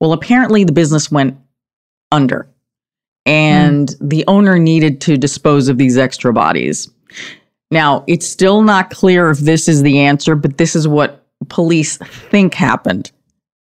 Well, 0.01 0.13
apparently 0.13 0.65
the 0.65 0.73
business 0.73 1.11
went 1.11 1.37
under 2.13 2.49
and 3.27 3.89
mm. 3.89 4.09
the 4.11 4.25
owner 4.27 4.59
needed 4.59 5.01
to 5.03 5.17
dispose 5.17 5.69
of 5.69 5.79
these 5.79 5.99
extra 5.99 6.33
bodies. 6.33 6.91
Now, 7.71 8.05
it's 8.09 8.29
still 8.29 8.63
not 8.63 8.91
clear 8.91 9.31
if 9.31 9.39
this 9.39 9.69
is 9.69 9.83
the 9.83 10.01
answer, 10.01 10.35
but 10.35 10.59
this 10.59 10.75
is 10.75 10.89
what 10.89 11.25
police 11.49 11.97
think 11.99 12.55
happened. 12.55 13.13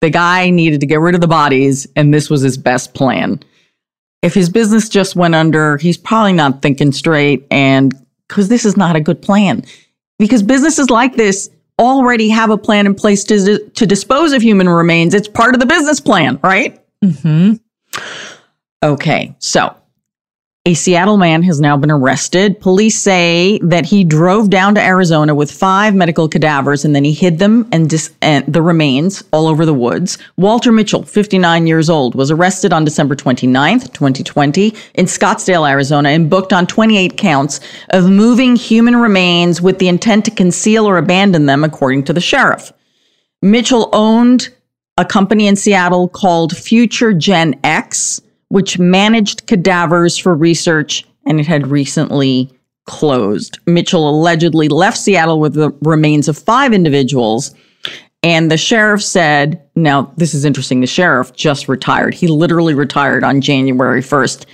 The 0.02 0.10
guy 0.10 0.50
needed 0.50 0.80
to 0.80 0.88
get 0.88 1.00
rid 1.00 1.16
of 1.16 1.22
the 1.22 1.28
bodies, 1.28 1.86
and 1.96 2.14
this 2.14 2.30
was 2.30 2.42
his 2.42 2.58
best 2.58 2.94
plan. 2.94 3.40
If 4.22 4.34
his 4.34 4.50
business 4.50 4.90
just 4.90 5.16
went 5.16 5.36
under, 5.36 5.78
he's 5.78 5.98
probably 5.98 6.34
not 6.34 6.62
thinking 6.62 6.92
straight, 6.92 7.46
and 7.52 7.94
because 8.28 8.50
this 8.50 8.66
is 8.66 8.78
not 8.78 8.96
a 8.96 9.02
good 9.02 9.22
plan. 9.22 9.64
Because 10.18 10.44
businesses 10.44 10.90
like 10.90 11.16
this 11.16 11.50
already 11.80 12.30
have 12.30 12.52
a 12.52 12.58
plan 12.58 12.86
in 12.86 12.94
place 12.94 13.24
to, 13.24 13.68
to 13.70 13.86
dispose 13.88 14.34
of 14.34 14.42
human 14.42 14.70
remains. 14.70 15.14
It's 15.14 15.28
part 15.28 15.56
of 15.56 15.60
the 15.60 15.66
business 15.66 16.00
plan, 16.00 16.40
right? 16.44 16.80
Mm-hmm. 17.04 17.56
Okay, 18.84 19.36
so 19.40 19.76
a 20.66 20.74
Seattle 20.74 21.16
man 21.16 21.42
has 21.44 21.62
now 21.62 21.78
been 21.78 21.90
arrested. 21.90 22.60
Police 22.60 23.02
say 23.02 23.60
that 23.64 23.86
he 23.86 24.04
drove 24.04 24.50
down 24.50 24.76
to 24.76 24.82
Arizona 24.82 25.34
with 25.34 25.50
five 25.50 25.96
medical 25.96 26.28
cadavers 26.28 26.84
and 26.84 26.94
then 26.94 27.06
he 27.06 27.14
hid 27.14 27.40
them 27.40 27.68
and, 27.72 27.90
dis- 27.90 28.14
and, 28.22 28.46
the 28.46 28.62
remains 28.62 29.24
all 29.32 29.48
over 29.48 29.66
the 29.66 29.74
woods. 29.74 30.18
Walter 30.38 30.74
Mitchell, 30.74 31.04
59 31.04 31.66
years 31.66 31.90
old, 31.90 32.14
was 32.14 32.30
arrested 32.30 32.74
on 32.74 32.84
December 32.84 33.16
29th, 33.16 33.94
2020 33.94 34.74
in 34.96 35.06
Scottsdale, 35.06 35.68
Arizona 35.68 36.10
and 36.10 36.30
booked 36.30 36.52
on 36.52 36.68
28 36.68 37.18
counts 37.18 37.62
of 37.92 38.10
moving 38.10 38.58
human 38.58 38.98
remains 38.98 39.62
with 39.62 39.80
the 39.80 39.88
intent 39.88 40.26
to 40.26 40.32
conceal 40.32 40.88
or 40.88 40.98
abandon 40.98 41.46
them, 41.46 41.64
according 41.64 42.04
to 42.04 42.14
the 42.14 42.22
sheriff. 42.22 42.74
Mitchell 43.42 43.90
owned 43.94 44.50
a 44.98 45.06
company 45.06 45.48
in 45.48 45.56
Seattle 45.56 46.10
called 46.10 46.56
Future 46.56 47.14
Gen 47.14 47.58
X 47.64 48.22
which 48.50 48.78
managed 48.78 49.48
cadavers 49.48 50.18
for 50.18 50.36
research 50.36 51.06
and 51.26 51.40
it 51.40 51.48
had 51.48 51.68
recently 51.68 52.52
closed. 52.86 53.60
Mitchell 53.68 54.10
allegedly 54.10 54.68
left 54.68 54.98
Seattle 54.98 55.40
with 55.40 55.54
the 55.54 55.70
remains 55.82 56.28
of 56.28 56.38
five 56.38 56.74
individuals. 56.74 57.54
And 58.24 58.52
the 58.52 58.58
sheriff 58.58 59.04
said, 59.04 59.62
now 59.76 60.12
this 60.18 60.34
is 60.34 60.44
interesting. 60.44 60.82
The 60.82 60.88
sheriff 60.88 61.32
just 61.34 61.70
retired. 61.70 62.14
He 62.14 62.28
literally 62.28 62.74
retired 62.74 63.24
on 63.24 63.42
January 63.42 64.02
1st. 64.02 64.46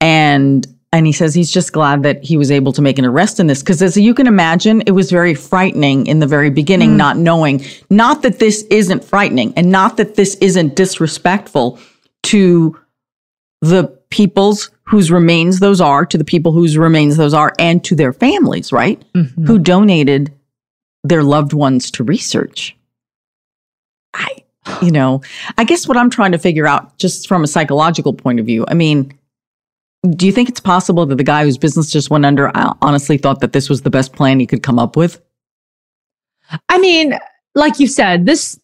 And 0.00 0.66
and 0.92 1.06
he 1.06 1.12
says 1.12 1.34
he's 1.34 1.52
just 1.52 1.72
glad 1.72 2.02
that 2.02 2.22
he 2.24 2.36
was 2.36 2.50
able 2.50 2.72
to 2.72 2.82
make 2.82 2.98
an 2.98 3.04
arrest 3.04 3.38
in 3.38 3.46
this 3.46 3.62
because 3.62 3.80
as 3.80 3.96
you 3.96 4.12
can 4.12 4.26
imagine 4.26 4.82
it 4.86 4.90
was 4.90 5.10
very 5.10 5.34
frightening 5.34 6.06
in 6.06 6.18
the 6.18 6.26
very 6.26 6.50
beginning 6.50 6.90
mm. 6.90 6.96
not 6.96 7.16
knowing 7.16 7.64
not 7.90 8.22
that 8.22 8.40
this 8.40 8.62
isn't 8.70 9.04
frightening 9.04 9.52
and 9.56 9.70
not 9.70 9.96
that 9.98 10.16
this 10.16 10.34
isn't 10.40 10.74
disrespectful 10.74 11.78
to 12.22 12.76
the 13.60 13.84
peoples 14.10 14.70
whose 14.84 15.10
remains 15.10 15.60
those 15.60 15.80
are, 15.80 16.04
to 16.06 16.18
the 16.18 16.24
people 16.24 16.52
whose 16.52 16.76
remains 16.76 17.16
those 17.16 17.34
are, 17.34 17.52
and 17.58 17.84
to 17.84 17.94
their 17.94 18.12
families, 18.12 18.72
right? 18.72 19.02
Mm-hmm. 19.14 19.46
Who 19.46 19.58
donated 19.58 20.32
their 21.04 21.22
loved 21.22 21.52
ones 21.52 21.90
to 21.92 22.04
research. 22.04 22.76
I, 24.12 24.44
you 24.82 24.90
know, 24.90 25.22
I 25.56 25.64
guess 25.64 25.86
what 25.86 25.96
I'm 25.96 26.10
trying 26.10 26.32
to 26.32 26.38
figure 26.38 26.66
out, 26.66 26.98
just 26.98 27.28
from 27.28 27.44
a 27.44 27.46
psychological 27.46 28.12
point 28.12 28.40
of 28.40 28.46
view, 28.46 28.64
I 28.68 28.74
mean, 28.74 29.16
do 30.10 30.26
you 30.26 30.32
think 30.32 30.48
it's 30.48 30.60
possible 30.60 31.06
that 31.06 31.16
the 31.16 31.24
guy 31.24 31.44
whose 31.44 31.58
business 31.58 31.90
just 31.90 32.10
went 32.10 32.24
under 32.24 32.50
honestly 32.82 33.18
thought 33.18 33.40
that 33.40 33.52
this 33.52 33.68
was 33.68 33.82
the 33.82 33.90
best 33.90 34.12
plan 34.12 34.40
he 34.40 34.46
could 34.46 34.62
come 34.62 34.78
up 34.78 34.96
with? 34.96 35.20
I 36.68 36.78
mean, 36.78 37.14
like 37.54 37.78
you 37.80 37.86
said, 37.86 38.26
this 38.26 38.59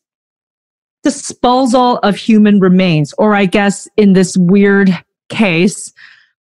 disposal 1.07 1.99
of 1.99 2.17
human 2.17 2.59
remains, 2.59 3.15
or 3.17 3.37
I 3.37 3.45
guess 3.45 3.87
in 3.97 4.15
this 4.15 4.37
weird 4.37 4.91
case, 5.29 5.93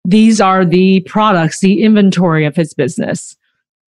these 0.05 0.41
are 0.41 0.65
the 0.65 1.01
products, 1.01 1.59
the 1.59 1.83
inventory 1.83 2.45
of 2.45 2.55
his 2.55 2.73
business. 2.73 3.37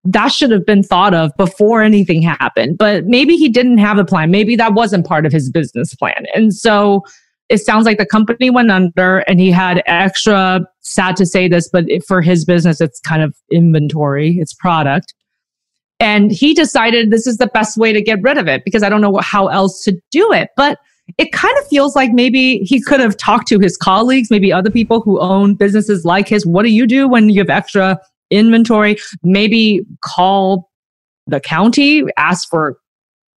That 0.03 0.33
should 0.33 0.51
have 0.51 0.65
been 0.65 0.83
thought 0.83 1.13
of 1.13 1.31
before 1.37 1.81
anything 1.81 2.21
happened, 2.21 2.77
but 2.77 3.05
maybe 3.05 3.37
he 3.37 3.47
didn't 3.47 3.77
have 3.77 3.97
a 3.97 4.03
plan. 4.03 4.31
Maybe 4.31 4.57
that 4.57 4.73
wasn't 4.73 5.07
part 5.07 5.25
of 5.25 5.31
his 5.31 5.49
business 5.49 5.95
plan. 5.95 6.25
And 6.35 6.53
so 6.53 7.05
it 7.47 7.59
sounds 7.59 7.85
like 7.85 7.97
the 7.97 8.05
company 8.05 8.49
went 8.49 8.69
under 8.69 9.19
and 9.19 9.39
he 9.39 9.51
had 9.51 9.81
extra, 9.85 10.59
sad 10.81 11.15
to 11.15 11.25
say 11.25 11.47
this, 11.47 11.69
but 11.69 11.85
for 12.05 12.21
his 12.21 12.43
business, 12.43 12.81
it's 12.81 12.99
kind 12.99 13.21
of 13.21 13.33
inventory, 13.49 14.39
it's 14.39 14.53
product. 14.53 15.13
And 15.99 16.31
he 16.31 16.53
decided 16.53 17.09
this 17.09 17.25
is 17.25 17.37
the 17.37 17.47
best 17.47 17.77
way 17.77 17.93
to 17.93 18.01
get 18.01 18.21
rid 18.21 18.37
of 18.37 18.47
it 18.47 18.63
because 18.65 18.83
I 18.83 18.89
don't 18.89 19.01
know 19.01 19.17
how 19.17 19.47
else 19.47 19.83
to 19.83 19.93
do 20.11 20.31
it. 20.33 20.49
But 20.57 20.79
it 21.17 21.31
kind 21.31 21.57
of 21.59 21.67
feels 21.67 21.95
like 21.95 22.11
maybe 22.11 22.59
he 22.59 22.81
could 22.81 22.99
have 22.99 23.15
talked 23.15 23.47
to 23.47 23.59
his 23.59 23.77
colleagues, 23.77 24.29
maybe 24.29 24.51
other 24.51 24.71
people 24.71 25.01
who 25.01 25.19
own 25.19 25.55
businesses 25.55 26.03
like 26.03 26.27
his. 26.27 26.45
What 26.45 26.63
do 26.63 26.69
you 26.69 26.87
do 26.87 27.07
when 27.07 27.29
you 27.29 27.41
have 27.41 27.49
extra 27.49 27.99
inventory? 28.31 28.97
Maybe 29.23 29.85
call 30.01 30.69
the 31.27 31.39
county, 31.39 32.03
ask 32.17 32.49
for 32.49 32.77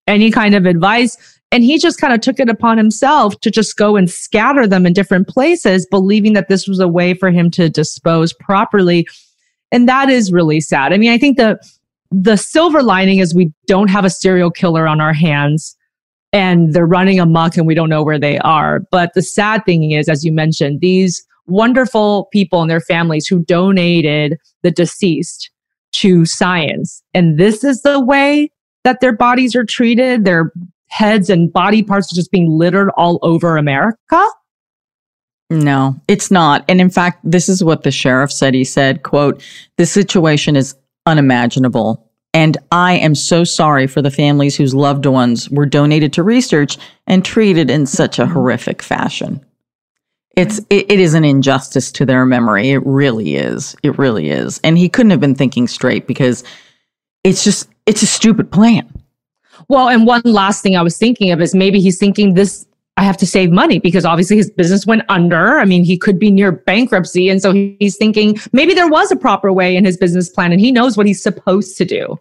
any 0.07 0.31
kind 0.31 0.55
of 0.55 0.65
advice. 0.65 1.17
And 1.53 1.63
he 1.63 1.79
just 1.79 2.01
kind 2.01 2.13
of 2.13 2.21
took 2.21 2.41
it 2.41 2.49
upon 2.49 2.77
himself 2.79 3.39
to 3.41 3.51
just 3.51 3.77
go 3.77 3.97
and 3.97 4.11
scatter 4.11 4.67
them 4.67 4.87
in 4.87 4.93
different 4.93 5.29
places, 5.29 5.87
believing 5.91 6.33
that 6.33 6.49
this 6.49 6.67
was 6.67 6.81
a 6.81 6.89
way 6.89 7.15
for 7.15 7.31
him 7.31 7.51
to 7.53 7.69
dispose 7.69 8.33
properly. 8.33 9.07
And 9.73 9.89
that 9.89 10.09
is 10.09 10.33
really 10.33 10.61
sad. 10.61 10.93
I 10.93 10.99
mean, 10.99 11.11
I 11.11 11.19
think 11.19 11.37
the 11.37 11.59
the 12.11 12.37
silver 12.37 12.83
lining 12.83 13.19
is 13.19 13.35
we 13.35 13.53
don't 13.67 13.91
have 13.91 14.05
a 14.05 14.11
serial 14.11 14.51
killer 14.51 14.87
on 14.87 15.01
our 15.01 15.13
hands 15.13 15.77
and 16.33 16.73
they're 16.73 16.87
running 16.87 17.19
amok 17.19 17.57
and 17.57 17.67
we 17.67 17.75
don't 17.75 17.89
know 17.89 18.03
where 18.03 18.19
they 18.19 18.39
are. 18.41 18.81
But 18.91 19.15
the 19.15 19.23
sad 19.23 19.65
thing 19.65 19.91
is, 19.93 20.09
as 20.09 20.25
you 20.25 20.33
mentioned, 20.33 20.81
these 20.81 21.25
wonderful 21.47 22.29
people 22.33 22.61
and 22.61 22.71
their 22.71 22.81
families 22.81 23.27
who 23.27 23.45
donated 23.45 24.39
the 24.63 24.71
deceased 24.71 25.51
to 25.93 26.27
science. 26.27 27.03
And 27.15 27.39
this 27.39 27.65
is 27.65 27.83
the 27.83 28.01
way 28.01 28.51
that 28.85 29.01
their 29.01 29.15
bodies 29.15 29.57
are 29.57 29.65
treated. 29.65 30.25
Their 30.25 30.53
heads 30.89 31.31
and 31.31 31.53
body 31.53 31.83
parts 31.83 32.13
are 32.13 32.17
just 32.17 32.31
being 32.31 32.51
littered 32.51 32.91
all 32.97 33.19
over 33.23 33.57
America. 33.57 34.27
No, 35.49 35.99
it's 36.09 36.31
not. 36.31 36.65
And 36.69 36.81
in 36.81 36.91
fact, 36.91 37.21
this 37.23 37.49
is 37.49 37.63
what 37.63 37.85
the 37.85 37.93
sheriff 37.93 38.33
said. 38.33 38.53
He 38.53 38.65
said, 38.65 39.05
quote, 39.05 39.43
the 39.77 39.87
situation 39.87 40.57
is 40.57 40.75
unimaginable. 41.07 42.11
And 42.35 42.59
I 42.71 42.95
am 42.99 43.15
so 43.15 43.45
sorry 43.45 43.87
for 43.87 44.03
the 44.03 44.11
families 44.11 44.57
whose 44.57 44.75
loved 44.75 45.07
ones 45.07 45.49
were 45.49 45.65
donated 45.65 46.13
to 46.15 46.23
research 46.23 46.77
and 47.07 47.25
treated 47.25 47.71
in 47.71 47.87
such 47.87 48.19
a 48.19 48.27
horrific 48.27 48.83
fashion. 48.83 49.43
It's 50.37 50.59
it, 50.69 50.91
it 50.93 51.01
is 51.01 51.15
an 51.15 51.25
injustice 51.25 51.91
to 51.93 52.05
their 52.05 52.27
memory. 52.27 52.71
It 52.71 52.85
really 52.85 53.37
is. 53.37 53.75
It 53.83 53.97
really 53.99 54.29
is. 54.29 54.61
And 54.63 54.77
he 54.77 54.91
couldn't 54.91 55.11
have 55.11 55.21
been 55.21 55.35
thinking 55.35 55.67
straight 55.67 56.07
because 56.07 56.45
it's 57.25 57.43
just 57.43 57.71
it's 57.87 58.03
a 58.03 58.07
stupid 58.07 58.53
plan. 58.53 58.93
Well, 59.69 59.89
and 59.89 60.07
one 60.07 60.21
last 60.25 60.63
thing 60.63 60.77
I 60.77 60.83
was 60.83 60.99
thinking 60.99 61.31
of 61.31 61.41
is 61.41 61.55
maybe 61.55 61.81
he's 61.81 61.99
thinking 61.99 62.35
this 62.35 62.67
I 62.99 63.03
have 63.03 63.17
to 63.19 63.27
save 63.27 63.51
money 63.51 63.79
because 63.79 64.07
obviously 64.07 64.37
his 64.37 64.51
business 64.51 64.87
went 64.87 65.03
under. 65.11 65.59
I 65.59 65.67
mean, 65.67 65.85
he 65.85 65.99
could 65.99 66.19
be 66.19 66.31
near 66.31 66.51
bankruptcy. 66.51 67.29
And 67.29 67.43
so 67.43 67.53
he's 67.53 67.97
thinking 67.97 68.39
maybe 68.53 68.73
there 68.73 68.89
was 68.89 69.13
a 69.13 69.17
proper 69.17 69.53
way 69.53 69.77
in 69.77 69.85
his 69.85 69.99
business 69.99 70.31
plan 70.31 70.51
and 70.51 70.61
he 70.61 70.73
knows 70.73 70.97
what 70.97 71.07
he's 71.07 71.23
supposed 71.23 71.77
to 71.77 71.85
do. 71.85 72.17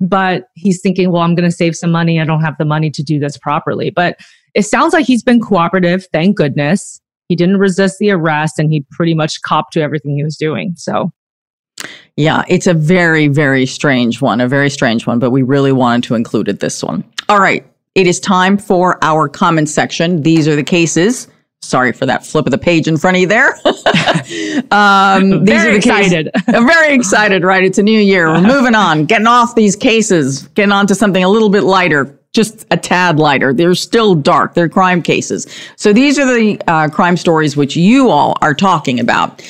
But 0.00 0.48
he's 0.54 0.80
thinking, 0.80 1.10
well, 1.10 1.22
I'm 1.22 1.34
going 1.34 1.50
to 1.50 1.56
save 1.56 1.74
some 1.74 1.90
money. 1.90 2.20
I 2.20 2.24
don't 2.24 2.42
have 2.42 2.56
the 2.58 2.64
money 2.64 2.90
to 2.90 3.02
do 3.02 3.18
this 3.18 3.36
properly. 3.36 3.90
But 3.90 4.20
it 4.54 4.62
sounds 4.62 4.92
like 4.92 5.06
he's 5.06 5.22
been 5.22 5.40
cooperative. 5.40 6.06
Thank 6.12 6.36
goodness. 6.36 7.00
He 7.28 7.34
didn't 7.34 7.58
resist 7.58 7.98
the 7.98 8.10
arrest 8.10 8.58
and 8.58 8.70
he 8.70 8.84
pretty 8.90 9.14
much 9.14 9.42
copped 9.42 9.72
to 9.74 9.80
everything 9.80 10.16
he 10.16 10.24
was 10.24 10.36
doing. 10.36 10.74
So 10.76 11.12
Yeah, 12.16 12.44
it's 12.48 12.66
a 12.66 12.74
very, 12.74 13.28
very 13.28 13.66
strange 13.66 14.20
one, 14.20 14.40
a 14.40 14.48
very 14.48 14.70
strange 14.70 15.06
one, 15.06 15.18
but 15.18 15.30
we 15.30 15.42
really 15.42 15.72
wanted 15.72 16.04
to 16.04 16.14
include 16.14 16.48
it 16.48 16.60
this 16.60 16.82
one. 16.82 17.04
All 17.28 17.40
right, 17.40 17.64
it 17.94 18.06
is 18.06 18.20
time 18.20 18.56
for 18.56 19.02
our 19.02 19.28
comment 19.28 19.68
section. 19.68 20.22
These 20.22 20.46
are 20.46 20.56
the 20.56 20.62
cases. 20.62 21.28
Sorry 21.62 21.92
for 21.92 22.06
that 22.06 22.24
flip 22.24 22.46
of 22.46 22.52
the 22.52 22.58
page 22.58 22.88
in 22.88 22.96
front 22.96 23.16
of 23.16 23.20
you 23.20 23.26
there. 23.26 23.54
um, 24.70 25.44
these 25.44 25.54
very 25.54 25.68
are 25.68 25.72
the 25.72 25.76
excited. 25.76 26.30
Cases. 26.32 26.44
I'm 26.54 26.66
very 26.66 26.94
excited, 26.94 27.44
right? 27.44 27.62
It's 27.62 27.78
a 27.78 27.82
new 27.82 28.00
year. 28.00 28.28
We're 28.28 28.40
moving 28.40 28.74
on, 28.74 29.04
getting 29.04 29.26
off 29.26 29.54
these 29.54 29.76
cases, 29.76 30.48
getting 30.48 30.72
on 30.72 30.86
to 30.86 30.94
something 30.94 31.22
a 31.22 31.28
little 31.28 31.50
bit 31.50 31.64
lighter, 31.64 32.18
just 32.32 32.64
a 32.70 32.76
tad 32.76 33.18
lighter. 33.18 33.52
They're 33.52 33.74
still 33.74 34.14
dark. 34.14 34.54
They're 34.54 34.70
crime 34.70 35.02
cases. 35.02 35.46
So 35.76 35.92
these 35.92 36.18
are 36.18 36.26
the 36.26 36.60
uh, 36.66 36.88
crime 36.88 37.16
stories 37.16 37.56
which 37.56 37.76
you 37.76 38.08
all 38.08 38.38
are 38.40 38.54
talking 38.54 38.98
about. 38.98 39.42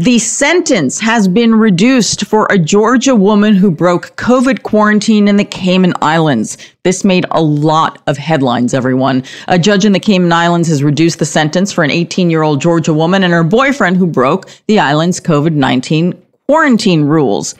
The 0.00 0.20
sentence 0.20 1.00
has 1.00 1.26
been 1.26 1.56
reduced 1.56 2.24
for 2.26 2.46
a 2.50 2.56
Georgia 2.58 3.16
woman 3.16 3.56
who 3.56 3.68
broke 3.68 4.14
COVID 4.14 4.62
quarantine 4.62 5.26
in 5.26 5.38
the 5.38 5.44
Cayman 5.44 5.92
Islands. 6.00 6.56
This 6.84 7.02
made 7.02 7.26
a 7.32 7.42
lot 7.42 8.00
of 8.06 8.16
headlines, 8.16 8.74
everyone. 8.74 9.24
A 9.48 9.58
judge 9.58 9.84
in 9.84 9.90
the 9.90 9.98
Cayman 9.98 10.32
Islands 10.32 10.68
has 10.68 10.84
reduced 10.84 11.18
the 11.18 11.26
sentence 11.26 11.72
for 11.72 11.82
an 11.82 11.90
18 11.90 12.30
year 12.30 12.44
old 12.44 12.60
Georgia 12.60 12.94
woman 12.94 13.24
and 13.24 13.32
her 13.32 13.42
boyfriend 13.42 13.96
who 13.96 14.06
broke 14.06 14.48
the 14.68 14.78
island's 14.78 15.18
COVID 15.18 15.54
19 15.54 16.22
quarantine 16.46 17.02
rules. 17.02 17.56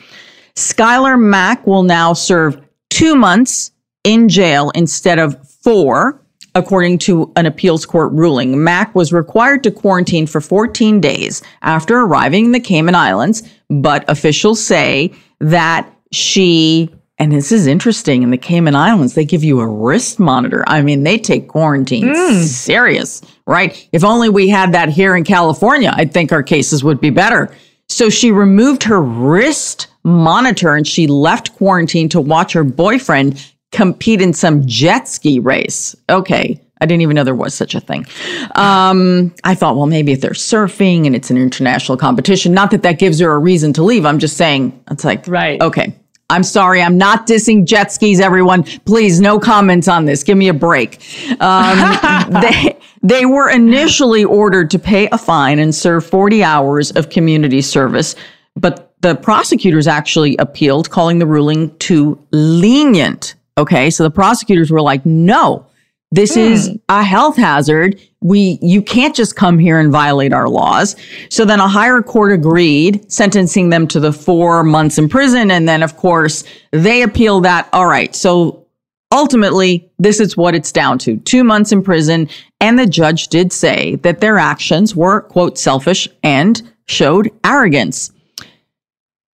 Skylar 0.54 1.20
Mack 1.20 1.66
will 1.66 1.82
now 1.82 2.12
serve 2.12 2.64
two 2.88 3.16
months 3.16 3.72
in 4.04 4.28
jail 4.28 4.70
instead 4.76 5.18
of 5.18 5.36
four 5.48 6.20
according 6.58 6.98
to 6.98 7.32
an 7.36 7.46
appeals 7.46 7.86
court 7.86 8.12
ruling. 8.12 8.62
Mack 8.62 8.94
was 8.94 9.12
required 9.12 9.62
to 9.62 9.70
quarantine 9.70 10.26
for 10.26 10.40
14 10.40 11.00
days 11.00 11.40
after 11.62 11.98
arriving 11.98 12.46
in 12.46 12.52
the 12.52 12.60
Cayman 12.60 12.94
Islands, 12.94 13.42
but 13.70 14.04
officials 14.08 14.62
say 14.62 15.12
that 15.40 15.90
she 16.12 16.90
and 17.20 17.32
this 17.32 17.50
is 17.50 17.66
interesting 17.66 18.22
in 18.22 18.30
the 18.30 18.38
Cayman 18.38 18.76
Islands, 18.76 19.14
they 19.14 19.24
give 19.24 19.42
you 19.42 19.58
a 19.58 19.66
wrist 19.66 20.20
monitor. 20.20 20.62
I 20.68 20.82
mean, 20.82 21.02
they 21.02 21.18
take 21.18 21.48
quarantine 21.48 22.04
mm. 22.04 22.44
serious, 22.44 23.22
right? 23.44 23.88
If 23.90 24.04
only 24.04 24.28
we 24.28 24.48
had 24.48 24.72
that 24.72 24.88
here 24.88 25.16
in 25.16 25.24
California, 25.24 25.92
I 25.92 26.04
think 26.04 26.30
our 26.30 26.44
cases 26.44 26.84
would 26.84 27.00
be 27.00 27.10
better. 27.10 27.52
So 27.88 28.08
she 28.08 28.30
removed 28.30 28.84
her 28.84 29.02
wrist 29.02 29.88
monitor 30.04 30.74
and 30.74 30.86
she 30.86 31.08
left 31.08 31.56
quarantine 31.56 32.08
to 32.10 32.20
watch 32.20 32.52
her 32.52 32.62
boyfriend 32.62 33.44
compete 33.72 34.20
in 34.20 34.32
some 34.32 34.66
jet 34.66 35.08
ski 35.08 35.38
race. 35.38 35.94
Okay. 36.08 36.60
I 36.80 36.86
didn't 36.86 37.02
even 37.02 37.16
know 37.16 37.24
there 37.24 37.34
was 37.34 37.54
such 37.54 37.74
a 37.74 37.80
thing. 37.80 38.06
Um, 38.54 39.34
I 39.42 39.54
thought, 39.54 39.76
well, 39.76 39.86
maybe 39.86 40.12
if 40.12 40.20
they're 40.20 40.30
surfing 40.30 41.06
and 41.06 41.16
it's 41.16 41.30
an 41.30 41.36
international 41.36 41.98
competition, 41.98 42.52
not 42.52 42.70
that 42.70 42.82
that 42.82 43.00
gives 43.00 43.18
her 43.18 43.32
a 43.32 43.38
reason 43.38 43.72
to 43.74 43.82
leave. 43.82 44.06
I'm 44.06 44.20
just 44.20 44.36
saying, 44.36 44.80
it's 44.90 45.04
like, 45.04 45.26
right. 45.26 45.60
Okay. 45.60 45.94
I'm 46.30 46.42
sorry. 46.42 46.82
I'm 46.82 46.98
not 46.98 47.26
dissing 47.26 47.64
jet 47.64 47.90
skis, 47.90 48.20
everyone. 48.20 48.62
Please, 48.84 49.18
no 49.18 49.40
comments 49.40 49.88
on 49.88 50.04
this. 50.04 50.22
Give 50.22 50.36
me 50.36 50.48
a 50.48 50.54
break. 50.54 51.00
Um, 51.40 51.98
they, 52.42 52.78
they 53.02 53.24
were 53.24 53.48
initially 53.48 54.24
ordered 54.24 54.70
to 54.70 54.78
pay 54.78 55.08
a 55.10 55.18
fine 55.18 55.58
and 55.58 55.74
serve 55.74 56.04
40 56.06 56.44
hours 56.44 56.90
of 56.92 57.08
community 57.08 57.62
service, 57.62 58.14
but 58.56 58.94
the 59.00 59.14
prosecutors 59.14 59.86
actually 59.86 60.36
appealed, 60.36 60.90
calling 60.90 61.18
the 61.18 61.26
ruling 61.26 61.76
too 61.78 62.22
lenient. 62.30 63.34
Okay. 63.58 63.90
So 63.90 64.04
the 64.04 64.10
prosecutors 64.10 64.70
were 64.70 64.80
like, 64.80 65.04
no, 65.04 65.66
this 66.12 66.36
mm. 66.36 66.52
is 66.52 66.78
a 66.88 67.02
health 67.02 67.36
hazard. 67.36 68.00
We, 68.20 68.58
you 68.62 68.80
can't 68.80 69.14
just 69.14 69.36
come 69.36 69.58
here 69.58 69.78
and 69.78 69.92
violate 69.92 70.32
our 70.32 70.48
laws. 70.48 70.96
So 71.28 71.44
then 71.44 71.60
a 71.60 71.68
higher 71.68 72.00
court 72.00 72.32
agreed, 72.32 73.10
sentencing 73.12 73.68
them 73.68 73.86
to 73.88 74.00
the 74.00 74.12
four 74.12 74.62
months 74.62 74.96
in 74.96 75.08
prison. 75.08 75.50
And 75.50 75.68
then, 75.68 75.82
of 75.82 75.96
course, 75.96 76.44
they 76.70 77.02
appeal 77.02 77.40
that. 77.40 77.68
All 77.72 77.86
right. 77.86 78.14
So 78.14 78.64
ultimately, 79.12 79.90
this 79.98 80.20
is 80.20 80.36
what 80.36 80.54
it's 80.54 80.72
down 80.72 80.98
to 81.00 81.18
two 81.18 81.44
months 81.44 81.72
in 81.72 81.82
prison. 81.82 82.28
And 82.60 82.78
the 82.78 82.86
judge 82.86 83.28
did 83.28 83.52
say 83.52 83.96
that 83.96 84.20
their 84.20 84.38
actions 84.38 84.94
were, 84.94 85.22
quote, 85.22 85.58
selfish 85.58 86.08
and 86.22 86.62
showed 86.86 87.30
arrogance. 87.44 88.12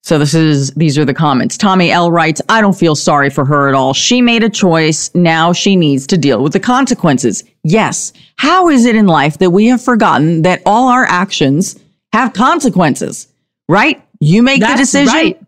So 0.04 0.18
this 0.18 0.34
is 0.34 0.70
these 0.72 0.98
are 0.98 1.04
the 1.06 1.14
comments. 1.14 1.56
Tommy 1.56 1.90
L 1.90 2.12
writes, 2.12 2.42
I 2.50 2.60
don't 2.60 2.76
feel 2.76 2.94
sorry 2.94 3.30
for 3.30 3.46
her 3.46 3.70
at 3.70 3.74
all. 3.74 3.94
She 3.94 4.20
made 4.20 4.44
a 4.44 4.50
choice. 4.50 5.10
Now 5.14 5.54
she 5.54 5.76
needs 5.76 6.06
to 6.08 6.18
deal 6.18 6.42
with 6.42 6.52
the 6.52 6.60
consequences. 6.60 7.42
Yes. 7.62 8.12
How 8.36 8.68
is 8.68 8.84
it 8.84 8.96
in 8.96 9.06
life 9.06 9.38
that 9.38 9.48
we 9.48 9.64
have 9.68 9.80
forgotten 9.82 10.42
that 10.42 10.60
all 10.66 10.88
our 10.88 11.06
actions 11.06 11.80
have 12.12 12.34
consequences? 12.34 13.28
Right? 13.66 14.06
You 14.20 14.42
make 14.42 14.60
That's 14.60 14.74
the 14.74 14.78
decision. 14.82 15.14
Right. 15.14 15.40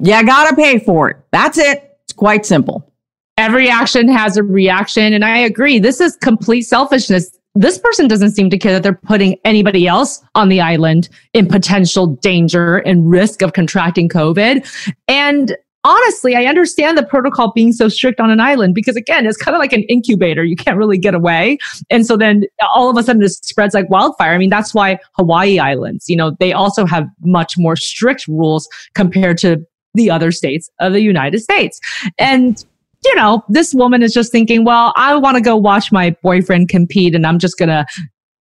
You 0.00 0.26
gotta 0.26 0.56
pay 0.56 0.80
for 0.80 1.10
it. 1.10 1.18
That's 1.30 1.56
it. 1.56 1.96
It's 2.02 2.12
quite 2.12 2.44
simple. 2.44 2.92
Every 3.38 3.70
action 3.70 4.08
has 4.08 4.36
a 4.36 4.42
reaction. 4.42 5.12
And 5.12 5.24
I 5.24 5.38
agree. 5.38 5.78
This 5.78 6.00
is 6.00 6.16
complete 6.16 6.62
selfishness 6.62 7.38
this 7.54 7.78
person 7.78 8.06
doesn't 8.06 8.30
seem 8.30 8.50
to 8.50 8.58
care 8.58 8.72
that 8.72 8.82
they're 8.82 8.94
putting 8.94 9.36
anybody 9.44 9.86
else 9.86 10.22
on 10.34 10.48
the 10.48 10.60
island 10.60 11.08
in 11.32 11.46
potential 11.46 12.06
danger 12.06 12.78
and 12.78 13.10
risk 13.10 13.42
of 13.42 13.52
contracting 13.52 14.08
COVID. 14.08 14.94
And 15.08 15.56
honestly, 15.84 16.36
I 16.36 16.44
understand 16.44 16.96
the 16.96 17.04
protocol 17.04 17.52
being 17.52 17.72
so 17.72 17.88
strict 17.88 18.20
on 18.20 18.30
an 18.30 18.40
island 18.40 18.74
because 18.74 18.96
again, 18.96 19.26
it's 19.26 19.36
kind 19.36 19.54
of 19.54 19.58
like 19.58 19.72
an 19.72 19.82
incubator. 19.84 20.44
You 20.44 20.56
can't 20.56 20.76
really 20.76 20.98
get 20.98 21.14
away. 21.14 21.58
And 21.90 22.06
so 22.06 22.16
then 22.16 22.44
all 22.72 22.90
of 22.90 22.96
a 22.96 23.02
sudden 23.02 23.22
it 23.22 23.30
spreads 23.30 23.74
like 23.74 23.90
wildfire. 23.90 24.32
I 24.32 24.38
mean, 24.38 24.50
that's 24.50 24.74
why 24.74 24.98
Hawaii 25.14 25.58
Islands, 25.58 26.08
you 26.08 26.16
know, 26.16 26.36
they 26.38 26.52
also 26.52 26.86
have 26.86 27.08
much 27.22 27.54
more 27.58 27.76
strict 27.76 28.28
rules 28.28 28.68
compared 28.94 29.38
to 29.38 29.64
the 29.94 30.10
other 30.10 30.30
states 30.30 30.70
of 30.78 30.92
the 30.92 31.00
United 31.00 31.40
States. 31.40 31.80
And 32.18 32.64
you 33.04 33.14
know, 33.14 33.44
this 33.48 33.74
woman 33.74 34.02
is 34.02 34.12
just 34.12 34.30
thinking, 34.30 34.64
well, 34.64 34.92
I 34.96 35.16
want 35.16 35.36
to 35.36 35.42
go 35.42 35.56
watch 35.56 35.90
my 35.90 36.10
boyfriend 36.22 36.68
compete 36.68 37.14
and 37.14 37.26
I'm 37.26 37.38
just 37.38 37.58
going 37.58 37.68
to 37.68 37.86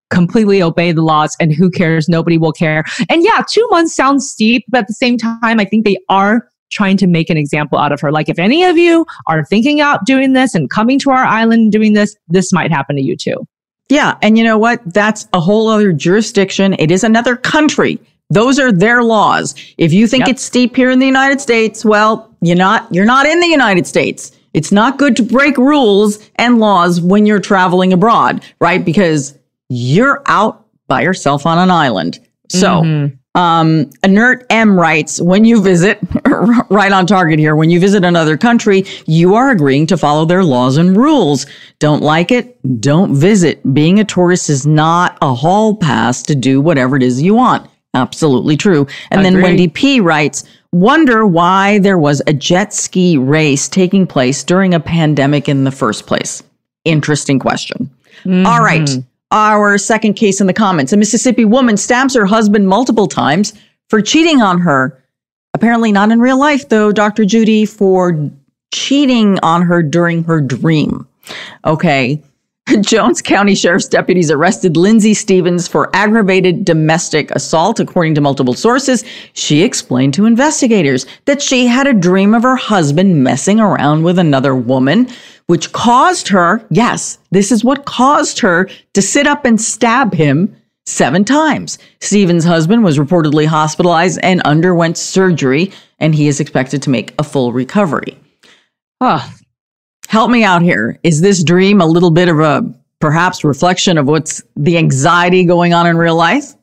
completely 0.09 0.61
obey 0.61 0.91
the 0.91 1.01
laws 1.01 1.35
and 1.39 1.53
who 1.53 1.69
cares? 1.69 2.09
Nobody 2.09 2.37
will 2.37 2.51
care. 2.51 2.83
And 3.09 3.23
yeah, 3.23 3.43
two 3.47 3.67
months 3.69 3.95
sounds 3.95 4.29
steep, 4.29 4.65
but 4.67 4.79
at 4.79 4.87
the 4.87 4.93
same 4.93 5.17
time, 5.17 5.59
I 5.59 5.65
think 5.65 5.85
they 5.85 5.97
are 6.09 6.47
trying 6.71 6.97
to 6.97 7.07
make 7.07 7.29
an 7.29 7.37
example 7.37 7.77
out 7.79 7.91
of 7.91 7.99
her. 8.01 8.11
Like, 8.11 8.29
if 8.29 8.37
any 8.37 8.63
of 8.63 8.77
you 8.77 9.05
are 9.27 9.43
thinking 9.45 9.79
about 9.79 10.05
doing 10.05 10.33
this 10.33 10.53
and 10.53 10.69
coming 10.69 10.99
to 10.99 11.11
our 11.11 11.23
island 11.23 11.63
and 11.63 11.71
doing 11.71 11.93
this, 11.93 12.15
this 12.27 12.53
might 12.53 12.71
happen 12.71 12.95
to 12.95 13.01
you 13.01 13.15
too. 13.15 13.47
Yeah. 13.89 14.17
And 14.21 14.37
you 14.37 14.43
know 14.43 14.57
what? 14.57 14.81
That's 14.93 15.27
a 15.33 15.39
whole 15.39 15.67
other 15.67 15.93
jurisdiction. 15.93 16.75
It 16.77 16.91
is 16.91 17.03
another 17.03 17.35
country. 17.35 17.99
Those 18.29 18.59
are 18.59 18.71
their 18.71 19.01
laws. 19.01 19.55
If 19.79 19.91
you 19.91 20.05
think 20.05 20.27
yep. 20.27 20.35
it's 20.35 20.43
steep 20.43 20.75
here 20.75 20.91
in 20.91 20.99
the 20.99 21.07
United 21.07 21.41
States, 21.41 21.83
well, 21.83 22.29
you're 22.41 22.55
not, 22.55 22.87
you're 22.93 23.05
not 23.05 23.25
in 23.25 23.39
the 23.39 23.47
United 23.47 23.87
States. 23.87 24.31
It's 24.53 24.71
not 24.71 24.97
good 24.97 25.15
to 25.17 25.23
break 25.23 25.57
rules 25.57 26.19
and 26.35 26.59
laws 26.59 27.01
when 27.01 27.25
you're 27.25 27.39
traveling 27.39 27.93
abroad, 27.93 28.43
right? 28.59 28.83
Because 28.83 29.37
you're 29.69 30.21
out 30.25 30.65
by 30.87 31.01
yourself 31.01 31.45
on 31.45 31.57
an 31.59 31.71
island. 31.71 32.19
So, 32.49 32.81
mm-hmm. 32.81 33.39
um, 33.39 33.91
Inert 34.03 34.45
M 34.49 34.77
writes, 34.77 35.21
when 35.21 35.45
you 35.45 35.61
visit, 35.61 35.99
right 36.69 36.91
on 36.91 37.05
target 37.05 37.37
here, 37.37 37.55
when 37.55 37.69
you 37.69 37.79
visit 37.79 38.03
another 38.03 38.37
country, 38.37 38.85
you 39.05 39.35
are 39.35 39.51
agreeing 39.51 39.85
to 39.87 39.97
follow 39.97 40.25
their 40.25 40.43
laws 40.43 40.77
and 40.77 40.97
rules. 40.97 41.45
Don't 41.77 42.01
like 42.01 42.31
it? 42.31 42.57
Don't 42.81 43.15
visit. 43.15 43.61
Being 43.73 43.99
a 43.99 44.03
tourist 44.03 44.49
is 44.49 44.65
not 44.65 45.17
a 45.21 45.33
hall 45.35 45.75
pass 45.75 46.23
to 46.23 46.35
do 46.35 46.59
whatever 46.59 46.95
it 46.95 47.03
is 47.03 47.21
you 47.21 47.35
want. 47.35 47.69
Absolutely 47.93 48.57
true. 48.57 48.87
And 49.11 49.21
Agreed. 49.21 49.33
then 49.33 49.41
Wendy 49.41 49.67
P 49.67 49.99
writes, 49.99 50.43
wonder 50.71 51.25
why 51.25 51.79
there 51.79 51.97
was 51.97 52.21
a 52.27 52.33
jet 52.33 52.73
ski 52.73 53.17
race 53.17 53.67
taking 53.67 54.05
place 54.05 54.43
during 54.43 54.73
a 54.73 54.79
pandemic 54.79 55.49
in 55.49 55.63
the 55.63 55.71
first 55.71 56.07
place. 56.07 56.43
Interesting 56.85 57.39
question. 57.39 57.89
Mm-hmm. 58.23 58.45
All 58.45 58.61
right. 58.61 58.89
Our 59.31 59.77
second 59.77 60.13
case 60.13 60.41
in 60.41 60.47
the 60.47 60.53
comments. 60.53 60.91
A 60.91 60.97
Mississippi 60.97 61.45
woman 61.45 61.77
stabs 61.77 62.15
her 62.15 62.25
husband 62.25 62.67
multiple 62.67 63.07
times 63.07 63.53
for 63.87 64.01
cheating 64.01 64.41
on 64.41 64.59
her. 64.59 65.01
Apparently 65.53 65.91
not 65.91 66.11
in 66.11 66.19
real 66.19 66.39
life, 66.39 66.69
though, 66.69 66.91
Dr. 66.91 67.25
Judy, 67.25 67.65
for 67.65 68.29
cheating 68.73 69.39
on 69.43 69.63
her 69.63 69.83
during 69.83 70.23
her 70.23 70.41
dream. 70.41 71.07
Okay. 71.65 72.21
Jones 72.81 73.21
County 73.21 73.55
Sheriff's 73.55 73.87
deputies 73.87 74.29
arrested 74.29 74.77
Lindsay 74.77 75.13
Stevens 75.13 75.67
for 75.67 75.89
aggravated 75.95 76.65
domestic 76.65 77.31
assault. 77.31 77.79
According 77.79 78.15
to 78.15 78.21
multiple 78.21 78.53
sources, 78.53 79.03
she 79.33 79.63
explained 79.63 80.13
to 80.15 80.25
investigators 80.25 81.05
that 81.25 81.41
she 81.41 81.67
had 81.67 81.87
a 81.87 81.93
dream 81.93 82.33
of 82.33 82.43
her 82.43 82.55
husband 82.55 83.23
messing 83.23 83.59
around 83.59 84.03
with 84.03 84.19
another 84.19 84.55
woman, 84.55 85.07
which 85.47 85.71
caused 85.71 86.27
her, 86.27 86.63
yes, 86.69 87.17
this 87.31 87.51
is 87.51 87.63
what 87.63 87.85
caused 87.85 88.39
her 88.39 88.69
to 88.93 89.01
sit 89.01 89.25
up 89.25 89.45
and 89.45 89.59
stab 89.59 90.13
him 90.13 90.55
seven 90.85 91.23
times. 91.23 91.79
Stevens' 92.01 92.43
husband 92.43 92.83
was 92.83 92.97
reportedly 92.97 93.45
hospitalized 93.45 94.19
and 94.21 94.41
underwent 94.41 94.97
surgery, 94.97 95.71
and 95.99 96.13
he 96.13 96.27
is 96.27 96.39
expected 96.39 96.81
to 96.83 96.89
make 96.89 97.13
a 97.17 97.23
full 97.23 97.51
recovery. 97.51 98.17
Oh, 99.01 99.27
help 100.09 100.31
me 100.31 100.43
out 100.43 100.63
here. 100.63 100.99
Is 101.03 101.21
this 101.21 101.43
dream 101.43 101.81
a 101.81 101.85
little 101.85 102.09
bit 102.09 102.29
of 102.29 102.39
a 102.39 102.63
perhaps 102.99 103.43
reflection 103.43 103.95
of 103.95 104.07
what's 104.07 104.41
the 104.55 104.75
anxiety 104.75 105.45
going 105.45 105.71
on 105.71 105.85
in 105.85 105.97
real 105.97 106.15
life? 106.15 106.55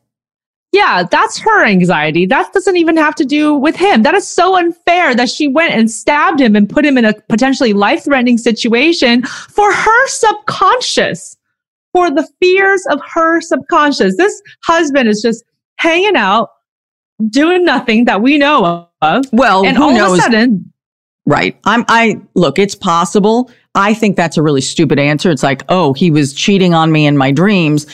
Yeah, 0.73 1.03
that's 1.09 1.39
her 1.39 1.65
anxiety. 1.65 2.25
That 2.25 2.51
doesn't 2.51 2.75
even 2.75 2.97
have 2.97 3.15
to 3.15 3.23
do 3.23 3.55
with 3.55 3.77
him. 3.77 4.03
That 4.03 4.15
is 4.15 4.27
so 4.27 4.57
unfair 4.57 5.15
that 5.15 5.29
she 5.29 5.47
went 5.47 5.73
and 5.73 5.89
stabbed 5.89 6.41
him 6.41 6.57
and 6.57 6.69
put 6.69 6.85
him 6.85 6.97
in 6.97 7.05
a 7.05 7.13
potentially 7.29 7.71
life 7.71 8.03
threatening 8.03 8.37
situation 8.37 9.23
for 9.23 9.71
her 9.71 10.07
subconscious, 10.07 11.37
for 11.93 12.11
the 12.11 12.27
fears 12.41 12.85
of 12.91 12.99
her 13.13 13.39
subconscious. 13.39 14.17
This 14.17 14.41
husband 14.63 15.07
is 15.07 15.21
just 15.21 15.45
hanging 15.77 16.17
out, 16.17 16.49
doing 17.29 17.63
nothing 17.63 18.03
that 18.05 18.21
we 18.21 18.37
know 18.37 18.89
of. 19.01 19.25
Well, 19.31 19.65
and 19.65 19.77
all 19.77 19.93
knows? 19.93 20.11
of 20.11 20.19
a 20.19 20.21
sudden, 20.21 20.73
Right. 21.27 21.59
I'm 21.65 21.83
I 21.89 22.19
look, 22.33 22.57
it's 22.57 22.73
possible. 22.73 23.51
I 23.75 23.93
think 23.93 24.15
that's 24.15 24.37
a 24.37 24.41
really 24.41 24.61
stupid 24.61 24.97
answer. 24.97 25.29
It's 25.29 25.43
like, 25.43 25.61
oh, 25.69 25.93
he 25.93 26.09
was 26.09 26.33
cheating 26.33 26.73
on 26.73 26.91
me 26.91 27.05
in 27.05 27.17
my 27.17 27.31
dreams. 27.31 27.85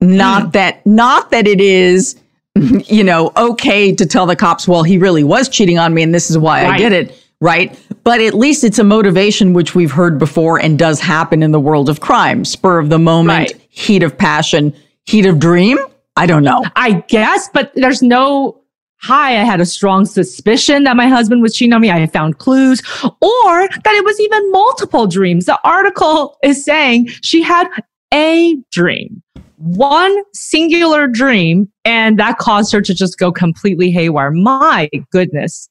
Not 0.00 0.42
Hmm. 0.44 0.50
that 0.50 0.84
not 0.86 1.30
that 1.30 1.46
it 1.46 1.60
is, 1.60 2.16
you 2.56 3.04
know, 3.04 3.30
okay 3.36 3.94
to 3.94 4.06
tell 4.06 4.26
the 4.26 4.34
cops, 4.36 4.66
well, 4.66 4.82
he 4.82 4.96
really 4.98 5.22
was 5.22 5.48
cheating 5.48 5.78
on 5.78 5.92
me 5.94 6.02
and 6.02 6.14
this 6.14 6.30
is 6.30 6.38
why 6.38 6.64
I 6.66 6.78
did 6.78 6.92
it. 6.92 7.24
Right. 7.40 7.78
But 8.02 8.20
at 8.20 8.34
least 8.34 8.64
it's 8.64 8.80
a 8.80 8.84
motivation 8.84 9.52
which 9.52 9.74
we've 9.74 9.92
heard 9.92 10.18
before 10.18 10.58
and 10.58 10.76
does 10.78 10.98
happen 10.98 11.42
in 11.42 11.52
the 11.52 11.60
world 11.60 11.88
of 11.88 12.00
crime. 12.00 12.44
Spur 12.44 12.78
of 12.80 12.88
the 12.88 12.98
moment, 12.98 13.52
Right. 13.52 13.66
heat 13.68 14.02
of 14.02 14.18
passion, 14.18 14.74
heat 15.06 15.24
of 15.26 15.38
dream. 15.38 15.78
I 16.16 16.26
don't 16.26 16.42
know. 16.42 16.64
I 16.74 17.04
guess, 17.06 17.48
but 17.52 17.70
there's 17.76 18.02
no 18.02 18.60
hi, 19.00 19.40
I 19.40 19.44
had 19.44 19.60
a 19.60 19.66
strong 19.66 20.04
suspicion 20.04 20.84
that 20.84 20.96
my 20.96 21.08
husband 21.08 21.42
was 21.42 21.54
cheating 21.54 21.72
on 21.72 21.80
me. 21.80 21.90
I 21.90 22.06
found 22.06 22.38
clues, 22.38 22.80
or 23.02 23.68
that 23.68 23.94
it 23.94 24.04
was 24.04 24.20
even 24.20 24.50
multiple 24.52 25.06
dreams. 25.06 25.46
The 25.46 25.58
article 25.64 26.36
is 26.42 26.64
saying 26.64 27.08
she 27.22 27.42
had 27.42 27.68
a 28.12 28.56
dream, 28.72 29.22
one 29.56 30.16
singular 30.34 31.06
dream, 31.06 31.70
and 31.84 32.18
that 32.18 32.38
caused 32.38 32.72
her 32.72 32.80
to 32.80 32.94
just 32.94 33.18
go 33.18 33.30
completely 33.32 33.90
haywire. 33.90 34.30
My 34.30 34.88
goodness. 35.10 35.68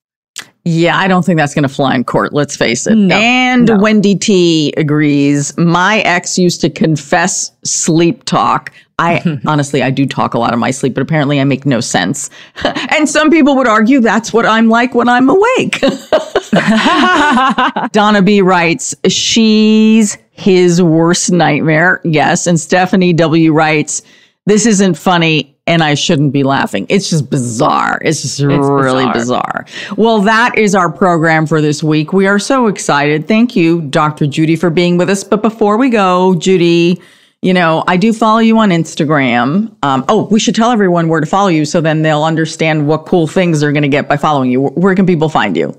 Yeah, 0.67 0.97
I 0.97 1.07
don't 1.07 1.23
think 1.23 1.39
that's 1.39 1.53
going 1.53 1.63
to 1.63 1.73
fly 1.73 1.95
in 1.95 2.03
court. 2.03 2.33
Let's 2.33 2.57
face 2.57 2.87
it. 2.87 2.95
No, 2.95 3.15
and 3.15 3.67
no. 3.67 3.77
Wendy 3.77 4.15
T 4.15 4.73
agrees. 4.75 5.57
My 5.57 5.99
ex 5.99 6.37
used 6.37 6.59
to 6.59 6.69
confess 6.69 7.53
sleep 7.63 8.25
talk. 8.25 8.73
I 8.99 9.39
honestly, 9.45 9.81
I 9.81 9.91
do 9.91 10.05
talk 10.05 10.33
a 10.33 10.39
lot 10.39 10.51
in 10.51 10.59
my 10.59 10.71
sleep, 10.71 10.93
but 10.93 11.01
apparently 11.01 11.39
I 11.39 11.45
make 11.45 11.65
no 11.65 11.79
sense. 11.79 12.29
and 12.65 13.07
some 13.07 13.29
people 13.29 13.55
would 13.55 13.67
argue 13.67 14.01
that's 14.01 14.33
what 14.33 14.45
I'm 14.45 14.67
like 14.67 14.93
when 14.93 15.07
I'm 15.07 15.29
awake. 15.29 15.79
Donna 17.93 18.21
B 18.21 18.41
writes, 18.41 18.93
she's 19.07 20.17
his 20.31 20.81
worst 20.81 21.31
nightmare. 21.31 22.01
Yes. 22.03 22.45
And 22.45 22.59
Stephanie 22.59 23.13
W 23.13 23.53
writes, 23.53 24.01
this 24.45 24.65
isn't 24.65 24.95
funny 24.95 25.56
and 25.67 25.83
I 25.83 25.93
shouldn't 25.93 26.31
be 26.31 26.43
laughing. 26.43 26.85
It's 26.89 27.09
just 27.09 27.29
bizarre. 27.29 27.99
It's 28.03 28.21
just 28.21 28.41
really 28.41 29.05
bizarre. 29.11 29.65
Well, 29.97 30.21
that 30.21 30.57
is 30.57 30.73
our 30.73 30.91
program 30.91 31.45
for 31.45 31.61
this 31.61 31.83
week. 31.83 32.13
We 32.13 32.25
are 32.25 32.39
so 32.39 32.67
excited. 32.67 33.27
Thank 33.27 33.55
you, 33.55 33.81
Dr. 33.81 34.25
Judy, 34.25 34.55
for 34.55 34.69
being 34.69 34.97
with 34.97 35.09
us. 35.09 35.23
But 35.23 35.41
before 35.41 35.77
we 35.77 35.89
go, 35.89 36.35
Judy, 36.35 37.01
you 37.41 37.53
know, 37.53 37.83
I 37.87 37.97
do 37.97 38.13
follow 38.13 38.39
you 38.39 38.57
on 38.57 38.69
Instagram. 38.69 39.75
Um, 39.83 40.05
oh, 40.07 40.27
we 40.31 40.39
should 40.39 40.55
tell 40.55 40.71
everyone 40.71 41.07
where 41.07 41.19
to 41.19 41.27
follow 41.27 41.49
you 41.49 41.65
so 41.65 41.81
then 41.81 42.01
they'll 42.01 42.23
understand 42.23 42.87
what 42.87 43.05
cool 43.05 43.27
things 43.27 43.59
they're 43.59 43.73
going 43.73 43.83
to 43.83 43.89
get 43.89 44.07
by 44.07 44.17
following 44.17 44.49
you. 44.49 44.61
Where 44.61 44.95
can 44.95 45.05
people 45.05 45.29
find 45.29 45.55
you? 45.55 45.77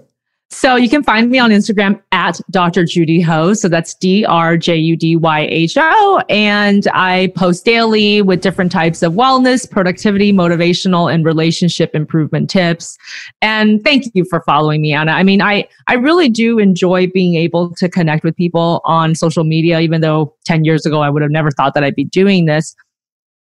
So 0.51 0.76
you 0.76 0.88
can 0.88 1.03
find 1.03 1.30
me 1.30 1.38
on 1.38 1.51
Instagram 1.51 2.01
at 2.11 2.40
Dr. 2.51 2.84
Judy 2.84 3.20
Ho. 3.20 3.53
So 3.53 3.68
that's 3.68 3.92
D 3.94 4.24
R 4.24 4.57
J 4.57 4.76
U 4.76 4.96
D 4.96 5.14
Y 5.14 5.40
H 5.40 5.76
O. 5.76 6.22
And 6.30 6.88
I 6.94 7.32
post 7.36 7.66
daily 7.66 8.22
with 8.22 8.40
different 8.40 8.72
types 8.72 9.03
of 9.03 9.12
wellness, 9.12 9.70
productivity, 9.70 10.32
motivational, 10.32 11.12
and 11.12 11.24
relationship 11.24 11.94
improvement 11.94 12.49
tips. 12.49 12.96
And 13.42 13.84
thank 13.84 14.07
you 14.14 14.24
for 14.30 14.42
following 14.46 14.80
me, 14.80 14.94
Ana. 14.94 15.12
I 15.12 15.22
mean, 15.22 15.42
I, 15.42 15.68
I 15.86 15.94
really 15.94 16.30
do 16.30 16.59
enjoy 16.59 17.09
being 17.09 17.34
able 17.34 17.74
to 17.74 17.88
connect 17.88 18.24
with 18.24 18.34
people 18.34 18.80
on 18.84 19.14
social 19.14 19.44
media, 19.44 19.80
even 19.80 20.01
though 20.01 20.34
10 20.46 20.64
years 20.64 20.86
ago 20.86 21.03
I 21.03 21.11
would 21.11 21.20
have 21.20 21.30
never 21.30 21.51
thought 21.51 21.74
that 21.74 21.84
I'd 21.84 21.94
be 21.94 22.05
doing 22.05 22.46
this. 22.46 22.74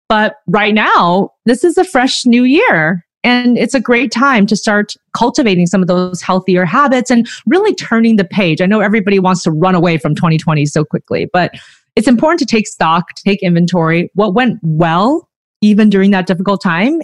But 0.09 0.37
right 0.49 0.75
now, 0.75 1.31
this 1.45 1.63
is 1.63 1.79
a 1.79 1.85
fresh 1.85 2.27
new 2.27 2.43
year. 2.43 3.06
And 3.27 3.59
it's 3.59 3.75
a 3.75 3.81
great 3.81 4.13
time 4.13 4.47
to 4.47 4.55
start 4.55 4.95
cultivating 5.13 5.67
some 5.67 5.83
of 5.83 5.89
those 5.89 6.23
healthier 6.23 6.65
habits 6.65 7.11
and 7.11 7.29
really 7.45 7.75
turning 7.75 8.15
the 8.15 8.25
page. 8.25 8.61
I 8.61 8.67
know 8.67 8.79
everybody 8.79 9.19
wants 9.19 9.43
to 9.43 9.51
run 9.51 9.75
away 9.75 9.99
from 9.99 10.15
2020 10.15 10.65
so 10.67 10.85
quickly, 10.85 11.29
but 11.33 11.53
it's 11.97 12.07
important 12.07 12.39
to 12.39 12.47
take 12.47 12.69
stock, 12.69 13.15
to 13.15 13.23
take 13.25 13.43
inventory, 13.43 14.11
what 14.15 14.35
went 14.35 14.61
well, 14.63 15.29
even 15.61 15.91
during 15.91 16.13
that 16.13 16.29
difficult 16.29 16.63
time, 16.63 17.01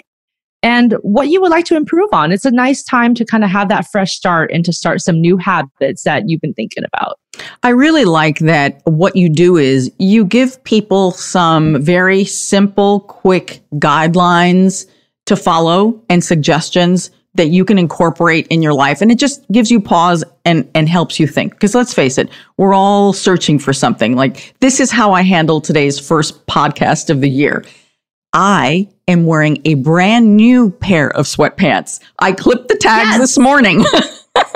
and 0.62 0.92
what 1.02 1.28
you 1.28 1.40
would 1.40 1.50
like 1.50 1.64
to 1.64 1.76
improve 1.76 2.08
on. 2.12 2.30
It's 2.30 2.44
a 2.44 2.52
nice 2.52 2.84
time 2.84 3.16
to 3.16 3.24
kind 3.24 3.42
of 3.42 3.50
have 3.50 3.68
that 3.70 3.90
fresh 3.90 4.14
start 4.14 4.52
and 4.52 4.64
to 4.64 4.72
start 4.72 5.00
some 5.00 5.20
new 5.20 5.36
habits 5.36 6.04
that 6.04 6.28
you've 6.28 6.40
been 6.40 6.54
thinking 6.54 6.84
about. 6.84 7.18
I 7.64 7.70
really 7.70 8.04
like 8.04 8.38
that 8.40 8.80
what 8.84 9.16
you 9.16 9.28
do 9.28 9.56
is 9.56 9.90
you 9.98 10.24
give 10.24 10.62
people 10.62 11.10
some 11.10 11.82
very 11.82 12.24
simple, 12.24 13.00
quick 13.00 13.60
guidelines 13.74 14.86
to 15.32 15.42
follow 15.42 15.98
and 16.10 16.22
suggestions 16.22 17.10
that 17.34 17.48
you 17.48 17.64
can 17.64 17.78
incorporate 17.78 18.46
in 18.48 18.62
your 18.62 18.74
life. 18.74 19.00
And 19.00 19.10
it 19.10 19.18
just 19.18 19.50
gives 19.50 19.70
you 19.70 19.80
pause 19.80 20.22
and, 20.44 20.70
and 20.74 20.86
helps 20.88 21.18
you 21.18 21.26
think. 21.26 21.54
Because 21.54 21.74
let's 21.74 21.94
face 21.94 22.18
it, 22.18 22.28
we're 22.58 22.74
all 22.74 23.14
searching 23.14 23.58
for 23.58 23.72
something. 23.72 24.14
Like, 24.14 24.54
this 24.60 24.78
is 24.78 24.90
how 24.90 25.14
I 25.14 25.22
handle 25.22 25.62
today's 25.62 25.98
first 25.98 26.46
podcast 26.46 27.08
of 27.08 27.22
the 27.22 27.30
year. 27.30 27.64
I 28.34 28.88
am 29.08 29.24
wearing 29.24 29.62
a 29.64 29.74
brand 29.74 30.36
new 30.36 30.70
pair 30.70 31.10
of 31.16 31.24
sweatpants. 31.24 32.00
I 32.18 32.32
clipped 32.32 32.68
the 32.68 32.76
tags 32.76 33.18
this 33.18 33.38
morning. 33.38 33.78
but 34.34 34.52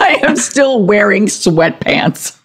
I 0.00 0.20
am 0.22 0.36
still 0.36 0.84
wearing 0.86 1.26
sweatpants. 1.26 2.38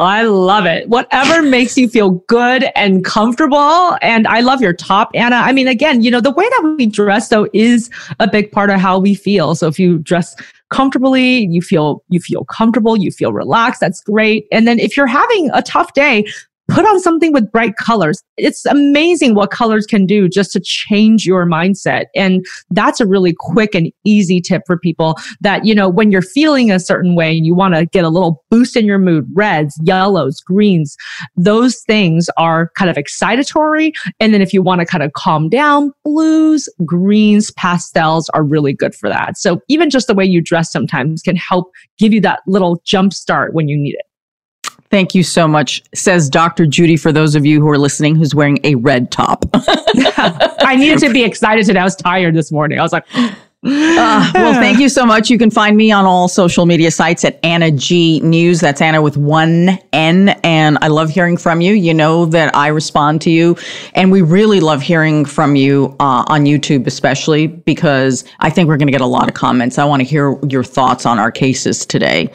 I 0.00 0.22
love 0.22 0.64
it. 0.66 0.88
Whatever 0.88 1.42
makes 1.42 1.76
you 1.76 1.88
feel 1.88 2.10
good 2.26 2.66
and 2.74 3.04
comfortable. 3.04 3.98
And 4.00 4.26
I 4.26 4.40
love 4.40 4.62
your 4.62 4.72
top, 4.72 5.10
Ana. 5.14 5.36
I 5.36 5.52
mean, 5.52 5.68
again, 5.68 6.02
you 6.02 6.10
know, 6.10 6.20
the 6.20 6.30
way 6.30 6.48
that 6.48 6.74
we 6.78 6.86
dress 6.86 7.28
though 7.28 7.46
is 7.52 7.90
a 8.18 8.28
big 8.28 8.50
part 8.50 8.70
of 8.70 8.80
how 8.80 8.98
we 8.98 9.14
feel. 9.14 9.54
So 9.54 9.66
if 9.68 9.78
you 9.78 9.98
dress 9.98 10.34
comfortably, 10.70 11.46
you 11.46 11.60
feel 11.60 12.02
you 12.08 12.20
feel 12.20 12.44
comfortable, 12.44 12.96
you 12.96 13.10
feel 13.10 13.32
relaxed, 13.32 13.80
that's 13.80 14.00
great. 14.00 14.46
And 14.50 14.66
then 14.66 14.78
if 14.78 14.96
you're 14.96 15.06
having 15.06 15.50
a 15.52 15.62
tough 15.62 15.92
day, 15.92 16.24
put 16.70 16.86
on 16.86 17.00
something 17.00 17.32
with 17.32 17.50
bright 17.50 17.76
colors. 17.76 18.22
It's 18.36 18.64
amazing 18.66 19.34
what 19.34 19.50
colors 19.50 19.86
can 19.86 20.06
do 20.06 20.28
just 20.28 20.52
to 20.52 20.60
change 20.60 21.26
your 21.26 21.44
mindset. 21.46 22.06
And 22.14 22.44
that's 22.70 23.00
a 23.00 23.06
really 23.06 23.34
quick 23.36 23.74
and 23.74 23.92
easy 24.04 24.40
tip 24.40 24.62
for 24.66 24.78
people 24.78 25.16
that, 25.40 25.64
you 25.64 25.74
know, 25.74 25.88
when 25.88 26.12
you're 26.12 26.22
feeling 26.22 26.70
a 26.70 26.78
certain 26.78 27.14
way 27.14 27.36
and 27.36 27.44
you 27.44 27.54
want 27.54 27.74
to 27.74 27.86
get 27.86 28.04
a 28.04 28.08
little 28.08 28.44
boost 28.50 28.76
in 28.76 28.86
your 28.86 28.98
mood, 28.98 29.26
reds, 29.34 29.78
yellows, 29.82 30.40
greens, 30.40 30.96
those 31.36 31.80
things 31.82 32.28
are 32.36 32.70
kind 32.76 32.90
of 32.90 32.96
excitatory. 32.96 33.92
And 34.20 34.32
then 34.32 34.40
if 34.40 34.52
you 34.52 34.62
want 34.62 34.80
to 34.80 34.86
kind 34.86 35.02
of 35.02 35.12
calm 35.12 35.48
down, 35.48 35.92
blues, 36.04 36.68
greens, 36.84 37.50
pastels 37.52 38.28
are 38.30 38.44
really 38.44 38.72
good 38.72 38.94
for 38.94 39.08
that. 39.08 39.36
So 39.36 39.60
even 39.68 39.90
just 39.90 40.06
the 40.06 40.14
way 40.14 40.24
you 40.24 40.40
dress 40.40 40.70
sometimes 40.70 41.22
can 41.22 41.36
help 41.36 41.70
give 41.98 42.12
you 42.12 42.20
that 42.20 42.40
little 42.46 42.80
jump 42.84 43.12
start 43.12 43.54
when 43.54 43.68
you 43.68 43.76
need 43.76 43.94
it. 43.94 44.09
Thank 44.90 45.14
you 45.14 45.22
so 45.22 45.46
much, 45.46 45.82
says 45.94 46.28
Dr. 46.28 46.66
Judy, 46.66 46.96
for 46.96 47.12
those 47.12 47.36
of 47.36 47.46
you 47.46 47.60
who 47.60 47.68
are 47.68 47.78
listening 47.78 48.16
who's 48.16 48.34
wearing 48.34 48.58
a 48.64 48.74
red 48.74 49.12
top. 49.12 49.44
I 49.54 50.74
needed 50.76 50.98
to 51.00 51.12
be 51.12 51.22
excited 51.22 51.64
today. 51.64 51.78
I 51.78 51.84
was 51.84 51.94
tired 51.96 52.34
this 52.34 52.50
morning. 52.50 52.78
I 52.78 52.82
was 52.82 52.92
like, 52.92 53.06
Uh, 53.62 54.30
well, 54.34 54.54
thank 54.54 54.78
you 54.78 54.88
so 54.88 55.04
much. 55.04 55.28
You 55.28 55.36
can 55.36 55.50
find 55.50 55.76
me 55.76 55.92
on 55.92 56.06
all 56.06 56.28
social 56.28 56.64
media 56.64 56.90
sites 56.90 57.26
at 57.26 57.38
Ana 57.44 57.70
G 57.70 58.18
News. 58.20 58.58
That's 58.58 58.80
Ana 58.80 59.02
with 59.02 59.18
one 59.18 59.78
N. 59.92 60.30
And 60.42 60.78
I 60.80 60.88
love 60.88 61.10
hearing 61.10 61.36
from 61.36 61.60
you. 61.60 61.74
You 61.74 61.92
know 61.92 62.24
that 62.24 62.56
I 62.56 62.68
respond 62.68 63.20
to 63.22 63.30
you. 63.30 63.56
And 63.94 64.10
we 64.10 64.22
really 64.22 64.60
love 64.60 64.80
hearing 64.80 65.26
from 65.26 65.56
you 65.56 65.94
uh, 66.00 66.24
on 66.28 66.46
YouTube, 66.46 66.86
especially 66.86 67.48
because 67.48 68.24
I 68.38 68.48
think 68.48 68.66
we're 68.66 68.78
going 68.78 68.88
to 68.88 68.92
get 68.92 69.02
a 69.02 69.06
lot 69.06 69.28
of 69.28 69.34
comments. 69.34 69.76
I 69.76 69.84
want 69.84 70.00
to 70.00 70.08
hear 70.08 70.38
your 70.48 70.64
thoughts 70.64 71.04
on 71.04 71.18
our 71.18 71.30
cases 71.30 71.84
today. 71.84 72.32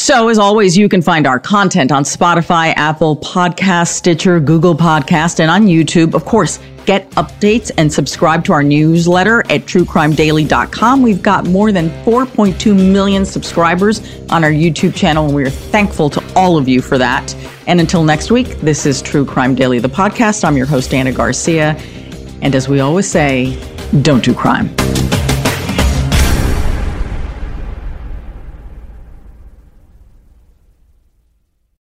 So, 0.00 0.28
as 0.28 0.38
always, 0.38 0.78
you 0.78 0.88
can 0.88 1.02
find 1.02 1.26
our 1.26 1.40
content 1.40 1.90
on 1.90 2.04
Spotify, 2.04 2.72
Apple 2.76 3.16
Podcast, 3.16 3.88
Stitcher, 3.88 4.38
Google 4.38 4.76
Podcast, 4.76 5.40
and 5.40 5.50
on 5.50 5.66
YouTube. 5.66 6.14
Of 6.14 6.24
course, 6.24 6.60
get 6.86 7.10
updates 7.10 7.72
and 7.76 7.92
subscribe 7.92 8.44
to 8.44 8.52
our 8.52 8.62
newsletter 8.62 9.40
at 9.50 9.62
truecrimedaily.com. 9.62 11.02
We've 11.02 11.20
got 11.20 11.46
more 11.46 11.72
than 11.72 11.88
4.2 12.04 12.92
million 12.92 13.24
subscribers 13.24 13.98
on 14.30 14.44
our 14.44 14.52
YouTube 14.52 14.94
channel, 14.94 15.24
and 15.26 15.34
we're 15.34 15.50
thankful 15.50 16.08
to 16.10 16.22
all 16.36 16.56
of 16.56 16.68
you 16.68 16.80
for 16.80 16.96
that. 16.96 17.34
And 17.66 17.80
until 17.80 18.04
next 18.04 18.30
week, 18.30 18.46
this 18.60 18.86
is 18.86 19.02
True 19.02 19.26
Crime 19.26 19.56
Daily, 19.56 19.80
the 19.80 19.88
podcast. 19.88 20.44
I'm 20.44 20.56
your 20.56 20.66
host, 20.66 20.94
Ana 20.94 21.10
Garcia. 21.10 21.70
And 22.40 22.54
as 22.54 22.68
we 22.68 22.78
always 22.78 23.10
say, 23.10 23.60
don't 24.02 24.22
do 24.22 24.32
crime. 24.32 24.72